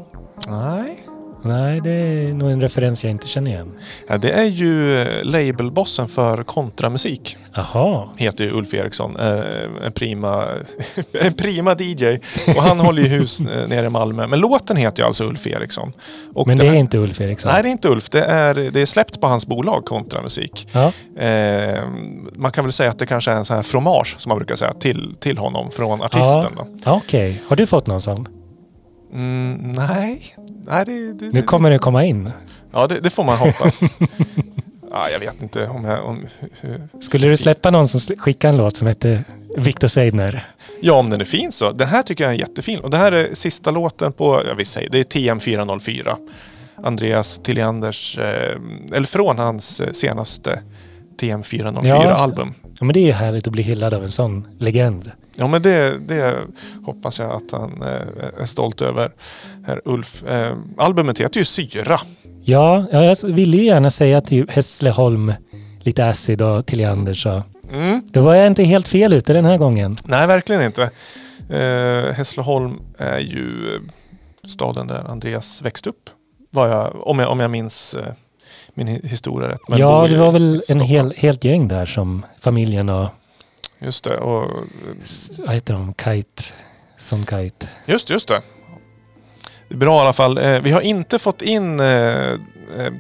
Nej. 1.49 1.81
Det 1.81 1.91
är 1.91 2.35
nog 2.35 2.51
en 2.51 2.61
referens 2.61 3.05
jag 3.05 3.11
inte 3.11 3.27
känner 3.27 3.51
igen. 3.51 3.73
Ja, 4.09 4.19
det 4.19 4.31
är 4.31 4.45
ju 4.45 4.99
eh, 5.03 5.25
labelbossen 5.25 6.09
för 6.09 6.43
kontramusik. 6.43 7.37
Jaha. 7.55 8.09
Heter 8.17 8.45
ju 8.45 8.51
Ulf 8.53 8.75
Eriksson. 8.75 9.17
Eh, 9.17 9.41
En 9.87 9.93
prima, 9.93 10.45
en 11.21 11.33
prima 11.35 11.75
DJ. 11.79 12.19
Och 12.57 12.63
han 12.63 12.81
håller 12.81 13.03
ju 13.03 13.09
hus 13.09 13.41
eh, 13.41 13.69
nere 13.69 13.87
i 13.87 13.91
Malmö. 13.91 14.27
Men 14.27 14.41
låten 14.41 14.77
heter 14.77 15.03
ju 15.03 15.07
alltså 15.07 15.25
Ulf 15.25 15.47
Eriksson. 15.47 15.93
Och 16.35 16.47
Men 16.47 16.59
det 16.59 16.67
är 16.67 16.71
här- 16.71 16.77
inte 16.77 16.99
Ulf 16.99 17.21
Eriksson? 17.21 17.51
Nej, 17.55 17.63
det 17.63 17.69
är 17.69 17.71
inte 17.71 17.89
Ulf. 17.89 18.11
Det 18.11 18.25
är, 18.25 18.55
det 18.55 18.81
är 18.81 18.87
släppt 18.87 19.21
på 19.21 19.27
hans 19.27 19.47
bolag 19.47 19.85
Kontramusik. 19.85 20.69
Ja. 20.73 20.93
Eh, 21.23 21.81
man 22.33 22.53
kan 22.53 22.65
väl 22.65 22.73
säga 22.73 22.91
att 22.91 22.99
det 22.99 23.07
kanske 23.07 23.31
är 23.31 23.37
en 23.37 23.45
sån 23.45 23.57
här 23.57 23.63
fromage, 23.63 24.15
som 24.19 24.29
man 24.31 24.39
brukar 24.39 24.55
säga, 24.57 24.73
till, 24.75 25.15
till 25.21 25.39
honom 25.39 25.71
från 25.71 26.03
artisten. 26.03 26.53
Ja. 26.85 26.93
Okej. 27.05 27.43
Har 27.49 27.57
du 27.57 27.67
fått 27.67 27.87
någon 27.87 28.01
sån? 28.01 28.27
Mm, 29.15 29.55
nej, 29.73 30.23
nej 30.69 30.85
det, 30.85 31.13
det, 31.13 31.33
Nu 31.33 31.43
kommer 31.43 31.71
det 31.71 31.79
komma 31.79 32.05
in. 32.05 32.31
Ja, 32.73 32.87
det, 32.87 33.01
det 33.01 33.11
får 33.11 33.25
man 33.25 33.39
hoppas. 33.39 33.83
ja, 34.91 35.09
jag 35.13 35.21
vet 35.21 35.43
inte 35.43 35.69
om 35.69 35.85
jag... 35.85 36.05
Om, 36.05 36.27
hur, 36.61 36.89
Skulle 37.01 37.29
du 37.29 37.37
släppa 37.37 37.71
någon 37.71 37.89
som 37.89 38.17
skickar 38.17 38.49
en 38.49 38.57
låt 38.57 38.77
som 38.77 38.89
heter 38.89 39.25
Victor 39.57 39.89
Seidner? 39.89 40.51
Ja, 40.81 40.95
om 40.95 41.11
den 41.11 41.21
är 41.21 41.25
fin 41.25 41.53
så. 41.53 41.73
Den 41.73 41.89
här 41.89 42.03
tycker 42.03 42.25
jag 42.25 42.33
är 42.33 42.39
jättefin. 42.39 42.81
Och 42.81 42.91
det 42.91 42.97
här 42.97 43.13
är 43.13 43.35
sista 43.35 43.71
låten 43.71 44.13
på, 44.13 44.43
jag 44.47 44.55
vill 44.55 44.67
säga, 44.67 44.89
det 44.93 44.99
är 44.99 45.05
TM 45.05 45.41
404. 45.41 46.17
Andreas 46.83 47.39
Tillianders, 47.39 48.19
eh, 48.19 48.57
eller 48.93 49.07
från 49.07 49.39
hans 49.39 49.81
eh, 49.81 49.93
senaste 49.93 50.63
TM 51.21 51.43
404-album. 51.43 52.55
Ja, 52.63 52.85
men 52.85 52.93
det 52.93 53.01
är 53.01 53.07
ju 53.07 53.13
härligt 53.13 53.47
att 53.47 53.53
bli 53.53 53.63
hyllad 53.63 53.95
av 53.95 54.03
en 54.03 54.09
sån 54.09 54.49
legend. 54.59 55.11
Ja, 55.39 55.47
men 55.47 55.63
det, 55.63 55.99
det 55.99 56.35
hoppas 56.85 57.19
jag 57.19 57.31
att 57.31 57.51
han 57.53 57.83
eh, 57.83 58.41
är 58.43 58.47
stolt 58.47 58.81
över. 58.83 59.13
Herr 59.67 59.81
Ulf. 59.85 60.25
Eh, 60.29 60.57
albumet 60.77 61.21
heter 61.21 61.39
ju 61.39 61.45
Syra. 61.45 62.01
Ja, 62.45 62.87
ja, 62.93 63.05
jag 63.05 63.17
ville 63.25 63.57
ju 63.57 63.65
gärna 63.65 63.91
säga 63.91 64.21
till 64.21 64.47
Hässleholm, 64.51 65.33
lite 65.81 66.07
acid 66.09 66.43
och 66.43 66.67
Tilliander 66.67 67.15
så. 67.15 67.43
Mm. 67.73 68.03
Då 68.07 68.21
var 68.21 68.35
jag 68.35 68.47
inte 68.47 68.65
helt 68.65 68.89
fel 68.89 69.13
ute 69.13 69.33
den 69.33 69.45
här 69.45 69.57
gången. 69.57 69.97
Nej, 70.05 70.27
verkligen 70.27 70.63
inte. 70.63 70.83
Eh, 71.51 72.13
Hässleholm 72.15 72.81
är 72.99 73.19
ju 73.19 73.57
staden 74.49 74.87
där 74.87 75.11
Andreas 75.11 75.63
växte 75.63 75.89
upp. 75.89 76.11
Var 76.51 76.69
jag, 76.69 77.09
om, 77.09 77.19
jag, 77.19 77.31
om 77.31 77.41
jag 77.41 77.51
minns 77.51 77.95
eh, 77.95 78.05
min 78.75 78.89
hi- 78.89 79.07
historia 79.07 79.49
rätt. 79.49 79.61
Men 79.69 79.79
ja, 79.79 80.07
det 80.09 80.17
var 80.19 80.33
väl 80.33 80.63
en 80.69 80.81
hel, 80.81 81.15
helt 81.17 81.45
gäng 81.45 81.69
där 81.69 81.87
som 81.87 82.27
familjen 82.41 82.89
och, 82.89 83.09
Just 83.79 84.05
det. 84.05 84.17
Och, 84.17 84.51
vad 85.39 85.55
heter 85.55 85.75
de, 85.75 85.95
Kite, 85.95 86.43
som 86.97 87.27
Kite. 87.27 87.67
just, 87.87 88.11
just 88.11 88.29
det. 88.29 88.43
Bra 89.69 89.99
i 89.99 90.01
alla 90.01 90.13
fall. 90.13 90.39
Eh, 90.39 90.61
vi 90.61 90.71
har 90.71 90.81
inte 90.81 91.19
fått 91.19 91.43
in 91.43 91.81
eh, 91.81 91.87
eh, 91.87 92.37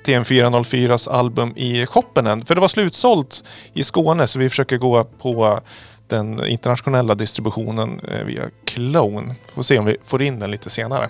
TM404s 0.04 1.10
album 1.10 1.52
i 1.56 1.86
shoppen 1.86 2.26
än. 2.26 2.44
För 2.44 2.54
det 2.54 2.60
var 2.60 2.68
slutsålt 2.68 3.44
i 3.72 3.84
Skåne 3.84 4.26
så 4.26 4.38
vi 4.38 4.50
försöker 4.50 4.76
gå 4.76 5.04
på 5.04 5.60
den 6.08 6.46
internationella 6.46 7.14
distributionen 7.14 8.00
via 8.26 8.42
Clone. 8.64 9.34
Får 9.54 9.62
se 9.62 9.78
om 9.78 9.84
vi 9.84 9.96
får 10.04 10.22
in 10.22 10.38
den 10.38 10.50
lite 10.50 10.70
senare. 10.70 11.08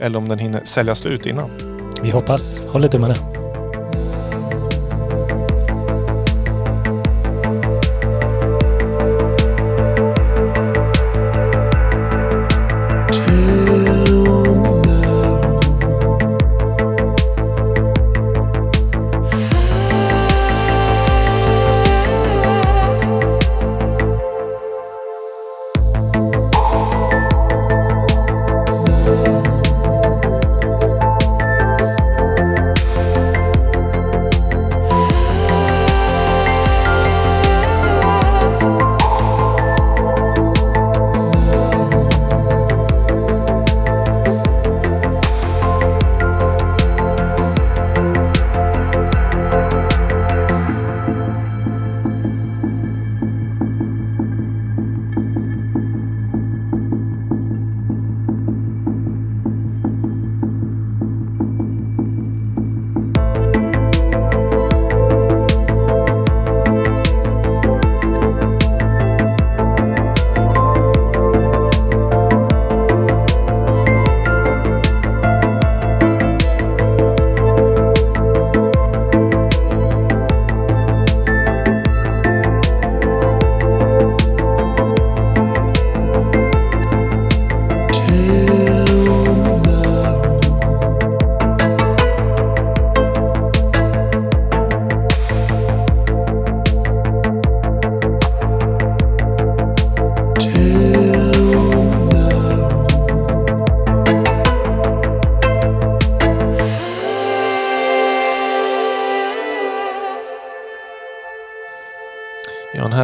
Eller 0.00 0.18
om 0.18 0.28
den 0.28 0.38
hinner 0.38 0.64
sälja 0.64 0.94
slut 0.94 1.26
innan. 1.26 1.50
Vi 2.02 2.10
hoppas. 2.10 2.58
Håller 2.58 2.88
tummarna. 2.88 3.45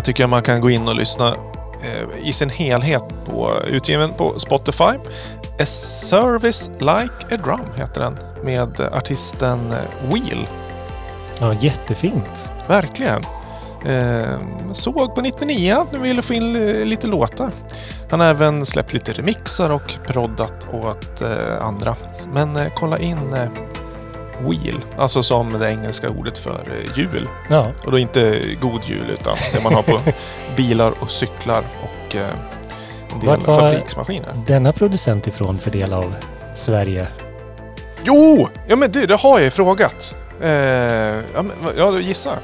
Tycker 0.04 0.22
jag 0.22 0.30
man 0.30 0.42
kan 0.42 0.60
gå 0.60 0.70
in 0.70 0.88
och 0.88 0.94
lyssna 0.94 1.28
eh, 1.82 2.28
i 2.28 2.32
sin 2.32 2.50
helhet 2.50 3.02
på 3.26 3.50
utgiven 3.66 4.12
på 4.14 4.38
Spotify. 4.38 4.98
A 5.60 5.66
Service 5.66 6.70
Like 6.78 7.34
a 7.34 7.36
Drum 7.44 7.66
heter 7.76 8.00
den 8.00 8.16
med 8.44 8.80
artisten 8.80 9.74
Wheel. 10.08 10.46
Ja, 11.40 11.54
jättefint. 11.54 12.50
Verkligen. 12.68 13.22
Eh, 13.84 14.38
såg 14.72 15.14
på 15.14 15.20
99 15.20 15.86
nu 15.92 15.98
ville 15.98 16.22
få 16.22 16.34
in 16.34 16.56
eh, 16.56 16.84
lite 16.84 17.06
låtar. 17.06 17.50
Han 18.10 18.20
har 18.20 18.26
även 18.26 18.66
släppt 18.66 18.92
lite 18.92 19.12
remixar 19.12 19.70
och 19.70 19.98
proddat 20.06 20.68
åt 20.72 21.22
eh, 21.22 21.66
andra. 21.66 21.96
Men 22.32 22.58
kolla 22.76 22.98
in 22.98 23.36
Wheel, 24.50 24.80
alltså 24.96 25.22
som 25.22 25.52
det 25.58 25.70
engelska 25.70 26.08
ordet 26.10 26.38
för 26.38 26.50
eh, 26.66 26.98
jul. 26.98 27.28
Ja, 27.48 27.72
Och 27.84 27.90
då 27.92 27.98
inte 27.98 28.40
god 28.60 28.84
jul 28.84 29.04
utan 29.20 29.36
det 29.52 29.62
man 29.64 29.74
har 29.74 29.82
på 29.82 29.98
bilar 30.56 30.92
och 31.00 31.10
cyklar 31.10 31.64
och 31.82 32.16
eh, 32.16 32.22
en 33.12 33.18
del 33.20 33.28
Vart 33.28 33.46
var- 33.46 33.58
fabriksmaskiner. 33.60 34.28
denna 34.46 34.72
producent 34.72 35.26
ifrån 35.26 35.58
för 35.58 35.70
del 35.70 35.92
av 35.92 36.14
Sverige. 36.54 37.06
Jo! 38.04 38.48
Ja 38.68 38.76
men 38.76 38.92
du, 38.92 39.06
det 39.06 39.14
har 39.16 39.30
jag 39.38 39.42
ju 39.44 39.50
frågat. 39.50 40.14
Eh, 40.40 40.50
ja, 40.50 41.42
men, 41.42 41.50
ja, 41.78 41.98
gissa. 41.98 42.38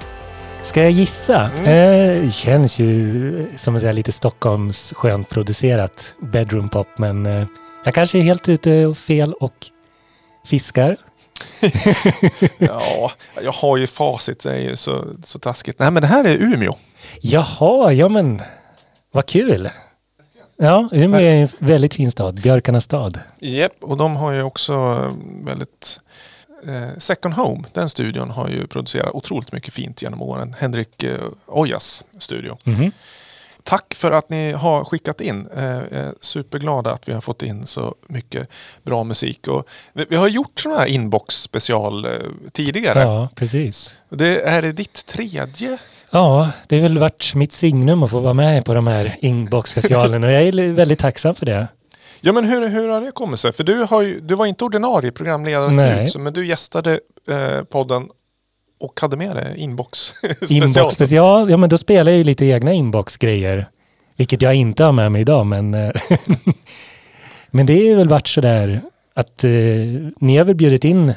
Ska 0.62 0.82
jag 0.82 0.90
gissa? 0.90 1.50
Mm. 1.58 2.24
Eh, 2.24 2.30
känns 2.30 2.78
ju 2.78 3.46
som 3.56 3.74
att 3.74 3.80
säga 3.80 3.92
lite 3.92 4.12
Stockholms 4.12 4.92
skönt 4.96 5.28
producerat 5.28 6.14
bedroom 6.20 6.68
pop, 6.68 6.86
men 6.98 7.26
eh, 7.26 7.46
jag 7.84 7.94
kanske 7.94 8.18
är 8.18 8.22
helt 8.22 8.48
ute 8.48 8.86
och 8.86 8.96
fel 8.98 9.32
och 9.32 9.54
fiskar. 10.46 10.96
Ja, 12.58 13.10
jag 13.42 13.52
har 13.52 13.76
ju 13.76 13.86
facit. 13.86 14.40
Det 14.42 14.52
är 14.52 14.60
ju 14.60 14.76
så, 14.76 15.04
så 15.24 15.38
taskigt. 15.38 15.78
Nej 15.78 15.90
men 15.90 16.00
det 16.02 16.06
här 16.06 16.24
är 16.24 16.36
Umeå. 16.36 16.72
Jaha, 17.20 17.92
ja 17.92 18.08
men 18.08 18.42
vad 19.12 19.26
kul! 19.26 19.70
Ja, 20.56 20.88
Umeå 20.92 21.20
är 21.20 21.34
en 21.34 21.48
väldigt 21.58 21.94
fin 21.94 22.10
stad. 22.10 22.34
Björkarnas 22.42 22.84
stad. 22.84 23.20
Japp, 23.40 23.72
och 23.80 23.96
de 23.96 24.16
har 24.16 24.32
ju 24.32 24.42
också 24.42 24.72
eh, 24.72 25.12
väldigt... 25.44 26.00
Eh, 26.66 26.98
Second 26.98 27.34
Home, 27.34 27.64
den 27.72 27.88
studion 27.88 28.30
har 28.30 28.48
ju 28.48 28.66
producerat 28.66 29.14
otroligt 29.14 29.52
mycket 29.52 29.74
fint 29.74 30.02
genom 30.02 30.22
åren. 30.22 30.54
Henrik 30.58 31.02
eh, 31.02 31.16
Ojas 31.46 32.04
studio. 32.18 32.58
Mhm. 32.64 32.92
Tack 33.68 33.94
för 33.94 34.10
att 34.10 34.30
ni 34.30 34.52
har 34.52 34.84
skickat 34.84 35.20
in. 35.20 35.48
Eh, 35.56 35.64
jag 35.64 35.92
är 35.92 36.14
superglada 36.20 36.92
att 36.92 37.08
vi 37.08 37.12
har 37.12 37.20
fått 37.20 37.42
in 37.42 37.66
så 37.66 37.94
mycket 38.06 38.48
bra 38.82 39.04
musik. 39.04 39.48
Och 39.48 39.68
vi, 39.92 40.16
har 40.16 40.28
gjort 40.28 40.60
sådana 40.60 40.80
här 40.80 40.86
inbox 40.86 41.34
special 41.34 42.04
eh, 42.04 42.10
tidigare. 42.52 43.00
Ja, 43.00 43.28
precis. 43.34 43.94
Det 44.08 44.40
är 44.40 44.62
det 44.62 44.72
ditt 44.72 45.06
tredje. 45.06 45.78
Ja, 46.10 46.50
det 46.68 46.76
har 46.76 46.82
väl 46.82 46.98
varit 46.98 47.34
mitt 47.34 47.52
signum 47.52 48.02
att 48.02 48.10
få 48.10 48.20
vara 48.20 48.34
med 48.34 48.64
på 48.64 48.74
de 48.74 48.86
här 48.86 49.16
inbox-specialerna 49.20 50.26
och 50.26 50.32
jag 50.32 50.42
är 50.42 50.72
väldigt 50.72 50.98
tacksam 50.98 51.34
för 51.34 51.46
det. 51.46 51.68
Ja 52.20 52.32
men 52.32 52.44
hur, 52.44 52.68
hur 52.68 52.88
har 52.88 53.00
det 53.00 53.10
kommit 53.10 53.40
sig? 53.40 53.52
För 53.52 53.64
du, 53.64 53.82
har 53.82 54.02
ju, 54.02 54.20
du 54.20 54.34
var 54.34 54.46
inte 54.46 54.64
ordinarie 54.64 55.10
programledare 55.10 55.70
förut, 55.70 56.16
men 56.18 56.32
du 56.32 56.46
gästade 56.46 57.00
eh, 57.28 57.64
podden 57.64 58.08
och 58.78 59.00
hade 59.00 59.16
med 59.16 59.36
det 59.36 59.56
inbox 59.56 59.98
special. 60.36 60.62
Inbox-special, 60.62 61.50
ja 61.50 61.56
men 61.56 61.70
då 61.70 61.78
spelar 61.78 62.12
jag 62.12 62.18
ju 62.18 62.24
lite 62.24 62.46
egna 62.46 62.72
inbox-grejer. 62.72 63.68
Vilket 64.16 64.42
jag 64.42 64.54
inte 64.54 64.84
har 64.84 64.92
med 64.92 65.12
mig 65.12 65.20
idag, 65.20 65.46
men... 65.46 65.74
Eh, 65.74 65.90
men 67.50 67.66
det 67.66 67.90
är 67.90 67.96
väl 67.96 68.08
varit 68.08 68.28
sådär 68.28 68.82
att 69.14 69.44
eh, 69.44 69.50
ni 70.20 70.36
har 70.36 70.44
väl 70.44 70.54
bjudit 70.54 70.84
in 70.84 71.14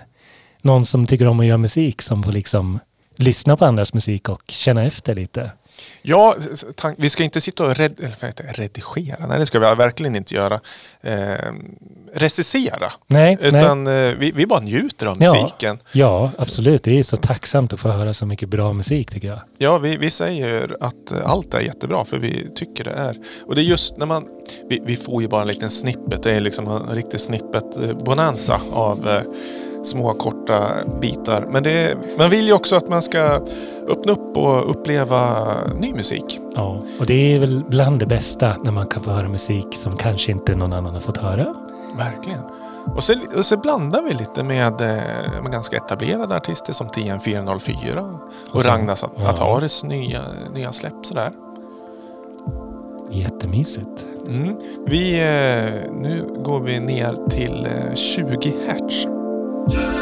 någon 0.61 0.85
som 0.85 1.07
tycker 1.07 1.27
om 1.27 1.39
att 1.39 1.45
göra 1.45 1.57
musik 1.57 2.01
som 2.01 2.23
får 2.23 2.31
liksom 2.31 2.79
lyssna 3.15 3.57
på 3.57 3.65
andras 3.65 3.93
musik 3.93 4.29
och 4.29 4.43
känna 4.47 4.83
efter 4.83 5.15
lite. 5.15 5.51
Ja, 6.01 6.35
vi 6.97 7.09
ska 7.09 7.23
inte 7.23 7.41
sitta 7.41 7.63
och 7.65 7.75
red, 7.75 8.13
redigera, 8.55 9.27
nej 9.27 9.39
det 9.39 9.45
ska 9.45 9.59
vi 9.59 9.75
verkligen 9.75 10.15
inte 10.15 10.35
göra. 10.35 10.59
Eh, 11.01 11.35
recensera, 12.13 12.91
Nej, 13.07 13.37
nej. 13.41 13.49
utan 13.49 13.87
eh, 13.87 13.93
vi, 13.93 14.31
vi 14.35 14.45
bara 14.45 14.59
njuter 14.59 15.05
av 15.05 15.17
Ja. 15.19 15.33
musiken. 15.33 15.79
Ja, 15.91 16.31
absolut. 16.37 16.83
Det 16.83 16.99
är 16.99 17.03
så 17.03 17.17
tacksamt 17.17 17.73
att 17.73 17.79
få 17.79 17.89
höra 17.89 18.13
så 18.13 18.25
mycket 18.25 18.49
bra 18.49 18.73
musik 18.73 19.11
tycker 19.11 19.27
jag. 19.27 19.41
Ja, 19.57 19.77
vi, 19.77 19.97
vi 19.97 20.09
säger 20.09 20.75
att 20.79 21.11
eh, 21.11 21.29
allt 21.29 21.53
är 21.53 21.59
jättebra 21.59 22.05
för 22.05 22.17
vi 22.17 22.47
tycker 22.55 22.83
det 22.83 22.91
är. 22.91 23.17
Och 23.45 23.55
det 23.55 23.61
är 23.61 23.63
just 23.63 23.97
när 23.97 24.05
man... 24.05 24.27
Vi, 24.69 24.81
vi 24.85 24.95
får 24.95 25.21
ju 25.21 25.27
bara 25.27 25.41
en 25.41 25.47
liten 25.47 25.71
snippet. 25.71 26.23
Det 26.23 26.31
är 26.31 26.41
liksom 26.41 26.67
en 26.67 26.95
riktig 26.95 27.19
snippet 27.19 27.75
eh, 27.77 27.95
av 28.71 29.09
eh, 29.09 29.21
små 29.83 30.13
korta 30.13 30.67
bitar. 31.01 31.45
Men 31.49 31.63
det 31.63 31.97
man 32.17 32.29
vill 32.29 32.45
ju 32.45 32.53
också 32.53 32.75
att 32.75 32.89
man 32.89 33.01
ska 33.01 33.41
öppna 33.87 34.11
upp 34.11 34.37
och 34.37 34.71
uppleva 34.71 35.47
ny 35.79 35.93
musik. 35.93 36.39
Ja, 36.55 36.83
och 36.99 37.05
det 37.05 37.35
är 37.35 37.39
väl 37.39 37.63
bland 37.67 37.99
det 37.99 38.05
bästa 38.05 38.55
när 38.63 38.71
man 38.71 38.87
kan 38.87 39.03
få 39.03 39.11
höra 39.11 39.29
musik 39.29 39.67
som 39.71 39.97
kanske 39.97 40.31
inte 40.31 40.55
någon 40.55 40.73
annan 40.73 40.93
har 40.93 41.01
fått 41.01 41.17
höra. 41.17 41.55
Verkligen. 41.97 42.39
Och 42.95 43.03
så, 43.03 43.13
och 43.37 43.45
så 43.45 43.57
blandar 43.57 44.01
vi 44.01 44.13
lite 44.13 44.43
med, 44.43 44.81
eh, 44.81 45.41
med 45.43 45.51
ganska 45.51 45.77
etablerade 45.77 46.35
artister 46.35 46.73
som 46.73 46.87
TN404 46.87 47.97
och, 47.97 48.55
Och 48.55 48.65
Ragnas 48.65 49.05
ja. 49.17 49.29
Ataris 49.29 49.83
nya, 49.83 50.21
nya 50.53 50.71
släpp 50.71 51.05
sådär. 51.05 51.31
Jättemysigt. 53.11 54.07
Mm. 54.27 54.55
Vi, 54.85 55.19
eh, 55.19 55.91
nu 55.91 56.41
går 56.45 56.59
vi 56.59 56.79
ner 56.79 57.29
till 57.29 57.65
eh, 57.65 57.95
20 57.95 58.53
hertz. 58.67 59.20
Time. 59.67 60.00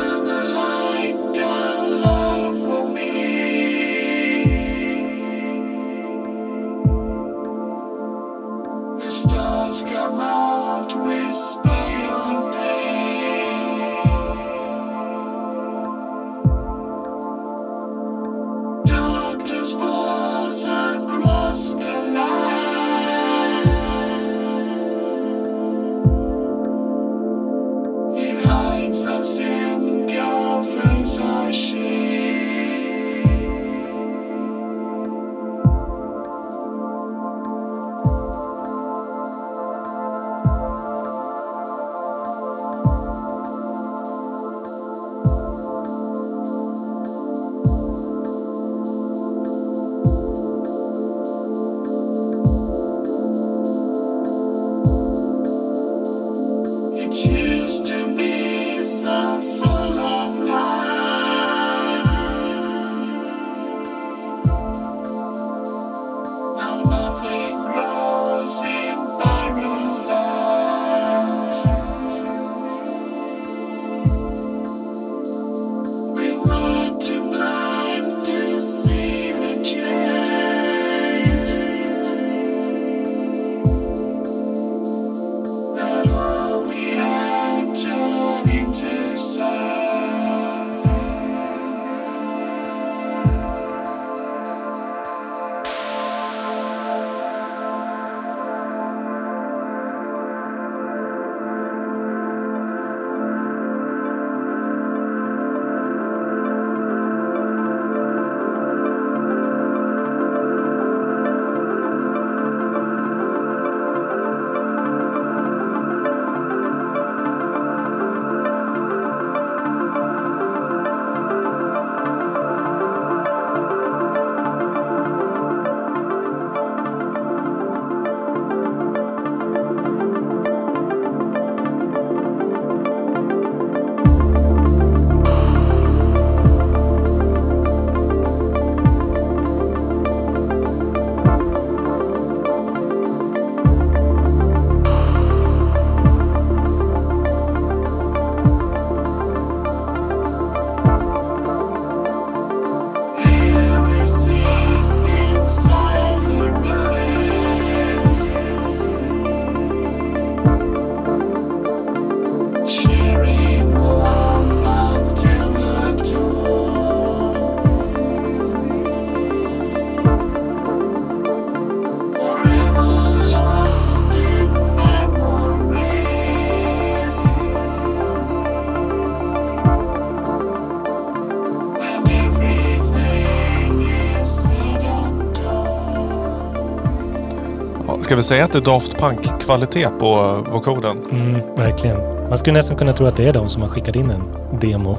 Vi 188.19 188.23
säga 188.23 188.45
att 188.45 188.51
det 188.51 188.57
är 188.59 188.61
Daft 188.61 188.97
Punk-kvalitet 188.97 189.87
på 189.99 190.37
vokoden? 190.51 190.97
Mm, 191.11 191.41
verkligen. 191.55 191.97
Man 192.29 192.37
skulle 192.37 192.53
nästan 192.57 192.77
kunna 192.77 192.93
tro 192.93 193.05
att 193.07 193.15
det 193.17 193.27
är 193.27 193.33
de 193.33 193.49
som 193.49 193.61
har 193.61 193.69
skickat 193.69 193.95
in 193.95 194.11
en 194.11 194.23
demo. 194.59 194.97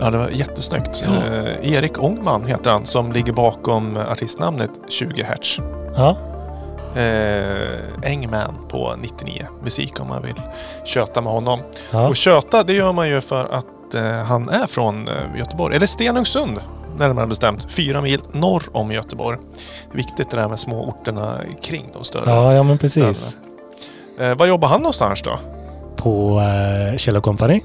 Ja, 0.00 0.10
det 0.10 0.18
var 0.18 0.28
jättesnyggt. 0.28 1.04
Ja. 1.04 1.36
Eh, 1.36 1.72
Erik 1.72 2.02
Ångman 2.02 2.46
heter 2.46 2.70
han 2.70 2.86
som 2.86 3.12
ligger 3.12 3.32
bakom 3.32 3.98
artistnamnet 4.10 4.70
20 4.88 5.22
Hertz. 5.22 5.58
Ja, 5.96 6.16
Eh, 6.96 8.10
Engman 8.10 8.54
på 8.68 8.94
99 9.02 9.46
musik 9.62 10.00
om 10.00 10.08
man 10.08 10.22
vill 10.22 10.40
köta 10.84 11.20
med 11.20 11.32
honom. 11.32 11.60
ja. 11.90 12.08
Och 12.08 12.16
köta 12.16 12.62
det 12.62 12.72
gör 12.72 12.92
man 12.92 13.08
ju 13.08 13.20
för 13.20 13.44
att 13.44 13.94
eh, 13.94 14.02
han 14.02 14.48
är 14.48 14.66
från 14.66 15.08
eh, 15.08 15.38
Göteborg, 15.38 15.76
eller 15.76 15.86
Stenungsund 15.86 16.60
närmare 17.08 17.26
bestämt. 17.26 17.72
Fyra 17.72 18.00
mil 18.00 18.20
norr 18.32 18.62
om 18.72 18.92
Göteborg. 18.92 19.38
Det 19.92 19.94
är 19.94 19.96
viktigt 19.96 20.30
det 20.30 20.36
där 20.36 20.48
med 20.48 20.58
små 20.58 20.84
orterna 20.88 21.38
kring 21.62 21.90
de 21.92 22.04
större. 22.04 22.30
ja, 22.30 22.52
ja 22.54 22.62
men 22.62 22.78
precis. 22.78 23.36
Eh, 24.20 24.34
var 24.34 24.46
jobbar 24.46 24.68
han 24.68 24.80
någonstans 24.80 25.22
då? 25.22 25.38
På 25.96 26.40
uh, 26.40 26.96
Kjell 26.96 27.20
Company. 27.20 27.60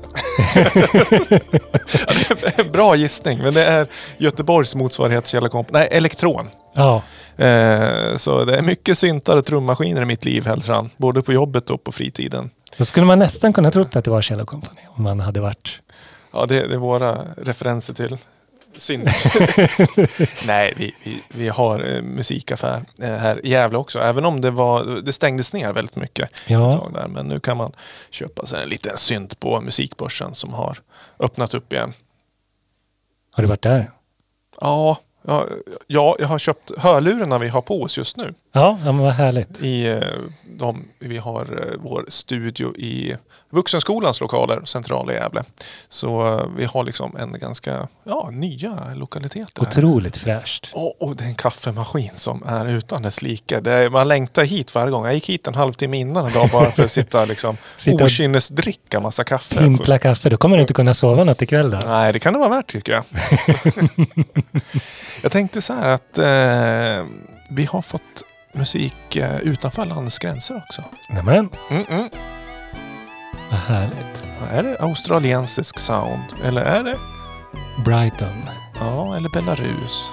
Bra 2.72 2.96
gissning, 2.96 3.38
men 3.38 3.54
det 3.54 3.66
är 3.66 3.88
Göteborgs 4.18 4.76
motsvarighet 4.76 5.28
Kjell 5.28 5.44
Comp- 5.48 5.70
Nej, 5.72 5.88
Elektron. 5.92 6.48
Ja, 6.74 7.02
Eh, 7.38 8.16
så 8.16 8.44
det 8.46 8.56
är 8.58 8.62
mycket 8.62 8.98
syntar 8.98 9.38
och 9.38 9.46
trummaskiner 9.46 10.02
i 10.02 10.06
mitt 10.06 10.26
liv, 10.26 10.46
hälsar 10.46 10.74
han. 10.74 10.90
Både 10.98 11.22
på 11.22 11.34
jobbet 11.34 11.70
och 11.70 11.84
på 11.84 11.92
fritiden. 11.92 12.50
då 12.78 12.86
skulle 12.86 13.06
man 13.06 13.20
nästan 13.20 13.54
kunna 13.54 13.72
tro 13.72 13.82
att 13.82 14.04
det 14.04 14.12
var 14.12 14.22
Kjell 14.22 14.46
Company 14.46 14.82
om 14.90 15.04
man 15.04 15.20
hade 15.20 15.40
varit... 15.40 15.82
Ja, 16.34 16.46
det, 16.46 16.68
det 16.68 16.74
är 16.74 16.78
våra 16.78 17.18
referenser 17.38 17.94
till 17.94 18.18
synt. 18.80 19.10
Nej, 20.46 20.74
vi, 20.78 20.96
vi, 21.04 21.24
vi 21.30 21.48
har 21.50 21.96
eh, 21.96 22.02
musikaffär 22.02 22.84
eh, 23.02 23.10
här 23.10 23.46
i 23.46 23.50
Gävle 23.50 23.78
också. 23.78 24.00
Även 24.00 24.26
om 24.26 24.42
det, 24.42 24.52
var, 24.52 25.02
det 25.02 25.14
stängdes 25.14 25.54
ner 25.54 25.74
väldigt 25.74 25.96
mycket 25.96 26.42
Ja, 26.48 26.90
där. 26.94 27.08
Men 27.08 27.28
nu 27.28 27.40
kan 27.40 27.58
man 27.58 27.72
köpa 28.10 28.46
sig 28.46 28.64
en 28.64 28.70
liten 28.70 28.98
synt 28.98 29.40
på 29.40 29.62
musikbörsen 29.62 30.36
som 30.36 30.54
har 30.54 30.78
öppnat 31.20 31.54
upp 31.54 31.74
igen. 31.74 31.94
har 33.32 33.44
du 33.44 33.48
varit 33.48 33.62
där? 33.62 33.92
Ja, 34.62 34.98
ja, 35.22 35.46
ja 35.88 36.16
jag 36.20 36.28
har 36.28 36.40
köpt 36.40 36.72
hörlurarna 36.78 37.38
vi 37.38 37.48
har 37.48 37.62
på 37.62 37.82
oss 37.82 37.98
just 37.98 38.18
nu. 38.18 38.34
Ja, 38.58 38.80
ja 38.86 38.92
men 38.92 39.04
vad 39.04 39.14
härligt. 39.14 39.62
I, 39.62 39.88
eh, 39.88 40.00
de, 40.58 40.86
vi 41.00 41.18
har 41.18 41.42
eh, 41.42 41.80
vår 41.80 42.06
studio 42.08 42.76
i 42.78 43.16
Vuxenskolans 43.50 44.22
lokaler, 44.22 44.62
centrala 44.64 45.14
Gävle. 45.14 45.44
Så 45.90 46.28
eh, 46.28 46.46
vi 46.58 46.66
har 46.66 46.84
liksom 46.84 47.18
en 47.18 47.40
ganska 47.40 47.88
ja, 48.04 48.30
nya 48.32 48.74
lokaliteter. 48.96 49.62
här. 49.62 49.68
Otroligt 49.68 50.18
fräscht. 50.18 50.70
Och, 50.74 51.02
och 51.02 51.16
det 51.16 51.24
är 51.24 51.28
en 51.28 51.36
kaffemaskin 51.36 52.12
som 52.16 52.44
är 52.46 52.66
utan 52.66 53.02
dess 53.02 53.22
like. 53.22 53.60
Det 53.60 53.74
är, 53.74 53.90
man 53.90 54.08
längtar 54.08 54.44
hit 54.44 54.76
varje 54.76 54.92
gång. 54.92 55.06
Jag 55.06 55.14
gick 55.14 55.30
hit 55.30 55.48
en 55.48 55.56
halvtimme 55.56 55.98
innan 55.98 56.26
en 56.26 56.34
dag 56.34 56.50
bara 56.52 56.72
för 56.72 56.84
att 56.84 56.92
sitta 56.92 57.26
liksom 57.26 57.58
Sitta 57.76 57.96
och 57.96 58.02
okynnesdricka 58.02 59.00
massa 59.00 59.24
kaffe. 59.24 59.58
Pimpla 59.60 60.00
kaffe. 60.00 60.30
Då 60.30 60.38
kommer 60.38 60.58
du 60.58 60.62
inte 60.62 60.74
kunna 60.74 60.94
sova 60.94 61.24
något 61.24 61.42
ikväll 61.42 61.72
då. 61.72 61.80
Nej, 61.86 62.14
det 62.14 62.20
kan 62.20 62.34
det 62.34 62.40
vara 62.40 62.50
värt 62.50 62.68
tycker 62.68 62.92
jag. 62.92 63.04
jag 65.24 65.32
tänkte 65.32 65.62
så 65.62 65.74
här 65.74 65.90
att 65.90 66.18
eh, 66.18 67.06
vi 67.50 67.66
har 67.66 67.82
fått 67.82 68.24
musik 68.54 69.16
eh, 69.16 69.40
utanför 69.40 69.86
landets 69.86 70.20
gränser 70.20 70.56
också. 70.56 70.84
Nämen, 71.10 71.50
Mm 71.70 71.84
-mm. 71.84 72.10
vad 73.52 73.60
härligt. 73.60 74.26
Är 74.52 74.64
det 74.64 74.78
australiensisk 74.80 75.80
sound? 75.80 76.24
Eller 76.44 76.62
är 76.62 76.84
det? 76.84 76.98
Brighton. 77.86 78.44
Ja, 78.80 79.16
eller 79.16 79.30
Belarus? 79.30 80.10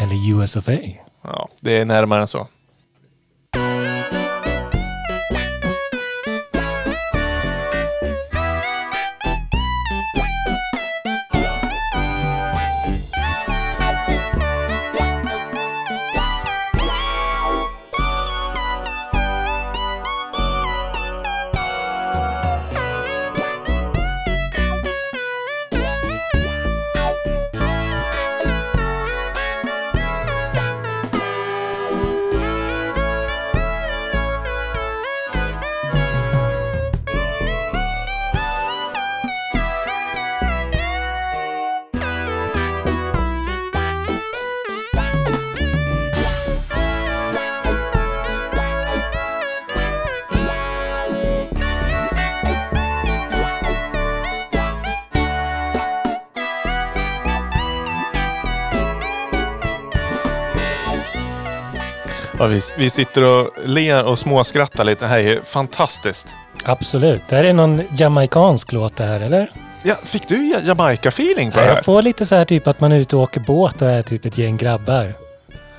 Eller 0.00 0.32
US 0.34 0.56
of 0.56 0.68
A. 0.68 0.78
Ja, 1.22 1.48
det 1.60 1.76
är 1.78 1.84
närmare 1.84 2.20
än 2.20 2.28
så. 2.28 2.46
Ja, 62.38 62.46
vi, 62.46 62.60
vi 62.76 62.90
sitter 62.90 63.22
och 63.22 63.50
ler 63.64 64.04
och 64.04 64.18
småskrattar 64.18 64.84
lite. 64.84 65.04
Det 65.04 65.08
här 65.08 65.18
är 65.18 65.40
fantastiskt. 65.44 66.34
Absolut. 66.64 67.22
Det 67.28 67.36
här 67.36 67.44
är 67.44 67.52
någon 67.52 67.82
jamaikansk 67.96 68.72
låt 68.72 68.96
det 68.96 69.04
här, 69.04 69.20
eller? 69.20 69.52
Ja, 69.82 69.94
fick 70.04 70.28
du 70.28 70.46
Ja- 70.48 70.58
Jamaica-feeling 70.74 71.50
på 71.50 71.58
det 71.60 71.66
Jag 71.66 71.74
här? 71.74 71.82
får 71.82 72.02
lite 72.02 72.26
så 72.26 72.34
här 72.36 72.44
typ 72.44 72.66
att 72.66 72.80
man 72.80 72.92
är 72.92 72.96
ute 72.98 73.16
och 73.16 73.22
åker 73.22 73.40
båt 73.40 73.82
och 73.82 73.90
är 73.90 74.02
typ 74.02 74.24
ett 74.24 74.38
gäng 74.38 74.56
grabbar. 74.56 75.14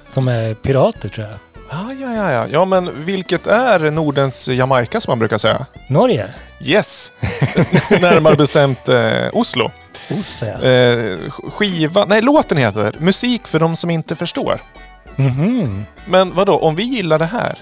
Som 0.06 0.28
är 0.28 0.54
pirater 0.54 1.10
tror 1.10 1.28
jag. 1.28 1.38
Ja, 1.72 1.94
ja, 2.02 2.14
ja, 2.16 2.32
ja. 2.32 2.46
Ja, 2.52 2.66
men 2.66 3.06
vilket 3.06 3.48
är 3.48 3.92
Nordens 3.92 4.48
Jamaica 4.48 5.02
som 5.02 5.12
man 5.12 5.20
brukar 5.20 5.38
säga? 5.38 5.66
Norge? 5.90 6.28
Yes! 6.62 7.12
Närmare 8.02 8.36
bestämt 8.36 8.90
eh, 8.90 9.12
Oslo. 9.34 9.72
Oslo 10.20 10.48
ja. 10.48 10.68
Eh, 10.70 11.18
skiva... 11.30 12.06
Nej, 12.06 12.22
låten 12.22 12.58
heter 12.58 12.96
Musik 13.00 13.48
för 13.48 13.60
de 13.60 13.76
som 13.76 13.90
inte 13.90 14.16
förstår. 14.16 14.60
Mhm. 15.20 15.86
Men 16.06 16.36
vad 16.36 16.48
då? 16.48 16.58
om 16.60 16.76
vi 16.76 16.84
gillar 16.84 17.20
det 17.20 17.26
här? 17.26 17.58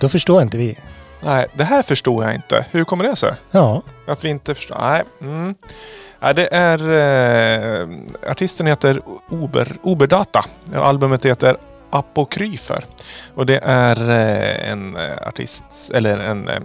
Då 0.00 0.08
förstår 0.08 0.42
inte 0.42 0.56
vi. 0.56 0.78
Nej, 1.20 1.46
det 1.54 1.64
här 1.64 1.82
förstår 1.82 2.24
jag 2.24 2.34
inte. 2.34 2.66
Hur 2.70 2.84
kommer 2.84 3.04
det 3.04 3.16
sig? 3.16 3.34
Ja. 3.50 3.82
Att 4.06 4.24
vi 4.24 4.28
inte 4.28 4.54
förstår? 4.54 4.78
Nej. 4.80 5.02
Mm. 5.20 5.54
Nej 6.20 6.34
det 6.34 6.48
är... 6.54 6.78
Eh, 7.82 7.88
artisten 8.30 8.66
heter 8.66 9.00
Uber, 9.30 9.76
Uberdata. 9.82 10.40
Och 10.76 10.86
Albumet 10.86 11.24
heter 11.26 11.56
Apokryfer. 11.90 12.84
Och 13.34 13.46
det 13.46 13.60
är 13.62 14.10
eh, 14.10 14.70
en 14.72 14.96
eh, 14.96 15.28
artist, 15.28 15.90
eller 15.94 16.18
en, 16.18 16.48
eh, 16.48 16.60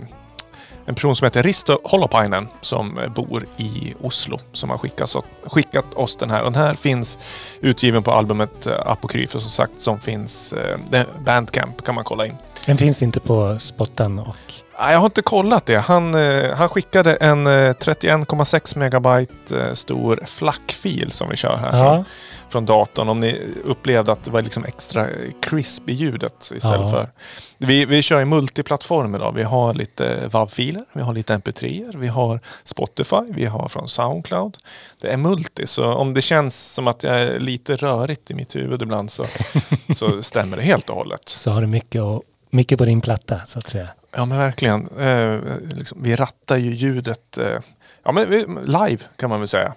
en 0.86 0.96
person 0.96 1.16
som 1.16 1.26
heter 1.26 1.44
Risto 1.44 1.78
Holopainen 1.84 2.48
som 2.62 2.98
eh, 2.98 3.10
bor 3.10 3.46
i 3.58 3.94
Oslo 4.02 4.40
som 4.52 4.70
har 4.70 4.78
skickat, 4.78 5.16
skickat 5.44 5.94
oss 5.94 6.16
den 6.16 6.30
här. 6.30 6.44
Och 6.44 6.52
den 6.52 6.62
här 6.62 6.74
finns 6.74 7.18
utgiven 7.62 8.04
på 8.04 8.12
albumet 8.12 8.68
eh, 8.68 8.74
Apokryfer 8.86 9.40
som 9.40 9.52
sagt 9.52 9.82
som 9.82 10.00
finns... 10.00 10.54
Eh, 10.54 11.06
Bandcamp 11.26 11.84
kan 11.84 11.96
man 11.96 12.04
kolla 12.04 12.26
in. 12.26 12.36
Den 12.66 12.78
finns 12.78 13.04
inte 13.04 13.20
på 13.20 13.60
spotten 13.60 14.20
och... 14.20 14.36
Jag 14.78 14.99
har 14.99 15.05
inte 15.05 15.21
kollat 15.21 15.65
det. 15.65 15.78
Han, 15.78 16.15
eh, 16.15 16.53
han 16.55 16.69
skickade 16.69 17.15
en 17.15 17.47
eh, 17.47 17.51
31,6 17.51 18.78
megabyte 18.78 19.59
eh, 19.61 19.73
stor 19.73 20.23
flackfil 20.26 21.11
som 21.11 21.30
vi 21.30 21.36
kör 21.36 21.57
här 21.57 21.71
från, 21.71 21.82
Ja. 21.97 22.03
från 22.49 22.65
datorn. 22.65 23.09
Om 23.09 23.19
ni 23.19 23.41
upplevde 23.63 24.11
att 24.11 24.23
det 24.23 24.32
var 24.32 24.41
liksom 24.41 24.65
extra 24.65 25.07
crisp 25.41 25.89
i 25.89 25.93
ljudet 25.93 26.51
istället 26.55 26.80
Ja. 26.82 26.89
för... 26.91 27.09
Vi, 27.57 27.86
vi 27.86 28.01
kör 28.01 28.19
ju 28.19 28.26
multiplattform 28.26 29.15
idag. 29.15 29.32
Vi 29.36 29.43
har 29.43 29.73
lite 29.73 30.28
WAV-filer, 30.32 30.86
vi 30.93 31.01
har 31.01 31.13
lite 31.13 31.34
MP3, 31.38 31.97
vi 31.97 32.07
har 32.07 32.39
Spotify, 32.63 33.21
vi 33.30 33.45
har 33.45 33.67
från 33.69 33.88
Soundcloud. 33.88 34.57
Det 35.01 35.07
är 35.13 35.17
multi, 35.17 35.67
så 35.67 35.93
om 35.93 36.13
det 36.13 36.21
känns 36.21 36.73
som 36.73 36.88
att 36.88 37.03
jag 37.03 37.21
är 37.21 37.39
lite 37.39 37.76
rörigt 37.76 38.32
i 38.32 38.34
mitt 38.34 38.55
huvud 38.55 38.82
ibland 38.82 39.11
så, 39.11 39.26
så 39.95 40.23
stämmer 40.23 40.57
det 40.57 40.63
helt 40.63 40.89
och 40.89 40.95
hållet. 40.95 41.21
Så 41.30 41.51
har 41.51 41.61
du 41.61 41.67
mycket, 41.67 42.01
och, 42.01 42.21
mycket 42.49 42.78
på 42.78 42.86
din 42.86 43.01
platta 43.01 43.41
så 43.45 43.59
att 43.59 43.67
säga. 43.69 43.88
Ja 44.16 44.26
men 44.26 44.38
verkligen. 44.38 44.88
Eh, 44.99 45.39
liksom, 45.74 46.03
vi 46.03 46.16
rattar 46.16 46.57
ju 46.57 46.72
ljudet 46.72 47.38
eh, 47.38 47.59
ja, 48.03 48.11
men 48.11 48.30
vi, 48.30 48.45
live 48.66 48.99
kan 49.18 49.30
man 49.30 49.39
väl 49.39 49.47
säga. 49.47 49.74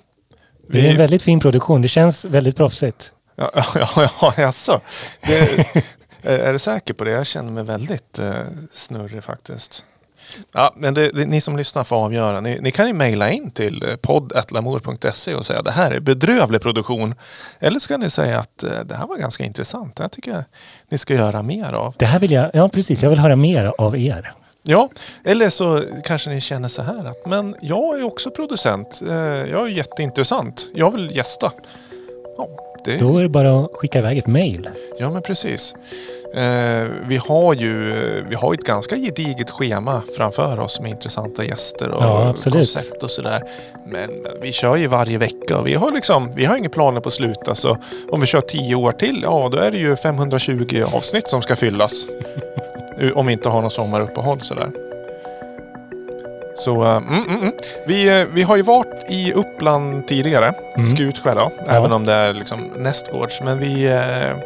Det 0.69 0.87
är 0.87 0.91
en 0.91 0.97
väldigt 0.97 1.23
fin 1.23 1.41
produktion. 1.41 1.83
Det 1.83 1.89
känns 1.89 2.25
väldigt 2.25 2.57
proffsigt. 2.57 3.13
Ja, 3.37 3.51
ja, 3.55 3.65
ja, 3.97 4.11
ja 4.21 4.35
jaså. 4.37 4.81
Det, 5.21 5.67
är, 6.23 6.39
är 6.39 6.53
du 6.53 6.59
säker 6.59 6.95
på 6.95 7.05
det? 7.05 7.11
Jag 7.11 7.27
känner 7.27 7.53
mig 7.53 7.65
väldigt 7.65 8.19
eh, 8.19 8.33
snurrig 8.73 9.25
faktiskt. 9.25 9.85
Ja, 10.53 10.73
men 10.77 10.95
det, 10.95 11.09
det, 11.11 11.27
ni 11.27 11.41
som 11.41 11.57
lyssnar 11.57 11.85
får 11.85 11.97
avgöra. 11.97 12.41
Ni, 12.41 12.59
ni 12.61 12.71
kan 12.71 12.87
ju 12.87 12.93
mejla 12.93 13.31
in 13.31 13.51
till 13.51 13.83
eh, 13.83 13.97
podd.lamour.se 13.97 15.35
och 15.35 15.47
säga 15.47 15.59
att 15.59 15.65
det 15.65 15.71
här 15.71 15.91
är 15.91 16.01
bedrövlig 16.01 16.61
produktion. 16.63 17.15
Eller 17.59 17.79
så 17.79 17.89
kan 17.89 18.01
ni 18.01 18.11
säga 18.11 18.39
att 18.39 18.63
eh, 18.63 18.71
det 18.85 18.95
här 18.95 19.07
var 19.07 19.17
ganska 19.17 19.45
intressant. 19.45 19.97
Det 19.97 20.03
här 20.03 20.09
tycker 20.09 20.31
jag 20.31 20.43
ni 20.89 20.99
ska 20.99 21.15
göra 21.15 21.43
mer 21.43 21.73
av. 21.73 21.95
Det 21.99 22.07
här 22.07 22.19
vill 22.19 22.31
jag, 22.33 22.51
ja 22.53 22.69
precis, 22.69 23.03
jag 23.03 23.11
vill 23.11 23.19
höra 23.19 23.37
mer 23.37 23.73
av 23.79 23.97
er. 23.99 24.33
Ja, 24.63 24.89
eller 25.25 25.51
så 25.51 25.83
kanske 26.05 26.31
ni 26.31 26.41
känner 26.41 26.69
så 26.69 26.83
här 26.83 27.05
att 27.05 27.27
men 27.27 27.55
jag 27.61 27.99
är 27.99 28.05
också 28.07 28.31
producent. 28.31 29.01
Eh, 29.09 29.15
Jag 29.51 29.63
är 29.67 29.69
jätteintressant. 29.69 30.69
Jag 30.75 30.91
vill 30.91 31.17
gästa. 31.17 31.53
Ja, 32.39 32.49
det, 32.85 32.97
Då 32.97 33.19
är 33.19 33.23
det 33.23 33.29
bara 33.29 33.61
att 33.65 33.71
skicka 33.73 33.99
iväg 33.99 34.19
ett 34.19 34.27
mejl. 34.27 34.69
ja 34.99 35.11
men 35.11 35.23
precis. 35.23 35.75
Eh, 36.35 36.87
vi 37.09 37.17
har 37.17 37.55
ju 37.55 37.95
vi 38.29 38.35
har 38.35 38.55
ett 38.55 38.65
ganska 38.65 38.97
gediget 38.97 39.51
schema 39.51 40.03
framför 40.17 40.61
oss 40.61 40.81
med 40.81 40.91
intressanta 40.91 41.45
gäster 41.45 41.91
och 41.91 42.03
Ja, 42.03 42.35
koncept 42.51 43.03
och 43.03 43.11
sådär. 43.11 43.43
Men 43.87 44.11
vi 44.43 44.53
kör 44.53 44.77
ju 44.77 44.87
varje 44.87 45.19
vecka 45.19 45.59
och 45.59 45.67
vi 45.67 45.75
har 45.75 45.93
liksom, 45.93 46.33
vi 46.37 46.45
har 46.45 46.57
inga 46.57 46.69
planer 46.69 47.01
på 47.01 47.07
att 47.09 47.13
sluta. 47.13 47.55
Så 47.55 47.77
om 48.11 48.21
vi 48.21 48.27
kör 48.27 48.41
tio 48.41 48.75
år 48.75 48.93
till, 48.93 49.21
ja 49.23 49.49
då 49.53 49.59
är 49.59 49.71
det 49.71 49.79
ju 49.79 49.97
520 49.97 50.85
avsnitt 50.93 51.29
som 51.29 51.43
ska 51.43 51.57
fyllas. 51.57 52.07
om 53.15 53.27
vi 53.27 53.33
inte 53.33 53.49
har 53.49 53.61
någon 53.61 53.71
sommaruppehåll 53.71 54.41
sådär. 54.41 54.71
Så, 56.59 56.85
eh, 56.85 56.97
mm, 56.97 57.25
mm, 57.29 57.41
mm. 57.41 57.53
Vi, 57.87 58.21
eh, 58.21 58.27
vi 58.35 58.43
har 58.43 58.57
ju 58.57 58.63
varit 58.63 59.05
i 59.09 59.33
Uppland 59.33 60.09
tidigare, 60.09 60.53
Mm. 60.75 60.87
Skutskär 60.87 61.35
då, 61.35 61.51
Ja. 61.67 61.73
även 61.73 61.93
om 61.93 62.07
det 62.07 62.13
är 62.13 62.35
liksom 62.35 62.71
nästgårds. 62.77 63.41
Men 63.41 63.59
vi, 63.59 63.87
eh, 63.87 64.37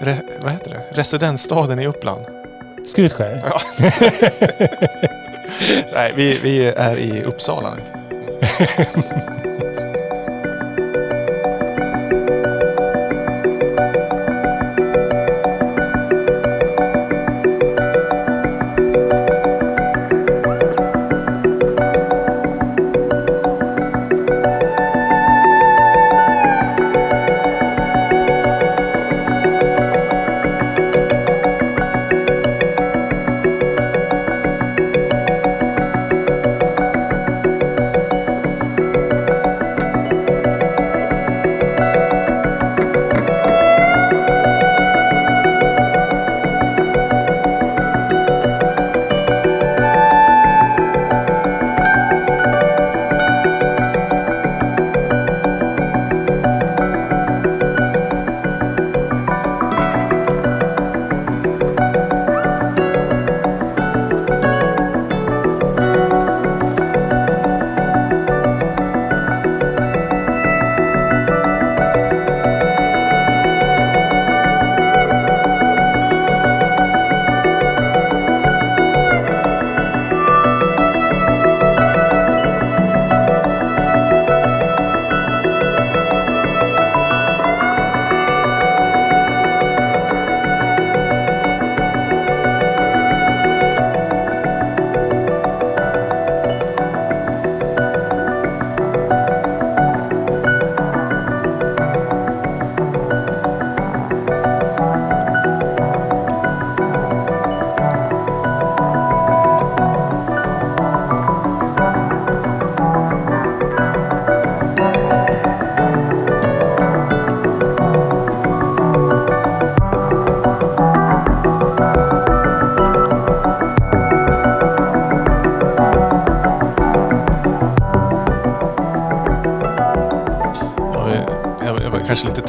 re, 0.00 0.16
vad 0.42 0.52
heter 0.52 0.70
det, 0.70 0.80
residensstaden 1.00 1.78
i 1.80 1.86
Uppland. 1.86 2.20
Skutskär. 2.86 3.42
Ja. 3.50 3.60
Nej, 5.94 6.12
vi, 6.16 6.38
vi 6.42 6.66
är 6.66 6.96
i 6.96 7.22
Uppsala 7.22 7.74
nu. 7.74 7.82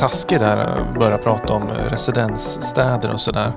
taskig 0.06 0.39
där 0.39 0.68
och 0.80 0.99
började 0.99 1.24
prata 1.24 1.53
om 1.53 1.70
residensstäder 1.89 3.14
och 3.14 3.20
sådär. 3.22 3.51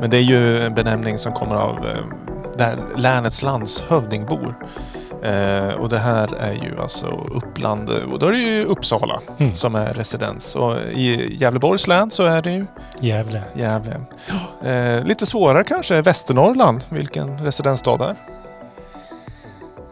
Men 0.00 0.10
det 0.10 0.16
är 0.16 0.22
ju 0.22 0.62
en 0.62 0.74
benämning 0.74 1.18
som 1.18 1.32
kommer 1.32 1.54
av 1.54 1.76
eh, 1.76 2.04
där 2.56 2.76
länets 2.96 3.42
landshövding 3.42 4.26
bor. 4.26 4.54
Eh, 5.22 5.74
och 5.74 5.88
det 5.88 5.98
här 5.98 6.34
är 6.40 6.52
ju 6.52 6.80
alltså 6.82 7.06
Uppland, 7.34 7.90
och 8.12 8.18
då 8.18 8.26
är 8.26 8.30
det 8.30 8.38
ju 8.38 8.64
Uppsala 8.64 9.20
Mm. 9.38 9.54
som 9.54 9.74
är 9.74 9.94
residens. 9.94 10.54
Och 10.54 10.74
i 10.92 11.36
Gävleborgs 11.40 11.86
län 11.86 12.10
så 12.10 12.22
är 12.22 12.42
det 12.42 12.50
ju 12.52 12.66
Gävle. 13.00 13.42
Gävle. 13.54 14.00
Eh, 14.64 15.04
lite 15.04 15.26
svårare 15.26 15.64
kanske 15.64 15.96
är 15.96 16.02
Västernorrland, 16.02 16.84
vilken 16.88 17.38
residensstad 17.44 18.04
är. 18.08 18.14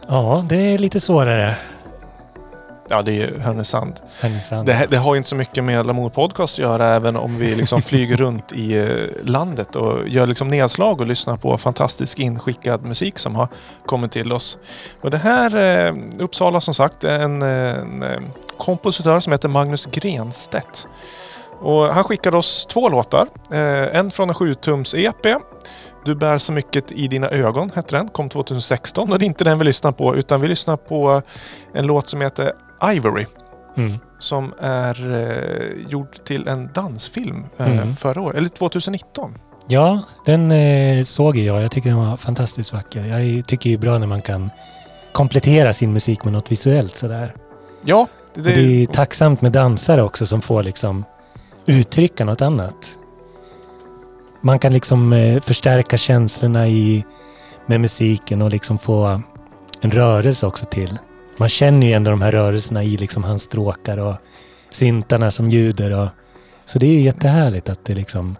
Ja, 0.09 0.43
det 0.49 0.57
är 0.57 0.79
lite 0.79 1.01
svårare. 1.01 1.57
Ja, 2.93 3.03
det 3.03 3.12
är 3.12 3.14
ju 3.14 3.38
Härnösand. 3.38 4.01
Härnösand. 4.20 4.66
Det, 4.66 4.86
det 4.90 4.97
har 4.97 5.14
ju 5.14 5.18
inte 5.18 5.28
så 5.28 5.36
mycket 5.36 5.64
med 5.64 5.86
Lamour 5.86 6.11
Podcast 6.11 6.55
att 6.55 6.59
göra 6.59 6.88
även 6.88 7.16
om 7.16 7.38
vi 7.38 7.55
liksom 7.55 7.82
flyger 7.82 8.16
runt 8.16 8.53
i 8.53 8.78
eh, 8.78 8.86
landet 9.22 9.76
och 9.76 10.09
gör 10.09 10.26
liksom 10.26 10.49
nedslag 10.49 11.01
och 11.01 11.07
lyssnar 11.07 11.36
på 11.36 11.59
fantastisk 11.59 12.18
inskickad 12.18 12.84
musik 12.84 13.18
som 13.18 13.34
har 13.34 13.49
kommit 13.86 14.12
till 14.12 14.32
oss. 14.32 14.59
Och 15.01 15.11
det 15.11 15.18
här, 15.18 15.57
eh, 15.86 15.95
Uppsala 16.18 16.61
som 16.61 16.74
sagt, 16.74 17.05
är 17.05 17.20
en, 17.20 17.43
en 17.43 18.03
eh, 18.03 18.20
kompositör 18.59 19.20
som 19.20 19.32
heter 19.32 19.49
Magnus 19.49 19.86
Grenstedt. 19.86 20.86
Och 21.61 21.82
han 21.82 22.05
skickade 22.05 22.36
oss 22.36 22.66
två 22.66 22.88
låtar. 22.88 23.28
Eh, 23.53 23.99
en 23.99 24.11
från 24.11 24.28
en 24.28 24.34
7-tums 24.34 24.95
EP. 24.97 25.43
Du 26.05 26.14
bär 26.14 26.38
så 26.38 26.53
mycket 26.53 26.93
i 26.93 27.09
dina 27.09 27.28
ögon 27.30 27.70
hette 27.74 27.97
den. 27.97 28.09
Kom 28.09 28.28
2016 28.28 29.12
och 29.12 29.18
det 29.18 29.24
är 29.24 29.26
inte 29.26 29.45
den 29.45 29.59
vi 29.59 29.64
lyssnar 29.64 29.93
på 29.93 30.16
utan 30.16 30.40
vi 30.40 30.49
lyssnar 30.49 30.76
på 30.76 31.22
en 31.74 31.86
låt 31.86 32.09
som 32.09 32.20
heter 32.20 32.53
Ivory 32.85 33.26
Mm. 33.76 33.99
som 34.18 34.53
är 34.59 35.12
eh, 35.14 35.89
gjord 35.91 36.24
till 36.24 36.49
en 36.49 36.70
dansfilm 36.74 37.45
eh, 37.59 37.70
Mm. 37.78 37.95
förra 37.97 38.20
året, 38.20 38.37
eller 38.39 38.49
2019. 38.49 39.39
Ja, 39.66 40.03
den 40.24 40.51
eh, 40.53 41.03
såg 41.03 41.37
jag. 41.37 41.62
Jag 41.62 41.70
tycker 41.70 41.89
den 41.89 41.99
var 41.99 42.16
fantastiskt 42.16 42.72
vacker. 42.72 43.05
Jag 43.05 43.47
tycker 43.47 43.70
det 43.70 43.76
är 43.76 43.78
bra 43.78 43.99
när 43.99 44.07
man 44.07 44.22
kan 44.22 44.51
komplettera 45.12 45.72
sin 45.72 45.93
musik 45.93 46.24
med 46.24 46.33
något 46.33 46.51
visuellt 46.53 46.97
sådär. 46.97 47.35
Ja, 47.85 48.07
Det, 48.35 48.41
det, 48.41 48.55
det 48.55 48.83
är 48.83 48.87
tacksamt 48.87 49.41
med 49.43 49.53
dansare 49.53 50.03
också 50.03 50.26
som 50.26 50.43
får 50.43 50.62
liksom 50.62 51.05
uttrycka 51.66 52.24
något 52.24 52.43
annat. 52.43 52.99
Man 54.41 54.59
kan 54.59 54.72
liksom 54.72 55.12
eh, 55.12 55.41
förstärka 55.41 55.97
känslorna 55.97 56.68
i, 56.68 57.05
med 57.66 57.80
musiken 57.80 58.43
och 58.43 58.51
liksom 58.51 58.78
få 58.78 59.20
en 59.80 59.91
rörelse 59.91 60.47
också 60.47 60.64
till. 60.64 60.99
Man 61.37 61.49
känner 61.49 61.87
ju 61.87 61.93
ändå 61.93 62.11
de 62.11 62.22
här 62.22 62.33
rörelserna 62.33 62.83
i 62.85 62.97
liksom 62.97 63.24
hans 63.24 63.43
stråkar 63.43 63.99
och 63.99 64.14
syntarna 64.70 65.30
som 65.30 65.51
ljuder. 65.51 65.91
Och, 65.91 66.09
så 66.64 66.78
det 66.78 66.87
är 66.87 66.91
ju 66.93 67.01
jättehärligt 67.01 67.68
att 67.68 67.85
det 67.85 67.95
liksom 67.95 68.37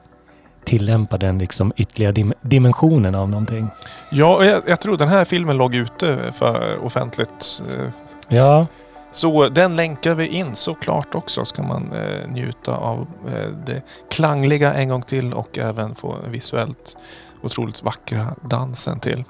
tillämpar 0.65 1.19
den 1.19 1.39
liksom 1.39 1.73
ytterligare 1.77 2.13
dim- 2.13 2.35
dimensionen 2.43 3.15
av 3.15 3.29
någonting. 3.29 3.69
ja 4.11 4.37
och 4.37 4.45
jag, 4.45 4.63
jag 4.67 4.81
tror 4.81 4.97
den 4.97 5.09
här 5.09 5.25
filmen 5.25 5.57
låg 5.57 5.75
ute 5.75 6.19
för 6.35 6.85
offentligt. 6.85 7.63
eh, 7.79 7.89
Ja, 8.29 8.67
Så 9.13 9.49
den 9.49 9.77
länkar 9.77 10.15
vi 10.15 10.27
in 10.27 10.55
såklart 10.55 11.15
också. 11.15 11.45
Ska 11.45 11.63
man 11.63 11.93
eh, 11.93 12.29
njuta 12.33 12.77
av 12.77 13.07
eh, 13.29 13.51
det 13.67 13.83
klangliga 14.11 14.75
en 14.75 14.89
gång 14.89 15.03
till 15.03 15.33
och 15.35 15.59
även 15.59 15.95
få 15.95 16.15
visuellt 16.31 16.97
otroligt 17.43 17.83
vackra 17.83 18.27
dansen 18.51 19.01
till. 19.01 19.25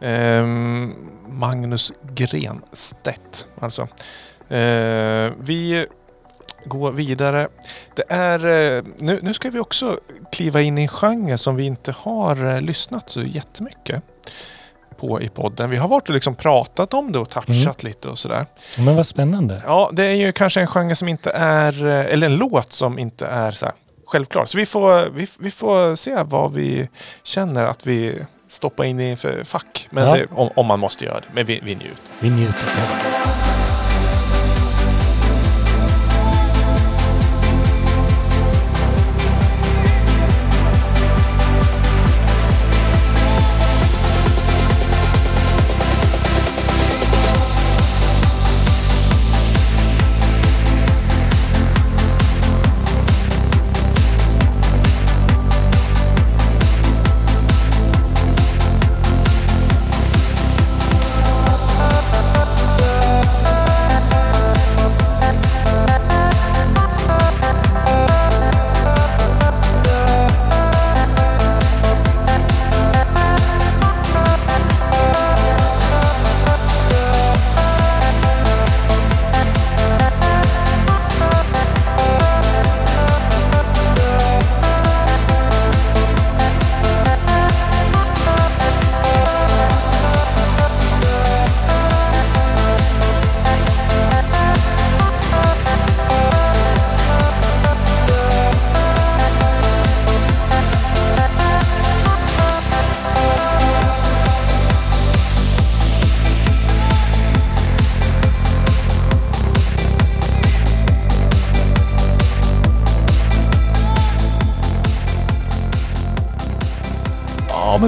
Ehm, 0.00 0.94
Magnus 1.28 1.92
Grenstedt 2.14 3.46
alltså. 3.60 3.82
Eh, 4.48 5.32
vi 5.40 5.86
går 6.64 6.92
vidare. 6.92 7.48
Det 7.96 8.04
är, 8.08 8.38
eh, 8.76 8.82
nu, 8.98 9.18
nu 9.22 9.34
ska 9.34 9.50
vi 9.50 9.58
också 9.58 9.98
kliva 10.32 10.60
in 10.62 10.78
i 10.78 10.82
en 10.82 10.88
genre 10.88 11.38
som 11.38 11.56
vi 11.56 11.64
inte 11.64 11.92
har 11.92 12.54
eh, 12.54 12.60
lyssnat 12.60 13.10
så 13.10 13.22
jättemycket 13.22 14.02
på 15.00 15.22
i 15.22 15.28
podden. 15.28 15.70
Vi 15.70 15.76
har 15.76 15.88
varit 15.88 16.08
och 16.08 16.14
liksom 16.14 16.34
pratat 16.34 16.94
om 16.94 17.12
det 17.12 17.18
och 17.18 17.30
touchat 17.30 17.82
lite 17.82 18.08
och 18.08 18.18
sådär. 18.18 18.46
Men 18.78 18.96
vad 18.96 19.06
spännande. 19.06 19.62
Ja, 19.66 19.90
det 19.92 20.04
är 20.04 20.14
ju 20.14 20.32
kanske 20.32 20.60
en 20.60 20.66
genre 20.66 20.94
som 20.94 21.08
inte 21.08 21.30
är, 21.30 21.86
eh, 21.86 22.12
eller 22.12 22.26
en 22.26 22.36
låt 22.36 22.72
som 22.72 22.98
inte 22.98 23.26
är 23.26 23.52
så 23.52 23.66
här 23.66 23.74
självklar. 24.06 24.46
Så 24.46 24.58
vi 24.58 24.66
får, 24.66 25.10
vi, 25.10 25.28
vi 25.38 25.50
får 25.50 25.96
se 25.96 26.22
vad 26.22 26.52
vi 26.52 26.88
känner 27.22 27.64
att 27.64 27.86
vi 27.86 28.24
stoppar 28.48 28.84
in 28.84 29.00
i 29.00 29.16
för 29.16 29.44
fack. 29.44 29.88
Men 29.90 30.06
Ja. 30.08 30.14
det, 30.16 30.26
om, 30.30 30.50
om 30.56 30.66
man 30.66 30.78
måste 30.80 31.04
göra 31.04 31.20
det. 31.20 31.26
Men 31.32 31.46
vi, 31.46 31.60
vi 31.62 31.74
njuter. 31.74 31.96
Vi 32.20 32.30
njuter. 32.30 32.68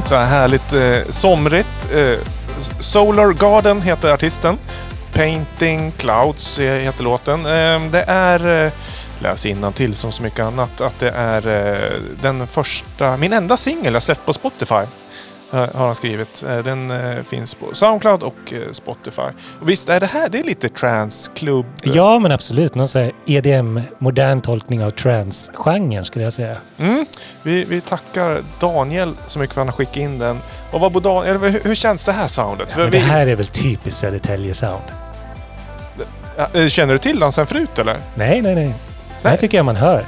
Så 0.02 0.14
här 0.14 0.26
härligt 0.26 0.72
eh, 0.72 1.10
somrigt. 1.12 1.88
Eh, 1.94 2.18
Solar 2.80 3.32
Garden 3.32 3.82
heter 3.82 4.12
artisten. 4.12 4.58
Painting 5.12 5.92
Clouds 5.92 6.58
eh, 6.58 6.80
heter 6.80 7.04
låten. 7.04 7.46
Eh, 7.46 7.90
det 7.90 8.04
är, 8.06 8.64
eh, 8.66 8.72
läs 9.18 9.46
till 9.72 9.94
som 9.94 10.12
så 10.12 10.22
mycket 10.22 10.40
annat, 10.40 10.80
att 10.80 10.98
det 10.98 11.10
är 11.10 11.46
eh, 11.46 11.98
den 12.22 12.46
första, 12.46 13.16
min 13.16 13.32
enda 13.32 13.56
singel 13.56 13.92
jag 13.94 14.02
släppt 14.02 14.26
på 14.26 14.32
Spotify. 14.32 14.84
Har 15.50 15.86
han 15.86 15.94
skrivit. 15.94 16.44
Eh, 16.48 16.58
Den 16.58 16.90
eh, 16.90 17.22
finns 17.22 17.54
på 17.54 17.74
Soundcloud 17.74 18.22
och 18.22 18.52
eh, 18.52 18.72
Spotify. 18.72 19.22
Och 19.60 19.68
visst 19.68 19.88
är 19.88 20.00
det 20.00 20.06
här, 20.06 20.28
det 20.28 20.40
är 20.40 20.44
lite 20.44 20.68
transklubb. 20.68 21.66
Ja, 21.82 22.18
men 22.18 22.32
absolut. 22.32 22.74
Någon 22.74 22.88
sån 22.88 23.02
här 23.02 23.12
EDM, 23.26 23.80
modern 23.98 24.40
tolkning 24.40 24.84
av 24.84 24.90
trance-genren 24.90 26.04
skulle 26.04 26.24
jag 26.24 26.32
säga. 26.32 26.56
Mm. 26.78 27.06
Vi, 27.42 27.64
vi 27.64 27.80
tackar 27.80 28.40
Daniel 28.60 29.12
så 29.26 29.38
mycket 29.38 29.54
för 29.54 29.60
att 29.60 29.66
han 29.66 29.72
har 29.72 29.76
skickat 29.76 29.96
in 29.96 30.18
den. 30.18 30.38
Och 30.70 30.80
vad 30.80 30.92
bor 30.92 31.00
Dan- 31.00 31.24
eller 31.26 31.48
hur, 31.48 31.60
hur 31.64 31.74
känns 31.74 32.04
det 32.04 32.12
här 32.12 32.26
soundet? 32.26 32.76
Vi- 32.78 32.90
det 32.90 32.98
här 32.98 33.26
är 33.26 33.36
väl 33.36 33.46
typiskt 33.46 34.00
Södertälje-sound? 34.00 34.82
Ja, 36.36 36.68
Känner 36.68 36.92
du 36.92 36.98
till 36.98 37.20
den 37.20 37.32
sen 37.32 37.46
förut 37.46 37.78
eller? 37.78 37.96
Nej, 38.14 38.42
nej, 38.42 38.54
nej. 38.54 38.74
Det 39.22 39.28
här 39.28 39.36
tycker 39.36 39.58
jag 39.58 39.64
man 39.64 39.76
hör. 39.76 40.04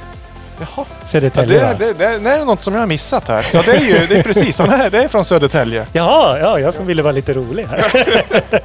Jaha. 0.59 0.67
Ja, 0.77 0.85
Södertälje, 1.05 1.59
det, 1.59 1.65
va? 1.65 1.73
det, 1.79 1.93
det, 1.93 2.19
det 2.19 2.29
är 2.33 2.45
något 2.45 2.61
som 2.61 2.73
jag 2.73 2.81
har 2.81 2.87
missat 2.87 3.27
här. 3.27 3.47
Ja, 3.53 3.61
det 3.65 3.71
är 3.71 3.79
ju 3.81 4.05
det 4.07 4.15
är 4.17 4.23
precis 4.23 4.55
så. 4.55 4.63
här. 4.63 4.89
Det 4.89 5.03
är 5.03 5.07
från 5.07 5.25
Södertälje. 5.25 5.85
Jaha, 5.93 6.39
ja, 6.39 6.59
jag 6.59 6.73
som 6.73 6.85
ville 6.85 7.01
vara 7.03 7.11
lite 7.11 7.33
rolig 7.33 7.65
här. 7.65 7.85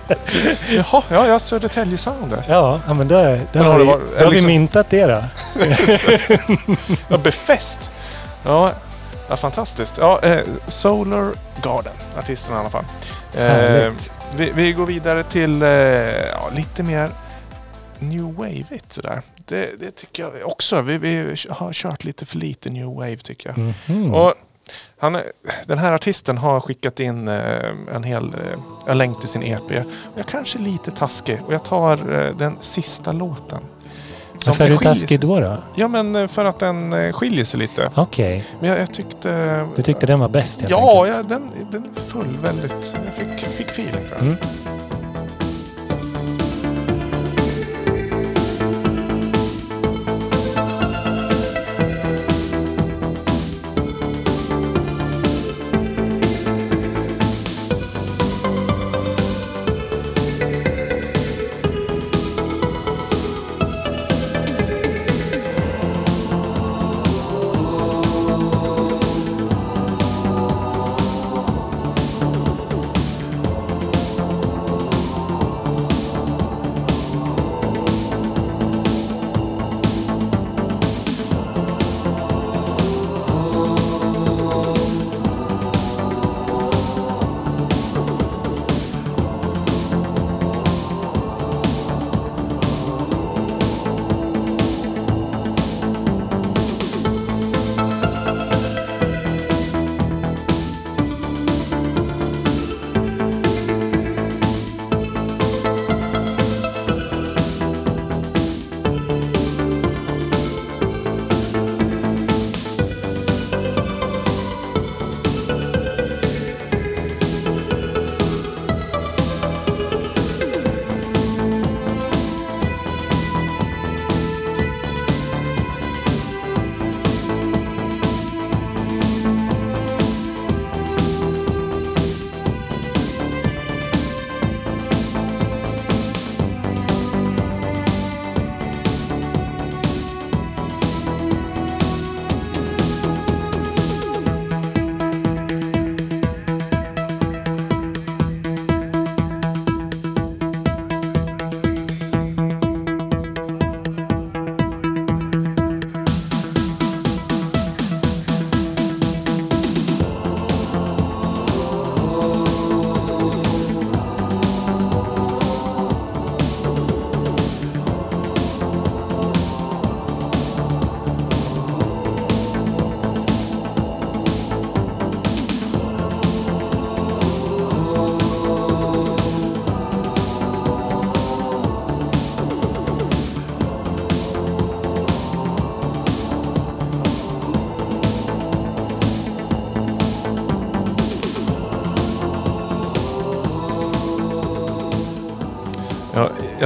Jaha, 0.71 1.03
ja, 1.11 1.27
ja 1.27 1.39
Södertälje-sounder. 1.39 2.43
Ja, 2.49 2.81
ja 2.87 2.95
men 2.95 3.09
då, 3.09 3.15
då 3.23 3.39
Men 3.53 3.65
har 3.65 3.73
har, 3.73 3.79
det 3.79 3.85
vi, 3.85 3.91
varit- 3.91 4.03
då 4.19 4.25
har 4.25 4.27
vi 4.27 4.31
liksom- 4.33 4.47
myntat 4.47 4.91
det 4.91 5.07
då. 5.07 5.25
Ja, 7.09 7.19
befäst. 7.19 7.91
Ja, 8.45 8.73
ja 9.29 9.37
fantastiskt. 9.37 9.95
Ja, 10.01 10.21
eh, 10.23 10.41
Solar 10.69 11.31
Garden, 11.63 11.93
artisten 12.19 12.55
i 12.55 12.59
alla 12.59 12.71
fall. 12.71 12.85
Eh, 13.37 13.93
vi, 14.37 14.51
vi 14.55 14.73
går 14.73 14.87
vidare 14.87 15.23
till 15.23 15.63
eh, 15.63 15.69
ja, 15.69 16.51
lite 16.57 16.83
mer 16.83 17.11
New 17.99 18.25
Wave-igt 18.25 18.89
sådär. 18.93 19.23
Det, 19.49 19.81
det 19.81 19.91
tycker 19.91 20.23
jag 20.23 20.33
också. 20.51 20.83
Vi, 20.83 20.99
vi 20.99 21.35
har 21.51 21.73
kört 21.73 22.05
lite 22.05 22.27
för 22.27 22.37
lite 22.39 22.71
New 22.71 22.87
Wave 22.87 23.17
tycker 23.17 23.49
jag. 23.57 23.75
Mhm. 23.97 24.15
Och 24.15 24.35
han, 24.99 25.15
är- 25.15 25.23
den 25.67 25.79
här 25.79 25.93
artisten 25.93 26.39
har 26.39 26.61
skickat 26.61 27.01
in 27.01 27.29
eh, 27.29 27.95
en 27.95 28.03
hel 28.05 28.25
eh, 28.25 28.59
en 28.87 28.99
länk 28.99 29.21
till 29.21 29.29
sin 29.29 29.43
EP. 29.43 29.71
Jag 30.17 30.27
kanske 30.27 30.59
är 30.59 30.63
lite 30.63 30.91
taskig 30.91 31.39
och 31.47 31.55
jag 31.55 31.65
tar 31.65 31.93
eh, 32.15 32.37
den 32.37 32.57
sista 32.61 33.13
låten. 33.13 33.59
Som 34.39 34.51
Varför 34.51 34.65
är 34.65 34.69
du 34.69 34.79
taskig 34.79 35.21
då? 35.21 35.41
då? 35.41 35.57
Ja 35.77 35.89
men 35.89 36.29
för 36.29 36.45
att 36.45 36.59
den 36.59 37.13
skiljer 37.13 37.45
sig 37.45 37.61
lite. 37.61 37.91
Okej, 37.95 38.45
Men 38.61 38.69
jag, 38.71 38.79
jag 38.81 38.95
tyckte... 38.95 39.67
du 39.77 39.83
tyckte 39.83 40.07
den 40.07 40.21
var 40.21 40.29
bäst 40.29 40.65
Ja, 40.69 41.03
enkelt. 41.05 41.29
ja 41.31 41.37
den, 41.39 41.51
den 41.71 41.95
föll 41.95 42.37
väldigt... 42.43 42.95
Jag 43.05 43.15
fick, 43.15 43.47
fick 43.47 43.69
feeling 43.69 44.09
för 44.09 44.17
den. 44.17 44.27
Mm. 44.27 44.37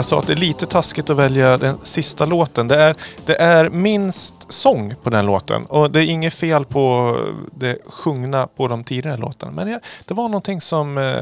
Jag 0.02 0.06
sa 0.06 0.18
att 0.18 0.26
det 0.26 0.32
är 0.32 0.36
lite 0.36 0.66
taskigt 0.66 1.10
att 1.10 1.16
välja 1.16 1.58
den 1.58 1.78
sista 1.82 2.26
låten. 2.26 2.68
Det 2.68 2.76
är, 2.76 2.96
det 3.26 3.36
är 3.40 3.68
minst 3.68 4.34
sång 4.48 4.94
på 5.02 5.10
den 5.10 5.26
låten. 5.26 5.66
Och 5.66 5.90
det 5.90 6.00
är 6.00 6.04
inget 6.10 6.34
fel 6.34 6.64
på 6.64 7.16
det 7.54 7.78
sjungna 7.86 8.46
på 8.46 8.68
de 8.68 8.84
tidigare 8.84 9.16
låtarna. 9.16 9.52
Men 9.52 9.66
det, 9.66 9.80
det 10.04 10.14
var 10.14 10.24
någonting 10.28 10.60
som... 10.60 10.98
Eh, 10.98 11.14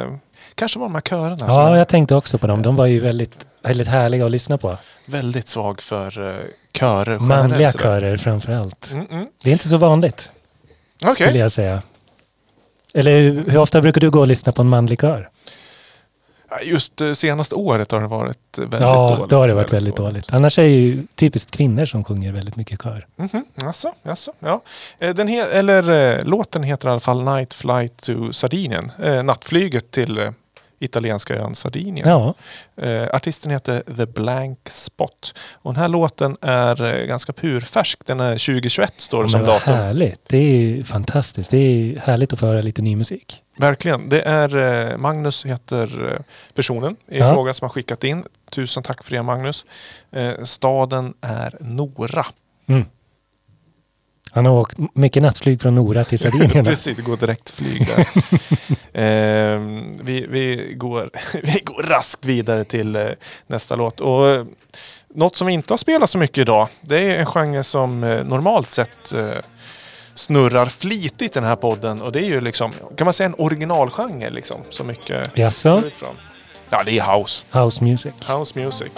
kanske 0.55 0.79
var 0.79 0.87
de 0.87 0.95
här 0.95 1.01
körerna 1.01 1.39
som 1.39 1.49
Ja, 1.49 1.69
är 1.69 1.77
jag 1.77 1.89
tänkte 1.89 2.15
också 2.15 2.39
på 2.39 2.47
dem. 2.47 2.63
De 2.63 2.77
var 2.77 2.87
ju 2.87 3.01
väldigt, 3.01 3.47
väldigt 3.63 3.89
härliga 3.89 4.25
att 4.25 4.31
lyssna 4.31 4.59
på. 4.59 4.77
väldigt 5.07 5.49
svag 5.49 5.83
för 5.83 6.29
eh, 6.29 6.35
körer. 6.73 7.19
Manliga 7.19 7.73
körer 7.73 8.17
framför 8.17 8.53
allt. 8.53 8.91
Mm, 8.93 9.07
mm. 9.11 9.27
Det 9.43 9.51
är 9.51 9.53
inte 9.53 9.69
så 9.69 9.77
vanligt, 9.77 10.33
Okej. 11.03 11.15
skulle 11.15 11.39
jag 11.39 11.53
säga. 11.53 11.83
Eller 12.95 13.21
hur 13.21 13.51
hur 13.51 13.59
ofta 13.59 13.81
brukar 13.81 14.01
du 14.01 14.11
gå 14.11 14.21
och 14.21 14.27
lyssna 14.27 14.53
på 14.53 14.63
en 14.63 14.69
manlig 14.69 15.01
kör? 15.01 15.29
Ja, 16.51 16.57
Just 16.65 16.97
det 16.97 17.15
senaste 17.15 17.55
året 17.55 17.93
har 17.93 18.01
det 18.01 18.07
varit 18.07 18.59
väldigt 18.59 18.81
ja, 18.81 19.09
dåligt. 19.09 19.31
då 19.31 19.37
har 19.37 19.49
det 19.49 19.55
varit 19.55 19.73
väldigt 19.73 19.97
dåligt. 19.97 20.27
Annars 20.33 20.59
är 20.59 20.63
det 20.63 20.69
ju 20.69 21.07
typiskt 21.15 21.51
kvinnor 21.51 21.85
som 21.85 22.05
sjunger 22.05 22.33
väldigt 22.33 22.57
mycket 22.57 22.83
kör. 22.83 23.07
Mhm, 23.17 23.45
Jaså, 23.63 23.93
jaså, 24.03 24.33
ja. 24.39 24.63
Eh, 24.99 25.15
Den 25.15 25.29
he- 25.29 25.47
eller, 25.53 26.19
eh, 26.19 26.25
låten 26.25 26.63
heter 26.63 26.89
i 26.89 26.91
alla 26.91 27.01
fall 27.01 27.25
Night 27.25 27.55
Flight 27.55 27.97
to 27.97 28.33
Sardinien. 28.33 28.93
Eh, 29.03 29.23
nattflyget 29.23 29.91
till 29.91 30.19
eh, 30.19 30.31
italienska 30.83 31.35
ön 31.37 31.55
Sardinien. 31.55 32.09
Ja, 32.09 32.35
Eh, 32.83 33.09
artisten 33.15 33.51
heter 33.51 33.83
The 33.97 34.07
Blank 34.07 34.59
Spot. 34.65 35.35
Och 35.53 35.73
den 35.75 35.83
här 35.83 35.89
låten 35.89 36.37
är 36.41 36.83
eh, 37.01 37.07
ganska 37.07 37.33
purfärsk. 37.33 37.99
Den 38.07 38.21
är 38.21 38.31
2021 38.33 38.93
står 39.01 39.23
det 39.25 39.29
som 39.31 39.41
men 39.41 39.47
vad 39.47 39.61
datum. 39.61 39.75
härligt. 39.75 40.21
Det 40.29 40.37
är 40.39 40.85
fantastiskt. 40.85 41.51
Det 41.51 41.57
är 41.57 41.99
härligt 42.01 42.33
att 42.33 42.39
få 42.39 42.47
höra 42.47 42.61
lite 42.61 42.83
ny 42.83 42.97
musik. 42.97 43.43
Verkligen. 43.61 44.09
Det 44.09 44.21
är 44.23 44.57
eh, 44.91 44.97
Magnus 44.99 45.47
heter 45.47 46.13
eh, 46.13 46.21
personen 46.55 46.97
i 47.09 47.19
Ja. 47.19 47.33
fråga 47.33 47.55
som 47.55 47.65
har 47.65 47.69
skickat 47.71 48.05
in. 48.05 48.25
Tusen 48.51 48.83
tack 48.83 49.05
för 49.05 49.11
det 49.17 49.23
Magnus. 49.23 49.67
Eh, 50.13 50.33
staden 50.45 51.15
är 51.21 51.57
Nora. 51.61 52.27
Mm. 52.69 52.85
Han 54.33 54.47
har 54.47 54.53
åkt 54.53 54.79
mycket 54.95 55.23
nattflyg 55.23 55.61
från 55.63 55.75
Nora 55.75 56.05
till 56.05 56.19
Sardinien. 56.19 56.65
Precis, 56.65 56.97
det 56.97 57.03
går 57.03 57.17
direkt 57.17 57.51
flyg 57.51 57.87
där. 57.97 58.09
Ehm, 58.93 59.99
vi, 60.05 60.27
vi, 60.27 60.75
går, 60.77 61.11
vi 61.43 61.61
går 61.65 61.83
raskt 61.83 62.25
vidare 62.27 62.65
till 62.65 62.97
eh, 62.97 63.07
nästa 63.47 63.77
låt. 63.77 64.01
Och, 64.01 64.29
eh, 64.29 64.45
något 65.15 65.37
som 65.37 65.47
vi 65.47 65.53
inte 65.53 65.73
har 65.73 65.79
spelat 65.79 66.11
så 66.11 66.19
mycket 66.19 66.39
idag, 66.39 66.69
det 66.81 66.99
är 67.15 67.19
en 67.19 67.27
genre 67.27 67.63
som 67.63 68.05
eh, 68.05 68.25
normalt 68.25 68.71
sett 68.71 69.13
eh, 69.13 69.29
snurrar 70.21 70.67
flitigt 70.67 71.37
i 71.37 71.41
den 71.41 71.45
här 71.45 71.57
podden. 71.57 72.03
Och 72.03 72.13
det 72.13 72.19
är 72.21 72.29
ju 72.29 72.41
liksom, 72.41 72.73
kan 72.97 73.05
man 73.05 73.15
säga 73.15 73.27
en 73.27 73.35
originalgenre 73.39 74.31
liksom, 74.31 74.57
så 74.71 74.85
mycket 74.85 75.31
Jaså? 75.35 75.83
Ja, 76.71 76.83
det 76.85 76.99
är 76.99 77.17
house. 77.17 77.45
House 77.51 77.85
music. 77.85 78.13
House 78.29 78.59
music. 78.59 78.91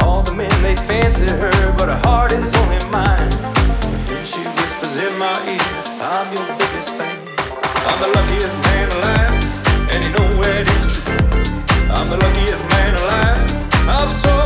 All 0.00 0.22
the 0.22 0.34
men 0.36 0.62
they 0.62 0.76
fancy 0.76 1.26
her, 1.26 1.72
but 1.78 1.88
her 1.88 2.00
heart 2.04 2.32
is 2.32 2.54
only 2.54 2.78
mine. 2.90 3.30
Then 4.06 4.22
she 4.24 4.42
whispers 4.56 4.96
in 4.96 5.18
my 5.18 5.34
ear, 5.54 5.68
"I'm 6.00 6.26
your 6.34 6.46
biggest 6.58 6.90
fan. 6.90 7.25
I'm 7.88 8.00
the 8.00 8.08
luckiest 8.08 8.56
man 8.64 8.88
alive, 8.98 9.34
and 9.92 9.98
you 10.04 10.10
know 10.16 10.42
it 10.42 10.66
is 10.76 11.04
true. 11.04 11.26
I'm 11.94 12.06
the 12.10 12.18
luckiest 12.24 12.68
man 12.70 12.94
alive. 12.94 13.50
I'm 13.88 14.08
so 14.22 14.45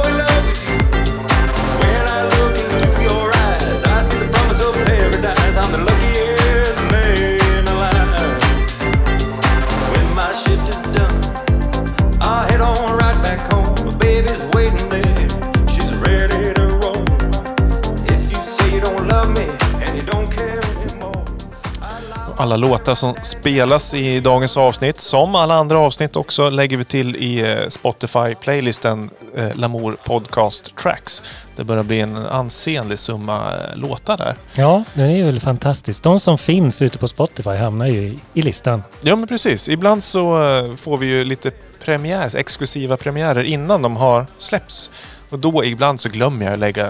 Alla 22.41 22.57
låtar 22.57 22.95
som 22.95 23.14
spelas 23.22 23.95
i 23.95 24.20
dagens 24.20 24.57
avsnitt, 24.57 25.01
som 25.01 25.34
alla 25.34 25.55
andra 25.55 25.78
avsnitt 25.78 26.16
också, 26.16 26.51
lägger 26.51 26.76
vi 26.76 26.84
till 26.84 27.16
i 27.16 27.41
eh, 27.41 27.68
Spotify-playlisten 27.68 29.11
eh, 29.36 29.57
Lamour 29.57 29.97
Podcast 30.05 30.76
Tracks. 30.76 31.22
Det 31.57 31.64
börjar 31.64 31.82
bli 31.82 32.01
en 32.01 32.16
ansenlig 32.16 32.99
summa 32.99 33.36
eh, 33.36 33.76
låtar 33.76 34.16
där. 34.16 34.36
Ja, 34.55 34.84
den 34.95 35.11
är 35.11 35.24
väl 35.24 35.41
fantastisk. 35.41 36.03
De 36.03 36.20
som 36.20 36.38
finns 36.38 36.82
ute 36.82 36.99
på 36.99 37.09
Spotify 37.09 37.51
hamnar 37.51 37.86
ju 37.86 38.18
i, 38.34 38.43
listan. 38.43 38.82
Ja 39.01 39.16
men 39.16 39.28
precis. 39.28 39.68
Ibland 39.68 40.03
så 40.03 40.38
får 40.76 40.97
vi 40.97 41.07
ju 41.07 41.24
lite 41.24 41.51
premiär, 41.84 42.36
exklusiva 42.36 42.97
premiärer 42.97 43.43
innan 43.43 43.82
de 43.82 43.97
har 43.97 44.26
släppts. 44.38 44.91
Och 45.31 45.39
då 45.39 45.64
ibland 45.64 46.01
så 46.01 46.09
glömmer 46.09 46.45
jag 46.45 46.53
att 46.53 46.59
lägga 46.59 46.89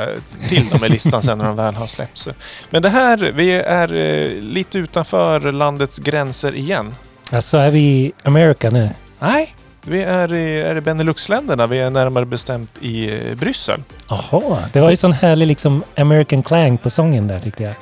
till 0.49 0.69
dem 0.69 0.85
i 0.85 0.89
listan 0.89 1.23
sen 1.23 1.39
när 1.39 1.45
de 1.45 1.57
väl 1.57 1.75
har 1.75 1.87
släppts. 1.87 2.29
Men 2.71 2.83
det 2.83 2.89
här, 2.89 3.33
vi 3.35 3.53
är 3.53 3.95
eh, 3.95 4.43
lite 4.43 4.79
utanför 4.79 5.53
landets 5.53 5.99
gränser 5.99 6.57
igen. 6.57 6.95
Alltså 7.33 7.57
är 7.59 7.71
vi 7.71 7.81
i 7.81 8.13
America 8.23 8.71
nu? 8.71 8.91
Nej, 9.19 9.55
vi 9.83 10.03
är 10.03 10.33
i, 10.33 10.61
är 10.61 10.77
i 10.77 10.81
Beneluxländerna. 10.81 11.67
Vi 11.67 11.79
är 11.79 11.91
närmare 11.91 12.25
bestämt 12.27 12.71
i 12.81 13.11
eh, 13.11 13.37
Bryssel. 13.37 13.83
Jaha, 14.09 14.59
det 14.73 14.81
var 14.81 14.91
ju 14.91 14.97
sån 14.97 15.13
härlig 15.13 15.47
liksom 15.47 15.85
American 15.97 16.43
clang 16.43 16.79
på 16.79 16.91
sången 16.91 17.29
där 17.29 17.41
tyckte 17.41 17.63
jag. 17.63 17.75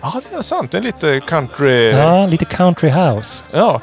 Ja, 0.00 0.20
det 0.30 0.36
är 0.36 0.42
sant. 0.42 0.70
Det 0.70 0.78
är 0.78 0.82
lite 0.82 1.20
country... 1.20 1.90
Ja, 1.90 2.26
lite 2.26 2.44
country 2.44 2.90
house. 2.90 3.44
Ja. 3.52 3.80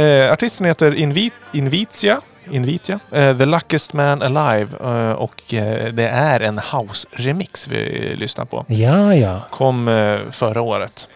Eh, 0.00 0.32
artisten 0.32 0.66
heter 0.66 0.94
Invi 0.94 1.30
Invitia. 1.52 2.20
Invitia. 2.50 3.00
Eh, 3.10 3.38
The 3.38 3.46
Luckiest 3.46 3.92
Man 3.92 4.22
Alive. 4.22 4.76
Eh, 4.84 5.12
och 5.12 5.54
eh, 5.54 5.92
det 5.92 6.08
är 6.08 6.40
en 6.40 6.58
house-remix 6.58 7.68
vi 7.70 8.14
lyssnar 8.16 8.44
på. 8.44 8.64
Ja, 8.68 9.14
ja. 9.14 9.40
Kom 9.50 9.86
förra 10.30 10.60
året. 10.60 11.08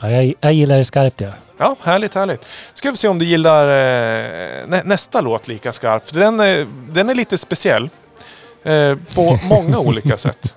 ja 0.00 0.10
jag, 0.10 0.34
jag 0.40 0.52
gillar 0.52 0.78
det 0.78 0.84
skarpt 0.84 1.20
ja. 1.20 1.30
Ja, 1.58 1.76
härligt, 1.82 2.14
härligt. 2.14 2.46
Ska 2.74 2.90
vi 2.90 2.96
se 2.96 3.08
om 3.08 3.18
du 3.18 3.24
gillar 3.24 3.66
nä 4.66 4.82
nästa 4.84 5.20
låt 5.20 5.48
lika 5.48 5.72
skarpt. 5.72 6.14
Den, 6.14 6.36
den 6.92 7.08
är 7.10 7.14
lite 7.14 7.38
speciell. 7.38 7.88
På 9.14 9.38
många 9.48 9.78
olika 9.78 10.16
sätt. 10.16 10.54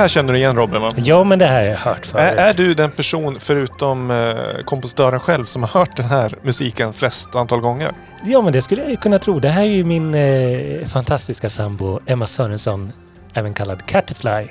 Här 0.00 0.08
känner 0.08 0.32
du 0.32 0.38
igen 0.38 0.56
Robin 0.56 0.82
va? 0.82 0.92
Ja, 0.96 1.24
men 1.24 1.38
det 1.38 1.46
här 1.46 1.54
har 1.58 1.62
jag 1.62 1.76
hört 1.76 2.06
förut. 2.06 2.22
Är, 2.22 2.36
är 2.36 2.52
du 2.52 2.74
den 2.74 2.90
person, 2.90 3.36
förutom 3.40 4.10
eh, 4.10 4.64
kompositören 4.64 5.20
själv, 5.20 5.44
som 5.44 5.62
har 5.62 5.80
hört 5.80 5.96
den 5.96 6.06
här 6.06 6.34
musiken 6.42 6.92
flest 6.92 7.34
antal 7.34 7.60
gånger? 7.60 7.92
Ja, 8.24 8.40
men 8.40 8.52
det 8.52 8.62
skulle 8.62 8.90
jag 8.90 9.00
kunna 9.00 9.18
tro. 9.18 9.40
Det 9.40 9.48
här 9.48 9.62
är 9.62 9.66
ju 9.66 9.84
min 9.84 10.14
eh, 10.14 10.86
fantastiska 10.86 11.48
sambo 11.48 12.00
Emma 12.06 12.26
Sörensson, 12.26 12.92
även 13.34 13.54
kallad 13.54 13.86
Catterfly. 13.86 14.46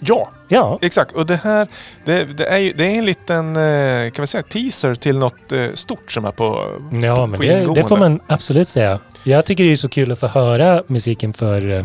Ja, 0.00 0.30
Ja, 0.48 0.78
exakt. 0.82 1.12
Och 1.12 1.26
det 1.26 1.36
här, 1.36 1.68
det, 2.04 2.24
det, 2.24 2.46
är, 2.46 2.58
ju, 2.58 2.72
det 2.72 2.84
är 2.84 2.98
en 2.98 3.04
liten, 3.04 3.56
eh, 3.56 4.10
kan 4.10 4.22
vi 4.22 4.26
säga, 4.26 4.42
teaser 4.42 4.94
till 4.94 5.18
något 5.18 5.52
eh, 5.52 5.66
stort 5.74 6.12
som 6.12 6.24
är 6.24 6.30
på, 6.30 6.64
ja 7.02 7.16
på, 7.16 7.26
men 7.26 7.36
på 7.36 7.42
det, 7.46 7.74
det 7.74 7.84
får 7.84 7.96
man 7.96 8.20
absolut 8.26 8.68
säga. 8.68 9.00
Jag 9.24 9.44
tycker 9.44 9.64
det 9.64 9.72
är 9.72 9.76
så 9.76 9.88
kul 9.88 10.12
att 10.12 10.20
få 10.20 10.26
höra 10.26 10.82
musiken 10.86 11.32
för 11.32 11.70
eh, 11.70 11.84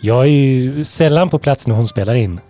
jag 0.00 0.22
är 0.22 0.28
ju 0.30 0.84
sällan 0.84 1.28
på 1.28 1.38
plats 1.38 1.66
när 1.66 1.74
hon 1.74 1.86
spelar 1.88 2.14
in. 2.14 2.40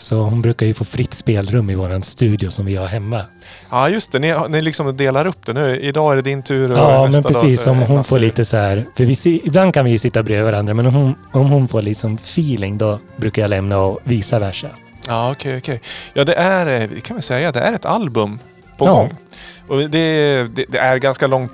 Så 0.00 0.16
hon 0.16 0.42
brukar 0.42 0.66
ju 0.66 0.74
få 0.74 0.84
fritt 0.84 1.14
spelrum 1.14 1.70
i 1.70 1.74
våran 1.74 2.02
studio 2.02 2.50
som 2.50 2.66
vi 2.66 2.76
har 2.76 2.86
hemma. 2.86 3.22
Ja, 3.70 3.88
just 3.88 4.12
det. 4.12 4.18
Ni, 4.18 4.34
ni 4.48 4.62
liksom 4.62 4.96
delar 4.96 5.26
upp 5.26 5.46
det 5.46 5.52
nu. 5.52 5.80
Idag 5.80 6.12
är 6.12 6.16
det 6.16 6.22
din 6.22 6.42
tur 6.42 6.72
och 6.72 6.78
Ja, 6.78 7.02
men 7.02 7.10
nästa 7.10 7.28
dag 7.28 7.42
precis. 7.42 7.66
Om 7.66 7.78
hon 7.78 8.04
får 8.04 8.16
tur. 8.16 8.20
lite 8.24 8.44
så 8.44 8.56
här... 8.56 8.86
För 8.96 9.04
vi, 9.04 9.40
ibland 9.44 9.74
kan 9.74 9.84
vi 9.84 9.90
ju 9.90 9.98
sitta 9.98 10.22
bredvid 10.22 10.44
varandra, 10.44 10.74
men 10.74 10.86
om 10.86 10.94
hon, 10.94 11.14
om 11.32 11.50
hon 11.50 11.68
får 11.68 11.82
liksom 11.82 12.14
feeling, 12.14 12.78
då 12.78 12.98
brukar 13.16 13.42
jag 13.42 13.48
lämna 13.48 13.78
och 13.78 14.00
vice 14.04 14.38
versa. 14.38 14.68
Ja, 15.06 15.30
okej, 15.30 15.56
okej. 15.58 15.80
Ja, 16.14 16.24
det 16.24 16.34
är, 16.34 16.66
eh, 16.82 17.00
kan 17.00 17.16
vi 17.16 17.22
säga, 17.22 17.52
det 17.52 17.60
är 17.60 17.72
ett 17.72 17.86
album 17.86 18.38
på 18.78 18.84
Ja. 18.86 18.92
gång. 18.92 19.14
Och 19.68 19.78
det, 19.78 19.88
det, 19.88 20.64
det 20.68 20.78
är 20.78 20.96
ganska 20.96 21.26
lång 21.26 21.48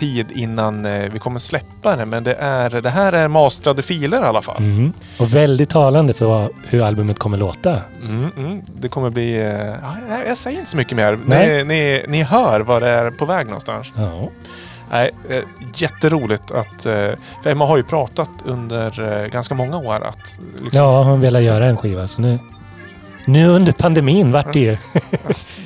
tid 0.00 0.32
innan 0.32 0.86
eh, 0.86 1.10
vi 1.12 1.18
kommer 1.18 1.38
släppa 1.38 1.96
det, 1.96 2.06
men 2.06 2.24
det, 2.24 2.34
är, 2.34 2.70
det 2.70 2.90
här 2.90 3.12
är 3.12 3.28
mastrade 3.28 3.82
filer 3.82 4.22
i 4.22 4.26
alla 4.26 4.42
fall. 4.42 4.56
Mm. 4.56 4.92
Och 5.18 5.34
väldigt 5.34 5.70
talande 5.70 6.14
för 6.14 6.26
vad, 6.26 6.48
hur 6.64 6.82
albumet 6.82 7.18
kommer 7.18 7.38
låta. 7.38 7.70
Mm, 8.08 8.30
mm. 8.36 8.62
Det 8.80 8.88
kommer 8.88 9.10
bli... 9.10 9.38
eh, 9.38 9.66
ja, 9.82 9.96
nej, 10.08 10.24
jag 10.28 10.36
säger 10.36 10.58
inte 10.58 10.70
så 10.70 10.76
mycket 10.76 10.96
mer. 10.96 11.18
Ni, 11.26 11.64
ni, 11.64 12.04
ni 12.08 12.22
hör 12.22 12.60
var 12.60 12.80
det 12.80 12.88
är 12.88 13.10
på 13.10 13.24
väg 13.24 13.46
någonstans. 13.46 13.92
Ja. 13.96 14.28
Nej, 14.90 15.10
eh, 15.28 15.42
jätteroligt 15.74 16.50
att... 16.50 16.82
För 17.42 17.50
Emma 17.50 17.66
har 17.66 17.76
ju 17.76 17.82
pratat 17.82 18.30
under 18.44 19.28
ganska 19.28 19.54
många 19.54 19.78
år 19.78 19.94
att... 19.94 20.38
Liksom, 20.62 20.82
ja, 20.82 21.02
hon 21.02 21.20
ville 21.20 21.40
göra 21.40 21.66
en 21.66 21.76
skiva. 21.76 22.06
Så 22.06 22.22
nu, 22.22 22.38
nu 23.26 23.48
under 23.48 23.72
pandemin 23.72 24.32
vart 24.32 24.52
det 24.52 24.60
ju... 24.60 24.70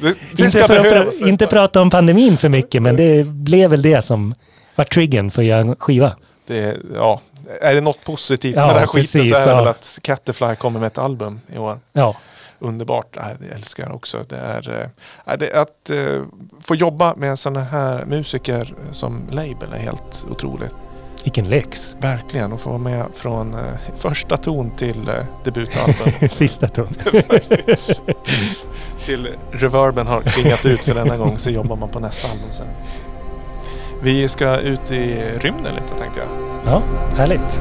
det, 0.00 0.14
det 0.32 0.44
Inte, 0.44 0.66
för 0.66 0.96
att 0.96 1.20
inte 1.20 1.46
prata 1.46 1.82
om 1.82 1.90
pandemin 1.90 2.36
för 2.36 2.48
mycket, 2.48 2.82
men 2.82 2.96
det 2.96 3.26
blev 3.26 3.70
väl 3.70 3.82
det 3.82 4.02
som 4.02 4.34
var 4.74 4.84
triggern 4.84 5.30
för 5.30 5.42
att 5.42 5.48
göra 5.48 5.60
en 5.60 5.76
skiva. 5.76 6.16
Det, 6.46 6.76
ja, 6.94 7.20
är 7.60 7.74
det 7.74 7.80
något 7.80 8.04
positivt 8.04 8.56
Ja, 8.56 8.66
med 8.66 8.74
den 8.74 8.78
här 8.78 8.86
skiten 8.86 9.20
precis, 9.20 9.34
så 9.34 9.40
är 9.40 9.46
det 9.46 9.50
ja. 9.50 9.56
väl 9.56 9.68
att 9.68 9.98
Catterfly 10.02 10.56
kommer 10.56 10.80
med 10.80 10.86
ett 10.86 10.98
album 10.98 11.40
i 11.54 11.58
år. 11.58 11.78
Ja, 11.92 12.16
Underbart. 12.58 13.14
Det 13.14 13.54
älskar 13.54 13.86
jag 13.86 13.94
också. 13.94 14.24
Det 14.28 14.36
är, 14.36 14.90
eh, 15.26 15.36
det, 15.36 15.52
att 15.52 15.90
eh, 15.90 16.22
få 16.60 16.74
jobba 16.74 17.14
med 17.16 17.38
sådana 17.38 17.60
här 17.60 18.04
musiker 18.04 18.74
som 18.92 19.26
label 19.30 19.72
är 19.72 19.78
helt 19.78 20.26
otroligt. 20.30 20.74
Vilken 21.24 21.48
lyx. 21.48 21.96
Verkligen. 22.00 22.52
Att 22.52 22.60
få 22.60 22.70
vara 22.70 22.80
med 22.80 23.06
från 23.14 23.54
eh, 23.54 23.60
första 23.96 24.36
ton 24.36 24.70
till 24.70 25.08
eh, 25.08 25.14
debutalbum. 25.44 26.12
Sista 26.30 26.68
ton. 26.68 26.88
till 29.04 29.28
reverben 29.50 30.06
har 30.06 30.22
klingat 30.22 30.66
ut 30.66 30.80
för 30.80 30.94
denna 30.94 31.16
gång 31.16 31.38
så 31.38 31.50
jobbar 31.50 31.76
man 31.76 31.88
på 31.88 32.00
nästa 32.00 32.28
album 32.28 32.48
sen. 32.52 32.66
Vi 34.02 34.28
ska 34.28 34.58
ut 34.58 34.90
i 34.90 35.16
rymden 35.40 35.74
lite 35.74 35.94
tänkte 35.98 36.20
jag. 36.20 36.28
Ja, 36.66 36.82
härligt. 37.16 37.60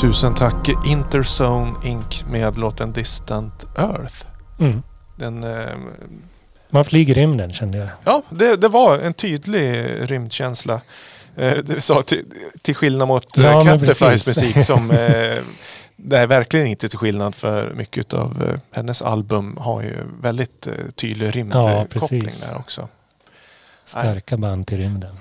Tusen 0.00 0.34
tack 0.34 0.68
Interzone 0.86 1.72
Inc. 1.84 2.24
med 2.30 2.58
låten 2.58 2.92
Distant 2.92 3.64
Earth. 3.78 4.26
Mm. 4.60 4.82
Den, 5.16 5.44
eh, 5.44 5.68
Man 6.70 6.84
flyger 6.84 7.18
i 7.18 7.20
rymden 7.20 7.52
kände 7.52 7.78
jag. 7.78 7.88
ja, 8.04 8.22
det, 8.30 8.56
det 8.56 8.68
var 8.68 8.98
en 8.98 9.14
tydlig 9.14 9.86
rymdkänsla. 10.10 10.80
Eh, 11.36 11.58
det 11.58 11.80
sa 11.80 12.02
till, 12.02 12.24
till 12.62 12.74
skillnad 12.74 13.08
mot 13.08 13.36
Ja, 13.36 13.64
ja, 13.66 13.78
precis. 13.78 14.26
musik 14.26 14.64
som 14.64 14.90
eh, 14.90 15.36
det 15.96 16.18
är 16.18 16.26
verkligen 16.26 16.66
inte 16.66 16.88
till 16.88 16.98
skillnad 16.98 17.34
för 17.34 17.72
mycket 17.74 18.14
av 18.14 18.42
eh, 18.48 18.60
hennes 18.76 19.02
album 19.02 19.56
har 19.60 19.82
ju 19.82 19.96
väldigt 20.22 20.66
eh, 20.66 20.72
tydlig 20.94 21.26
Ja, 21.26 21.30
rymdkoppling 21.30 22.20
precis. 22.20 22.40
där 22.40 22.56
också. 22.56 22.88
Starka 23.84 24.36
band 24.36 24.66
till 24.66 24.78
rymden. 24.78 25.16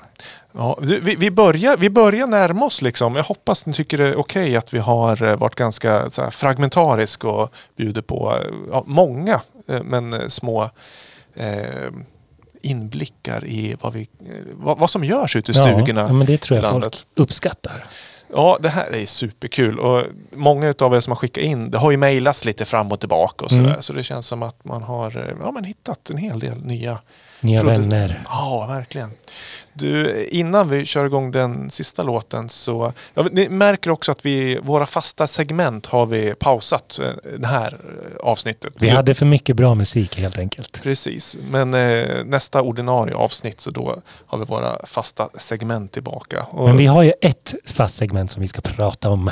Ja, 0.52 0.78
vi, 0.82 1.16
vi, 1.16 1.32
börjar, 1.32 1.78
vi 1.78 1.90
börjar 1.90 2.28
närma 2.28 2.66
oss 2.66 2.82
liksom. 2.82 3.16
Jag 3.16 3.24
hoppas 3.24 3.66
ni 3.66 3.74
tycker 3.74 3.98
det 3.98 4.08
är 4.08 4.20
okej 4.20 4.56
att 4.56 4.74
vi 4.74 4.80
har 4.80 5.24
eh, 5.24 5.36
varit 5.36 5.56
ganska 5.56 6.10
så 6.10 6.32
fragmentarisk 6.32 7.24
och 7.24 7.54
bjuder 7.76 8.02
på 8.02 8.34
eh, 8.36 8.54
ja, 8.72 8.84
många 8.88 9.42
eh, 9.68 9.84
men 9.84 10.30
små 10.30 10.70
eh, 11.36 11.92
inblickar 12.62 13.46
i 13.46 13.76
vad, 13.82 13.94
vi, 13.94 14.08
vad, 14.52 14.78
vad 14.78 14.90
som 14.90 15.04
görs 15.04 15.36
ute 15.36 15.52
i 15.52 15.54
stugorna. 15.54 16.02
ja, 16.02 16.14
men 16.14 16.28
det 16.28 16.38
tror 16.38 16.60
jag 16.60 16.72
folk 16.72 16.96
uppskattar. 17.16 17.86
Ja, 18.34 18.58
det 18.62 18.70
här 18.70 18.96
är 18.96 19.06
superkul 19.06 19.80
och 19.80 20.04
många 20.32 20.74
av 20.80 20.96
er 20.96 21.00
som 21.00 21.12
har 21.12 21.16
skickat 21.16 21.44
in, 21.44 21.72
det 21.72 21.78
har 21.78 21.92
ju 21.92 21.98
mejlats 21.98 22.46
lite 22.46 22.66
fram 22.66 22.92
och 22.92 23.00
tillbaka 23.00 23.46
och 23.46 23.52
sådär. 23.52 23.70
Mm. 23.70 23.82
Så 23.82 23.94
det 23.94 24.04
känns 24.04 24.28
som 24.28 24.44
att 24.44 24.66
man 24.66 24.84
har 24.84 25.36
ja, 25.44 25.52
men 25.52 25.64
hittat 25.64 26.10
en 26.10 26.18
hel 26.18 26.40
del 26.40 26.58
nya 26.58 27.00
Nya 27.42 27.64
vänner. 27.64 28.24
Ja, 28.30 28.66
verkligen. 28.70 29.12
Du, 29.80 30.26
innan 30.32 30.70
vi 30.70 30.86
kör 30.86 31.06
igång 31.06 31.32
den 31.32 31.70
sista 31.72 32.04
låten 32.04 32.50
så... 32.50 32.94
Ja, 33.14 33.26
ni 33.32 33.50
märker 33.50 33.90
också 33.90 34.12
att 34.12 34.26
vi, 34.26 34.60
våra 34.64 34.86
fasta 34.86 35.28
segment 35.28 35.86
har 35.86 36.06
vi 36.06 36.34
pausat 36.40 37.00
eh, 37.00 37.38
det 37.40 37.48
här 37.48 37.74
eh, 37.74 38.30
avsnittet. 38.30 38.74
Vi 38.80 38.90
hade 38.90 39.16
för 39.16 39.26
mycket 39.26 39.56
bra 39.56 39.76
musik 39.76 40.18
helt 40.18 40.38
enkelt. 40.38 40.84
Precis, 40.84 41.38
men 41.52 41.74
eh, 41.74 42.26
nästa 42.26 42.62
ordinarie 42.62 43.16
avsnitt 43.16 43.62
så 43.62 43.72
då 43.72 44.02
har 44.26 44.38
vi 44.38 44.46
våra 44.46 44.86
fasta 44.86 45.30
segment 45.38 45.92
tillbaka. 45.92 46.44
Och, 46.50 46.68
Men 46.68 46.78
vi 46.78 46.86
har 46.86 47.04
ju 47.04 47.14
ett 47.22 47.56
fast 47.74 47.96
segment 47.96 48.32
som 48.32 48.42
vi 48.42 48.48
ska 48.48 48.62
prata 48.62 49.10
om. 49.10 49.32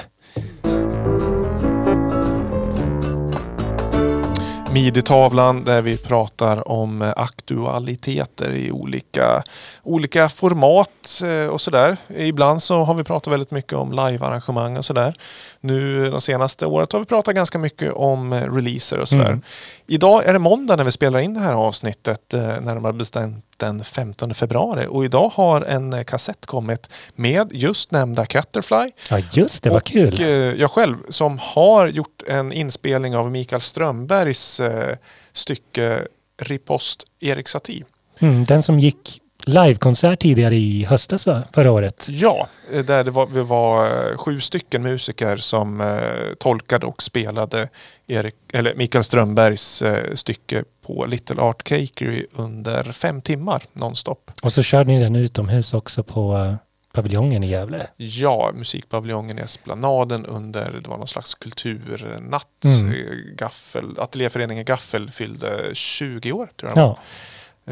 Midi-tavlan 4.78 5.64
där 5.64 5.82
vi 5.82 5.98
pratar 5.98 6.68
om 6.68 7.02
eh, 7.02 7.14
aktualiteter 7.16 8.54
i 8.54 8.72
olika, 8.72 9.44
olika 9.84 10.30
format 10.30 11.22
eh, 11.24 11.48
och 11.48 11.62
sådär. 11.62 11.98
Ibland 12.18 12.64
så 12.64 12.78
har 12.78 12.94
vi 12.94 13.04
pratat 13.04 13.34
väldigt 13.34 13.52
mycket 13.52 13.74
om 13.74 13.92
live-arrangemang 13.92 14.78
och 14.78 14.86
sådär. 14.86 15.18
Nu 15.62 16.10
de 16.10 16.22
senaste 16.22 16.66
året 16.66 16.92
har 16.92 17.00
vi 17.00 17.06
pratat 17.06 17.36
ganska 17.36 17.58
mycket 17.58 17.94
om 17.94 18.34
eh, 18.34 18.54
releaser 18.54 19.00
och 19.00 19.08
sådär. 19.08 19.28
Mm. 19.28 19.42
Idag 19.88 20.26
är 20.26 20.34
det 20.34 20.40
måndag 20.40 20.76
när 20.76 20.84
vi 20.84 20.92
spelar 20.92 21.20
in 21.20 21.34
det 21.34 21.40
här 21.40 21.54
avsnittet, 21.54 22.34
närmare 22.62 22.94
bestämt 22.94 23.47
den 23.58 23.84
15 23.84 24.34
februari. 24.34 24.88
Och 24.90 25.06
idag 25.06 25.32
har 25.36 25.62
en 25.62 25.94
eh, 25.94 26.04
kassett 26.04 26.46
kommit 26.46 26.90
med 27.16 27.54
just 27.54 27.92
nämnda 27.92 28.26
Catterfly. 28.26 28.92
Ja, 29.10 29.20
just 29.32 29.64
det. 29.64 29.70
Vad 29.70 29.84
kul. 29.84 30.22
eh, 30.22 30.28
jag 30.30 30.72
själv 30.72 30.96
som 31.10 31.40
har 31.42 31.88
gjort 31.88 32.24
en 32.28 32.54
inspelning 32.54 33.16
av 33.16 33.32
Mikael 33.32 33.62
Strömbergs 33.62 34.60
eh, 34.60 34.96
stycke 35.34 36.02
Ripost 36.42 37.04
Erik 37.20 37.48
Satie. 37.48 37.84
Mm, 38.20 38.46
den 38.46 38.64
som 38.64 38.80
gick 38.80 39.22
livekonsert 39.46 40.20
tidigare 40.20 40.56
i 40.56 40.86
höstas, 40.86 41.28
va? 41.28 41.44
Förra 41.54 41.72
året. 41.72 42.08
Ja, 42.10 42.48
där 42.86 43.04
det 43.04 43.12
var, 43.12 43.28
vi 43.28 43.42
var 43.42 43.90
sju 44.18 44.40
stycken 44.40 44.84
musiker 44.84 45.38
som 45.38 45.82
eh, 45.82 46.34
tolkade 46.40 46.86
och 46.86 47.04
spelade 47.04 47.70
Erik, 48.08 48.36
eller 48.54 48.76
Mikael 48.76 49.04
Strömbergs 49.04 49.82
eh, 49.82 50.14
stycke 50.16 50.64
på 50.88 51.06
Little 51.06 51.42
Art 51.42 51.64
Cakery 51.64 52.26
under 52.36 52.84
fem 52.84 53.22
timmar 53.22 53.64
nonstop. 53.74 54.32
Och 54.44 54.54
så 54.54 54.64
körde 54.64 54.92
ni 54.92 55.00
den 55.00 55.16
utomhus 55.16 55.74
också 55.74 56.04
på 56.04 56.38
eh, 56.38 56.56
paviljongen 56.94 57.44
i 57.44 57.48
Gävle. 57.50 57.88
Ja, 57.98 58.52
musikpaviljongen 58.56 59.40
i 59.40 59.42
Esplanaden 59.42 60.26
under, 60.26 60.72
det 60.84 60.90
var 60.90 60.98
någon 60.98 61.08
slags 61.08 61.36
kulturnatt. 61.36 62.64
Mm. 62.66 62.94
Gaffel, 63.38 64.00
Ateljéföreningen 64.00 64.66
Gaffel 64.66 65.12
fyllde 65.12 65.50
20 65.76 66.32
år 66.32 66.50
tror 66.60 66.72
jag. 66.76 66.78
Ja, 66.78 66.98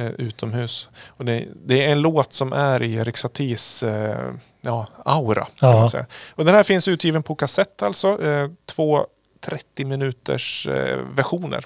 eh, 0.01 0.11
utomhus. 0.11 0.89
Och 1.07 1.25
det, 1.25 1.45
det 1.65 1.85
är 1.85 1.91
en 1.91 2.01
låt 2.01 2.33
som 2.33 2.53
är 2.53 2.81
i 2.81 2.93
Erik 2.93 3.17
Saties 3.17 3.83
eh, 3.83 4.31
ja, 4.61 4.87
aura. 5.05 5.45
Kan 5.55 5.69
Ja. 5.69 5.79
man 5.79 5.89
säga. 5.89 6.05
Och 6.35 6.45
den 6.45 6.55
här 6.55 6.63
finns 6.63 6.87
utgiven 6.87 7.23
på 7.23 7.35
kassett 7.35 7.81
alltså. 7.83 8.23
Eh, 8.25 8.49
två 8.65 9.05
30 9.45 9.85
minuters 9.85 10.67
eh, 10.67 10.97
versioner. 11.15 11.65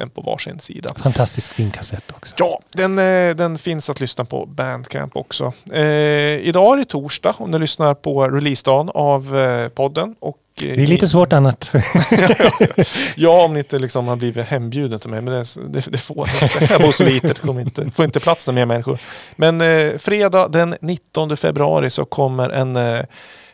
En 0.00 0.10
på 0.10 0.20
varsin 0.20 0.60
sida. 0.60 0.94
fantastiskt 1.02 1.48
fin 1.48 1.70
kassett 1.70 2.04
också. 2.10 2.34
Ja, 2.38 2.60
den, 2.70 2.98
eh, 2.98 3.36
den 3.36 3.58
finns 3.58 3.90
att 3.90 4.00
lyssna 4.00 4.24
på 4.24 4.46
Bandcamp 4.46 5.16
också. 5.16 5.52
Eh, 5.72 5.82
idag 5.82 6.72
är 6.72 6.76
det 6.76 6.84
torsdag 6.84 7.34
om 7.38 7.50
du 7.50 7.58
lyssnar 7.58 7.94
på 7.94 8.28
releasedagen 8.28 8.90
av 8.94 9.38
eh, 9.38 9.68
podden. 9.68 10.14
Och, 10.20 10.38
eh, 10.60 10.66
Det 10.76 10.82
är 10.82 10.86
lite 10.86 11.08
svårt 11.08 11.32
annat. 11.32 11.72
Ja, 13.16 13.44
om 13.44 13.52
ni 13.52 13.58
inte 13.58 13.78
liksom 13.78 14.08
har 14.08 14.16
blivit 14.16 14.46
hembjuden 14.46 14.98
till 14.98 15.10
mig. 15.10 15.20
Men 15.20 15.44
det, 15.72 15.86
det, 15.90 15.98
får 15.98 16.30
jag. 16.40 16.70
Jag 16.70 16.80
bor 16.80 16.92
så 16.92 17.04
litet. 17.04 17.42
Det 17.42 17.60
inte, 17.60 17.90
får 17.90 18.04
inte 18.04 18.20
plats 18.20 18.46
med 18.46 18.54
mer 18.54 18.66
människor. 18.66 18.98
Men 19.36 19.60
eh, 19.60 19.98
fredag 19.98 20.48
den 20.48 20.76
19 20.80 21.36
februari 21.36 21.90
så 21.90 22.04
kommer 22.04 22.50
en, 22.50 22.76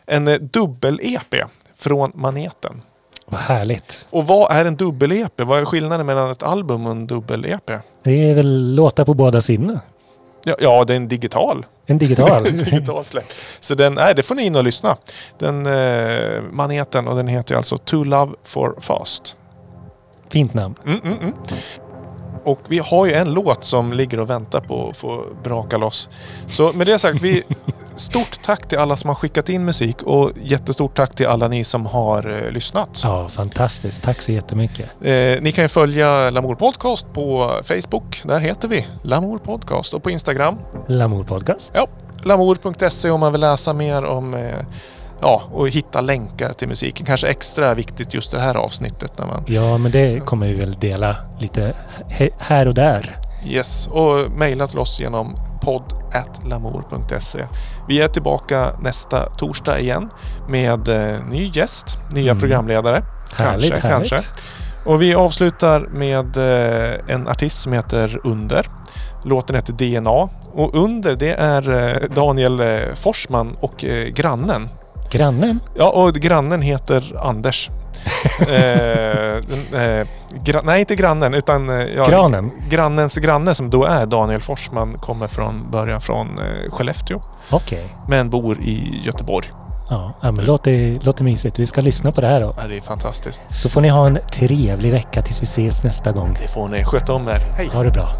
en 0.06 0.48
dubbel-EP 0.50 1.34
från 1.76 2.12
Maneten. 2.14 2.82
Vad 3.26 3.40
härligt. 3.40 4.06
Och 4.10 4.26
vad 4.26 4.52
är 4.52 4.64
en 4.64 4.76
dubbel-EP? 4.76 5.40
Vad 5.40 5.60
är 5.60 5.64
skillnaden 5.64 6.06
mellan 6.06 6.30
ett 6.30 6.42
album 6.42 6.86
och 6.86 6.92
en 6.92 7.06
dubbel-EP? 7.06 7.70
Det 8.02 8.30
är 8.30 8.34
väl 8.34 8.74
låtar 8.74 9.04
på 9.04 9.14
båda 9.14 9.40
sidorna. 9.40 9.80
Ja, 10.44 10.56
ja, 10.60 10.84
det 10.84 10.92
är 10.92 10.96
en 10.96 11.08
digital. 11.08 11.66
En 11.86 11.98
digital. 11.98 12.42
digital 12.52 13.04
släpp. 13.04 13.32
Så 13.60 13.74
den, 13.74 13.94
nej, 13.94 14.14
det 14.14 14.22
får 14.22 14.34
ni 14.34 14.44
in 14.44 14.56
och 14.56 14.64
lyssna. 14.64 14.96
Den 15.38 15.66
eh, 15.66 16.42
Maneten 16.52 17.08
och 17.08 17.16
den 17.16 17.28
heter 17.28 17.54
alltså 17.56 17.78
To 17.78 18.04
Love 18.04 18.32
For 18.42 18.74
Fast. 18.80 19.36
Fint 20.28 20.54
namn. 20.54 20.74
Mm, 20.86 21.00
mm, 21.04 21.18
mm. 21.18 21.32
Och 22.44 22.60
vi 22.68 22.78
har 22.78 23.06
ju 23.06 23.12
en 23.12 23.34
låt 23.34 23.64
som 23.64 23.92
ligger 23.92 24.20
och 24.20 24.30
väntar 24.30 24.60
på 24.60 24.88
att 24.88 24.96
få 24.96 25.22
braka 25.42 25.76
loss. 25.76 26.08
Så 26.46 26.72
med 26.72 26.86
det 26.86 26.98
sagt, 26.98 27.20
vi, 27.22 27.42
stort 27.96 28.42
tack 28.42 28.68
till 28.68 28.78
alla 28.78 28.96
som 28.96 29.08
har 29.08 29.14
skickat 29.14 29.48
in 29.48 29.64
musik 29.64 30.02
och 30.02 30.30
jättestort 30.42 30.96
tack 30.96 31.14
till 31.14 31.26
alla 31.26 31.48
ni 31.48 31.64
som 31.64 31.86
har 31.86 32.30
eh, 32.30 32.52
lyssnat. 32.52 33.00
Ja, 33.02 33.28
fantastiskt. 33.28 34.02
Tack 34.02 34.22
så 34.22 34.32
jättemycket. 34.32 34.86
Eh, 35.00 35.42
ni 35.42 35.52
kan 35.54 35.64
ju 35.64 35.68
följa 35.68 36.30
Lamour 36.30 36.54
Podcast 36.54 37.06
på 37.12 37.50
Facebook. 37.64 38.22
Där 38.24 38.40
heter 38.40 38.68
vi 38.68 38.86
Lamour 39.02 39.38
Podcast. 39.38 39.94
Och 39.94 40.02
på 40.02 40.10
Instagram, 40.10 40.58
Lamour 40.86 41.24
Podcast. 41.24 41.72
ja, 41.76 41.86
lamour.se 42.22 43.10
om 43.10 43.20
man 43.20 43.32
vill 43.32 43.40
läsa 43.40 43.72
mer 43.72 44.04
om 44.04 44.34
eh, 44.34 44.54
Ja, 45.26 45.42
och 45.52 45.68
hitta 45.68 46.00
länkar 46.00 46.52
till 46.52 46.68
musiken. 46.68 47.06
Kanske 47.06 47.26
extra 47.28 47.74
viktigt 47.74 48.14
just 48.14 48.30
det 48.30 48.40
här 48.40 48.54
avsnittet. 48.54 49.18
När 49.18 49.26
man, 49.26 49.42
Ja, 49.46 49.78
men 49.78 49.92
det 49.92 50.20
kommer 50.26 50.46
vi 50.46 50.54
väl 50.54 50.72
dela 50.72 51.16
lite 51.40 51.74
här 52.38 52.68
och 52.68 52.74
där. 52.74 53.16
yes, 53.46 53.86
och 53.86 54.30
mejla 54.38 54.66
till 54.66 54.78
oss 54.78 55.00
genom 55.00 55.36
podd.lamour.se. 55.62 57.38
Vi 57.88 58.00
är 58.00 58.08
tillbaka 58.08 58.70
nästa 58.80 59.30
torsdag 59.30 59.80
igen 59.80 60.10
med 60.48 60.88
eh, 60.88 61.18
ny 61.30 61.50
gäst, 61.54 61.98
nya 62.12 62.30
Mm. 62.30 62.40
programledare. 62.40 63.02
Härligt, 63.36 63.70
kanske, 63.70 63.88
härligt. 63.88 64.10
kanske. 64.10 64.30
Och 64.84 65.02
vi 65.02 65.14
avslutar 65.14 65.80
med 65.80 66.36
eh, 66.36 67.14
en 67.14 67.28
artist 67.28 67.62
som 67.62 67.72
heter 67.72 68.20
Under. 68.24 68.66
Låten 69.24 69.56
heter 69.56 69.72
DNA. 69.72 70.28
Och 70.52 70.74
Under 70.74 71.16
det 71.16 71.32
är 71.32 71.74
eh, 71.74 72.08
Daniel 72.14 72.62
Forsman 72.94 73.56
och 73.60 73.84
grannen. 74.14 74.68
Grannen? 75.14 75.60
Ja, 75.74 75.90
och 75.90 76.14
grannen 76.14 76.62
heter 76.62 77.16
Anders. 77.22 77.70
eh, 78.48 79.36
eh, 79.82 80.06
nej, 80.64 80.80
inte 80.80 80.96
grannen 80.96 81.34
utan... 81.34 81.70
Eh, 81.70 81.86
ja, 81.96 82.04
Granen? 82.04 82.50
Grannens 82.68 83.16
granne 83.16 83.54
som 83.54 83.70
då 83.70 83.84
är 83.84 84.06
Daniel 84.06 84.40
Forsman 84.40 84.98
kommer 85.00 85.28
från 85.28 85.70
början 85.70 86.00
från 86.00 86.38
eh, 86.38 86.70
Skellefteå. 86.70 87.20
Okej. 87.50 87.86
Men 88.08 88.30
bor 88.30 88.60
i 88.60 89.00
Göteborg. 89.04 89.50
Ja, 89.90 90.12
ja, 90.22 90.32
men 90.32 90.44
låter, 90.44 90.98
låter 91.04 91.24
mysigt. 91.24 91.58
Vi 91.58 91.66
ska 91.66 91.80
lyssna 91.80 92.12
på 92.12 92.20
det 92.20 92.26
här 92.26 92.40
då. 92.40 92.54
Ja, 92.58 92.68
det 92.68 92.76
är 92.76 92.80
fantastiskt. 92.80 93.42
Så 93.50 93.68
får 93.68 93.80
ni 93.80 93.88
ha 93.88 94.06
en 94.06 94.18
trevlig 94.32 94.92
vecka 94.92 95.22
tills 95.22 95.42
vi 95.42 95.44
ses 95.44 95.84
nästa 95.84 96.12
gång. 96.12 96.36
Det 96.42 96.48
får 96.48 96.68
ni 96.68 96.84
sköta 96.84 97.12
om 97.12 97.28
er. 97.28 97.38
Hej! 97.56 97.70
Ha 97.72 97.82
det 97.82 97.90
bra. 97.90 98.12